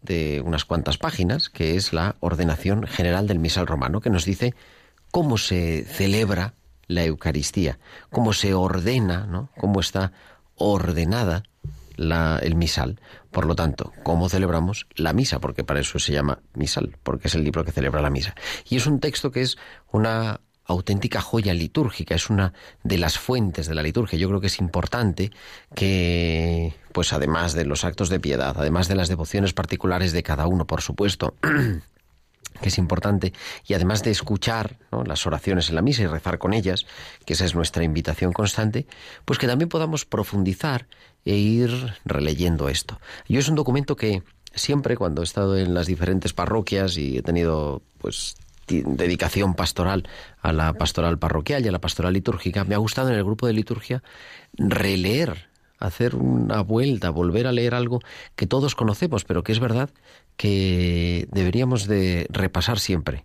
de 0.00 0.40
unas 0.42 0.64
cuantas 0.64 0.96
páginas, 0.96 1.50
que 1.50 1.76
es 1.76 1.92
la 1.92 2.16
ordenación 2.20 2.86
general 2.86 3.26
del 3.26 3.38
misal 3.38 3.66
romano, 3.66 4.00
que 4.00 4.08
nos 4.08 4.24
dice 4.24 4.54
cómo 5.10 5.36
se 5.36 5.84
celebra 5.84 6.54
la 6.86 7.04
Eucaristía, 7.04 7.78
cómo 8.10 8.32
se 8.32 8.54
ordena, 8.54 9.26
¿no? 9.26 9.50
cómo 9.58 9.80
está 9.80 10.12
ordenada 10.56 11.42
la, 11.96 12.38
el 12.42 12.54
misal. 12.54 13.00
Por 13.30 13.46
lo 13.46 13.54
tanto, 13.54 13.92
cómo 14.02 14.28
celebramos 14.28 14.86
la 14.94 15.12
misa, 15.12 15.40
porque 15.40 15.64
para 15.64 15.80
eso 15.80 15.98
se 15.98 16.12
llama 16.12 16.40
misal, 16.54 16.96
porque 17.02 17.28
es 17.28 17.34
el 17.34 17.44
libro 17.44 17.64
que 17.64 17.72
celebra 17.72 18.00
la 18.00 18.10
misa. 18.10 18.34
Y 18.68 18.76
es 18.76 18.86
un 18.86 19.00
texto 19.00 19.30
que 19.30 19.42
es 19.42 19.56
una 19.90 20.40
auténtica 20.66 21.20
joya 21.20 21.52
litúrgica, 21.52 22.14
es 22.14 22.30
una 22.30 22.54
de 22.82 22.98
las 22.98 23.18
fuentes 23.18 23.66
de 23.66 23.74
la 23.74 23.82
liturgia. 23.82 24.18
Yo 24.18 24.28
creo 24.28 24.40
que 24.40 24.46
es 24.46 24.58
importante 24.58 25.30
que, 25.74 26.74
pues 26.92 27.12
además 27.12 27.52
de 27.52 27.64
los 27.66 27.84
actos 27.84 28.08
de 28.08 28.20
piedad, 28.20 28.54
además 28.56 28.88
de 28.88 28.94
las 28.94 29.08
devociones 29.08 29.52
particulares 29.52 30.12
de 30.12 30.22
cada 30.22 30.46
uno, 30.46 30.66
por 30.66 30.80
supuesto, 30.80 31.34
que 32.64 32.70
es 32.70 32.78
importante, 32.78 33.34
y 33.66 33.74
además 33.74 34.02
de 34.02 34.10
escuchar 34.10 34.78
las 35.04 35.26
oraciones 35.26 35.68
en 35.68 35.74
la 35.74 35.82
misa 35.82 36.00
y 36.00 36.06
rezar 36.06 36.38
con 36.38 36.54
ellas, 36.54 36.86
que 37.26 37.34
esa 37.34 37.44
es 37.44 37.54
nuestra 37.54 37.84
invitación 37.84 38.32
constante, 38.32 38.86
pues 39.26 39.38
que 39.38 39.46
también 39.46 39.68
podamos 39.68 40.06
profundizar 40.06 40.86
e 41.26 41.34
ir 41.34 41.92
releyendo 42.06 42.70
esto. 42.70 42.98
Yo 43.28 43.38
es 43.38 43.50
un 43.50 43.54
documento 43.54 43.96
que 43.96 44.22
siempre 44.54 44.96
cuando 44.96 45.20
he 45.20 45.24
estado 45.24 45.58
en 45.58 45.74
las 45.74 45.86
diferentes 45.86 46.32
parroquias 46.32 46.96
y 46.96 47.18
he 47.18 47.22
tenido 47.22 47.82
pues 47.98 48.36
dedicación 48.66 49.52
pastoral 49.52 50.08
a 50.40 50.54
la 50.54 50.72
pastoral 50.72 51.18
parroquial 51.18 51.66
y 51.66 51.68
a 51.68 51.72
la 51.72 51.82
pastoral 51.82 52.14
litúrgica, 52.14 52.64
me 52.64 52.74
ha 52.74 52.78
gustado 52.78 53.10
en 53.10 53.16
el 53.16 53.24
grupo 53.24 53.46
de 53.46 53.52
liturgia 53.52 54.02
releer 54.54 55.50
hacer 55.86 56.16
una 56.16 56.60
vuelta, 56.62 57.10
volver 57.10 57.46
a 57.46 57.52
leer 57.52 57.74
algo 57.74 58.00
que 58.36 58.46
todos 58.46 58.74
conocemos, 58.74 59.24
pero 59.24 59.42
que 59.42 59.52
es 59.52 59.60
verdad 59.60 59.90
que 60.36 61.28
deberíamos 61.30 61.86
de 61.86 62.26
repasar 62.30 62.78
siempre. 62.78 63.24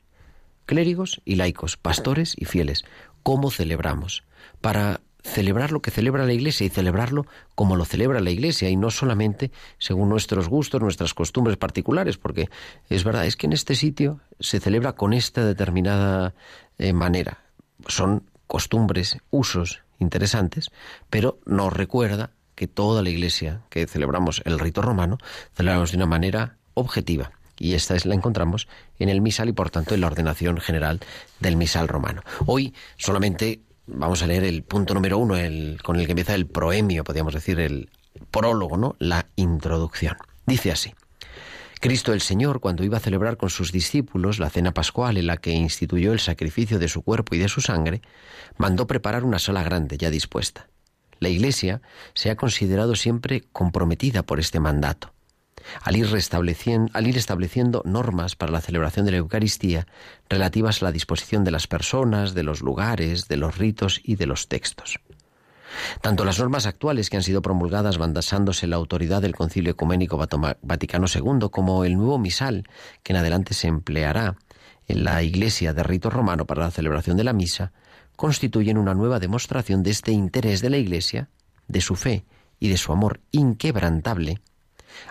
Clérigos 0.65 1.21
y 1.25 1.35
laicos, 1.35 1.77
pastores 1.77 2.35
y 2.37 2.45
fieles, 2.45 2.83
¿cómo 3.23 3.49
celebramos? 3.49 4.23
Para 4.61 5.01
celebrar 5.23 5.71
lo 5.71 5.81
que 5.81 5.91
celebra 5.91 6.25
la 6.25 6.33
Iglesia 6.33 6.65
y 6.65 6.69
celebrarlo 6.69 7.25
como 7.55 7.75
lo 7.75 7.85
celebra 7.85 8.21
la 8.21 8.31
Iglesia 8.31 8.69
y 8.69 8.75
no 8.75 8.89
solamente 8.89 9.51
según 9.77 10.09
nuestros 10.09 10.47
gustos, 10.47 10.81
nuestras 10.81 11.13
costumbres 11.13 11.57
particulares, 11.57 12.17
porque 12.17 12.49
es 12.89 13.03
verdad, 13.03 13.25
es 13.25 13.35
que 13.35 13.47
en 13.47 13.53
este 13.53 13.75
sitio 13.75 14.21
se 14.39 14.59
celebra 14.59 14.93
con 14.93 15.13
esta 15.13 15.45
determinada 15.45 16.33
eh, 16.77 16.93
manera. 16.93 17.43
Son 17.87 18.29
costumbres, 18.47 19.17
usos 19.29 19.83
interesantes, 19.99 20.71
pero 21.09 21.39
nos 21.45 21.73
recuerda 21.73 22.31
que 22.59 22.67
toda 22.67 23.01
la 23.01 23.09
Iglesia 23.09 23.61
que 23.69 23.87
celebramos 23.87 24.41
el 24.43 24.59
rito 24.59 24.81
romano, 24.81 25.17
celebramos 25.55 25.91
de 25.91 25.97
una 25.97 26.07
manera 26.07 26.57
objetiva. 26.73 27.31
Y 27.57 27.73
esta 27.73 27.95
es 27.95 28.05
la 28.05 28.15
encontramos 28.15 28.67
en 28.99 29.07
el 29.07 29.21
misal 29.21 29.47
y 29.47 29.53
por 29.53 29.69
tanto 29.69 29.95
en 29.95 30.01
la 30.01 30.07
ordenación 30.07 30.57
general 30.57 30.99
del 31.39 31.55
misal 31.55 31.87
romano. 31.87 32.21
Hoy 32.47 32.73
solamente 32.97 33.61
vamos 33.87 34.23
a 34.23 34.27
leer 34.27 34.43
el 34.43 34.63
punto 34.63 34.93
número 34.93 35.17
uno, 35.17 35.37
el, 35.37 35.79
con 35.81 36.01
el 36.01 36.05
que 36.05 36.11
empieza 36.11 36.35
el 36.35 36.47
proemio, 36.47 37.05
podríamos 37.05 37.33
decir 37.33 37.61
el 37.61 37.89
prólogo, 38.29 38.75
¿no? 38.75 38.97
La 38.99 39.27
introducción. 39.37 40.17
Dice 40.45 40.73
así. 40.73 40.93
Cristo 41.79 42.11
el 42.11 42.19
Señor, 42.19 42.59
cuando 42.59 42.83
iba 42.83 42.97
a 42.97 42.99
celebrar 42.99 43.37
con 43.37 43.49
sus 43.49 43.71
discípulos 43.71 44.37
la 44.37 44.49
cena 44.49 44.73
pascual 44.73 45.15
en 45.15 45.27
la 45.27 45.37
que 45.37 45.51
instituyó 45.51 46.11
el 46.11 46.19
sacrificio 46.19 46.77
de 46.77 46.89
su 46.89 47.03
cuerpo 47.03 47.35
y 47.35 47.39
de 47.39 47.47
su 47.47 47.61
sangre, 47.61 48.01
mandó 48.57 48.85
preparar 48.85 49.23
una 49.23 49.39
sala 49.39 49.63
grande 49.63 49.97
ya 49.97 50.09
dispuesta. 50.09 50.67
La 51.19 51.29
Iglesia 51.29 51.81
se 52.13 52.29
ha 52.29 52.35
considerado 52.35 52.95
siempre 52.95 53.43
comprometida 53.51 54.23
por 54.23 54.39
este 54.39 54.59
mandato. 54.59 55.13
Al 55.81 55.97
ir, 55.97 56.07
estableciendo 56.15 57.81
normas 57.85 58.35
para 58.35 58.51
la 58.51 58.61
celebración 58.61 59.05
de 59.05 59.11
la 59.11 59.17
Eucaristía 59.17 59.87
relativas 60.29 60.81
a 60.81 60.85
la 60.85 60.91
disposición 60.91 61.43
de 61.43 61.51
las 61.51 61.67
personas, 61.67 62.33
de 62.33 62.43
los 62.43 62.61
lugares, 62.61 63.27
de 63.27 63.37
los 63.37 63.57
ritos 63.57 63.99
y 64.03 64.15
de 64.15 64.25
los 64.25 64.47
textos. 64.47 64.99
Tanto 66.01 66.25
las 66.25 66.39
normas 66.39 66.65
actuales 66.65 67.09
que 67.09 67.17
han 67.17 67.23
sido 67.23 67.41
promulgadas 67.41 67.97
basándose 67.97 68.65
en 68.65 68.71
la 68.71 68.77
autoridad 68.77 69.21
del 69.21 69.35
Concilio 69.35 69.71
Ecuménico 69.71 70.17
Vaticano 70.17 71.05
II 71.13 71.49
como 71.51 71.83
el 71.85 71.95
nuevo 71.95 72.17
misal 72.17 72.63
que 73.03 73.13
en 73.13 73.17
adelante 73.17 73.53
se 73.53 73.67
empleará 73.67 74.35
en 74.87 75.03
la 75.03 75.21
Iglesia 75.21 75.73
de 75.73 75.83
rito 75.83 76.09
romano 76.09 76.45
para 76.45 76.63
la 76.63 76.71
celebración 76.71 77.17
de 77.17 77.23
la 77.23 77.33
misa 77.33 77.71
constituyen 78.19 78.77
una 78.77 78.93
nueva 78.93 79.17
demostración 79.17 79.81
de 79.81 79.91
este 79.91 80.11
interés 80.11 80.59
de 80.61 80.69
la 80.69 80.75
Iglesia, 80.75 81.29
de 81.69 81.79
su 81.79 81.95
fe 81.95 82.25
y 82.59 82.67
de 82.67 82.75
su 82.75 82.91
amor 82.91 83.21
inquebrantable 83.31 84.41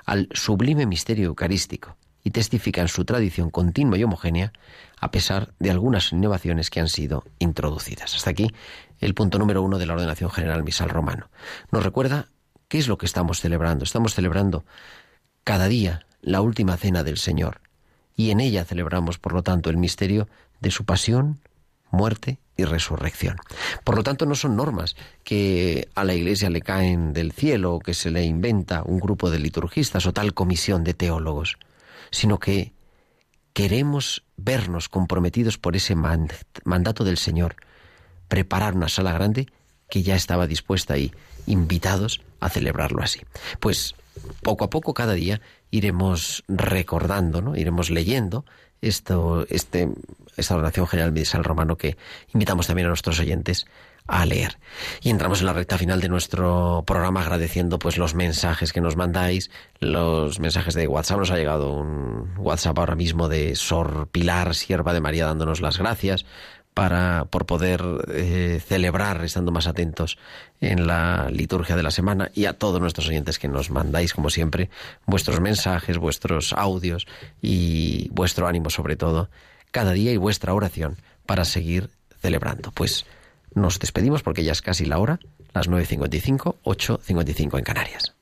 al 0.04 0.28
sublime 0.32 0.84
misterio 0.84 1.28
eucarístico 1.28 1.96
y 2.22 2.32
testifican 2.32 2.86
su 2.86 3.06
tradición 3.06 3.48
continua 3.48 3.96
y 3.96 4.04
homogénea 4.04 4.52
a 5.00 5.11
pesar 5.11 5.54
de 5.59 5.70
algunas 5.70 6.12
innovaciones 6.12 6.68
que 6.68 6.80
han 6.80 6.90
sido 6.90 7.24
introducidas. 7.38 8.14
Hasta 8.14 8.28
aquí 8.28 8.52
el 9.00 9.14
punto 9.14 9.38
número 9.38 9.62
uno 9.62 9.78
de 9.78 9.86
la 9.86 9.94
ordenación 9.94 10.30
general 10.30 10.62
misal 10.62 10.90
romano. 10.90 11.30
Nos 11.72 11.82
recuerda 11.82 12.28
qué 12.68 12.76
es 12.76 12.88
lo 12.88 12.98
que 12.98 13.06
estamos 13.06 13.40
celebrando. 13.40 13.84
Estamos 13.84 14.14
celebrando 14.14 14.66
cada 15.44 15.68
día 15.68 16.04
la 16.20 16.42
última 16.42 16.76
cena 16.76 17.04
del 17.04 17.16
Señor 17.16 17.62
y 18.14 18.32
en 18.32 18.40
ella 18.40 18.66
celebramos, 18.66 19.18
por 19.18 19.32
lo 19.32 19.42
tanto, 19.42 19.70
el 19.70 19.78
misterio 19.78 20.28
de 20.61 20.70
su 20.70 20.84
pasión, 20.84 21.40
muerte 21.90 22.38
y 22.59 22.64
resurrección. 22.64 23.36
Por 23.84 23.96
lo 23.96 24.02
tanto, 24.02 24.26
no 24.26 24.34
son 24.34 24.56
normas 24.56 24.96
que 25.24 25.88
a 25.94 26.04
la 26.04 26.12
Iglesia 26.14 26.50
le 26.50 26.61
caen 26.61 27.14
del 27.14 27.32
cielo 27.32 27.74
o 27.74 27.78
que 27.78 27.94
se 27.94 28.11
le 28.11 28.24
inventa 28.24 28.82
un 28.84 28.98
grupo 28.98 29.30
de 29.30 29.38
liturgistas 29.38 30.04
o 30.06 30.12
tal 30.12 30.34
comisión 30.34 30.82
de 30.82 30.92
teólogos, 30.92 31.56
sino 32.11 32.38
que 32.38 32.72
queremos 33.52 34.24
vernos 34.36 34.88
comprometidos 34.88 35.56
por 35.56 35.76
ese 35.76 35.94
mandato 35.94 37.04
del 37.04 37.16
Señor, 37.16 37.56
preparar 38.26 38.74
una 38.74 38.88
sala 38.88 39.12
grande 39.12 39.46
que 39.88 40.02
ya 40.02 40.16
estaba 40.16 40.48
dispuesta 40.48 40.98
y 40.98 41.12
invitados 41.46 42.20
a 42.40 42.50
celebrarlo 42.50 43.02
así. 43.02 43.20
Pues 43.61 43.94
poco 44.42 44.64
a 44.64 44.70
poco, 44.70 44.94
cada 44.94 45.14
día, 45.14 45.40
iremos 45.70 46.42
recordando, 46.48 47.40
¿no? 47.40 47.56
iremos 47.56 47.90
leyendo 47.90 48.44
esto, 48.80 49.46
este, 49.48 49.88
esta 50.36 50.56
oración 50.56 50.86
general 50.86 51.14
San 51.24 51.44
Romano 51.44 51.76
que 51.76 51.96
invitamos 52.32 52.66
también 52.66 52.86
a 52.86 52.90
nuestros 52.90 53.18
oyentes 53.20 53.66
a 54.08 54.24
leer. 54.24 54.58
Y 55.02 55.10
entramos 55.10 55.40
en 55.40 55.46
la 55.46 55.52
recta 55.52 55.76
final 55.76 56.00
de 56.00 56.08
nuestro 56.08 56.82
programa 56.86 57.20
agradeciendo 57.20 57.78
pues 57.78 57.98
los 57.98 58.14
mensajes 58.14 58.72
que 58.72 58.80
nos 58.80 58.96
mandáis, 58.96 59.50
los 59.80 60.40
mensajes 60.40 60.74
de 60.74 60.88
WhatsApp. 60.88 61.18
Nos 61.18 61.30
ha 61.30 61.36
llegado 61.36 61.72
un 61.72 62.32
WhatsApp 62.38 62.78
ahora 62.78 62.96
mismo 62.96 63.28
de 63.28 63.54
Sor 63.54 64.08
Pilar, 64.10 64.54
sierva 64.54 64.94
de 64.94 65.02
María, 65.02 65.26
dándonos 65.26 65.60
las 65.60 65.78
gracias 65.78 66.24
para, 66.78 67.24
por 67.24 67.44
poder 67.44 67.82
eh, 68.06 68.62
celebrar, 68.64 69.24
estando 69.24 69.50
más 69.50 69.66
atentos 69.66 70.16
en 70.60 70.86
la 70.86 71.28
liturgia 71.28 71.74
de 71.74 71.82
la 71.82 71.90
semana 71.90 72.30
y 72.36 72.44
a 72.44 72.52
todos 72.52 72.80
nuestros 72.80 73.08
oyentes 73.08 73.40
que 73.40 73.48
nos 73.48 73.72
mandáis, 73.72 74.14
como 74.14 74.30
siempre, 74.30 74.70
vuestros 75.04 75.40
mensajes, 75.40 75.98
vuestros 75.98 76.52
audios 76.52 77.08
y 77.42 78.08
vuestro 78.10 78.46
ánimo 78.46 78.70
sobre 78.70 78.94
todo 78.94 79.28
cada 79.72 79.90
día 79.90 80.12
y 80.12 80.18
vuestra 80.18 80.54
oración 80.54 80.98
para 81.26 81.44
seguir 81.44 81.90
celebrando. 82.22 82.70
Pues 82.70 83.06
nos 83.54 83.80
despedimos 83.80 84.22
porque 84.22 84.44
ya 84.44 84.52
es 84.52 84.62
casi 84.62 84.84
la 84.84 85.00
hora, 85.00 85.18
las 85.54 85.68
9.55, 85.68 86.58
8.55 86.62 87.58
en 87.58 87.64
Canarias. 87.64 88.17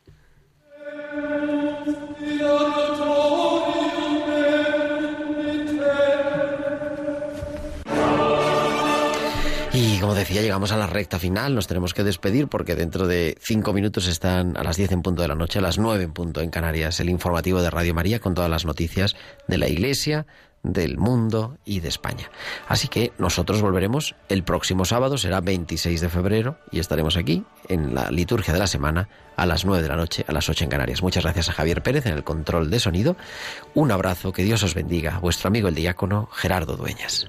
Como 10.07 10.14
decía, 10.14 10.40
llegamos 10.40 10.70
a 10.70 10.76
la 10.76 10.86
recta 10.86 11.18
final, 11.18 11.57
nos 11.57 11.66
tenemos 11.66 11.92
que 11.92 12.04
despedir 12.04 12.46
porque 12.46 12.76
dentro 12.76 13.09
de 13.09 13.36
cinco 13.40 13.72
minutos 13.72 14.07
están 14.07 14.57
a 14.57 14.62
las 14.62 14.76
diez 14.76 14.92
en 14.92 15.02
punto 15.02 15.22
de 15.22 15.26
la 15.26 15.34
noche, 15.34 15.59
a 15.59 15.62
las 15.62 15.78
nueve 15.78 16.04
en 16.04 16.12
punto 16.12 16.42
en 16.42 16.50
Canarias, 16.50 17.00
el 17.00 17.11
informativo 17.11 17.61
de 17.61 17.70
Radio 17.70 17.92
María 17.92 18.20
con 18.20 18.32
todas 18.32 18.48
las 18.48 18.64
noticias 18.64 19.16
de 19.48 19.59
la 19.59 19.68
Iglesia, 19.68 20.24
del 20.62 20.96
mundo 20.96 21.59
y 21.64 21.80
de 21.80 21.88
España. 21.88 22.30
Así 22.68 22.86
que 22.86 23.11
nosotros 23.18 23.61
volveremos 23.61 24.14
el 24.28 24.44
próximo 24.44 24.84
sábado, 24.84 25.18
será 25.18 25.40
26 25.40 26.00
de 26.00 26.09
febrero, 26.09 26.57
y 26.70 26.78
estaremos 26.78 27.16
aquí 27.16 27.42
en 27.68 27.92
la 27.92 28.09
liturgia 28.12 28.54
de 28.54 28.61
la 28.61 28.68
semana 28.68 29.09
a 29.34 29.44
las 29.44 29.64
9 29.64 29.82
de 29.82 29.88
la 29.88 29.96
noche, 29.96 30.24
a 30.28 30.32
las 30.32 30.48
8 30.48 30.62
en 30.62 30.70
Canarias. 30.70 31.02
Muchas 31.02 31.24
gracias 31.24 31.48
a 31.48 31.52
Javier 31.52 31.82
Pérez 31.82 32.07
en 32.07 32.12
el 32.12 32.22
control 32.22 32.70
de 32.70 32.78
sonido. 32.78 33.16
Un 33.74 33.90
abrazo, 33.90 34.30
que 34.32 34.44
Dios 34.44 34.62
os 34.62 34.74
bendiga. 34.74 35.18
Vuestro 35.18 35.48
amigo 35.48 35.66
el 35.66 35.74
diácono 35.74 36.28
Gerardo 36.32 36.76
Dueñas. 36.76 37.28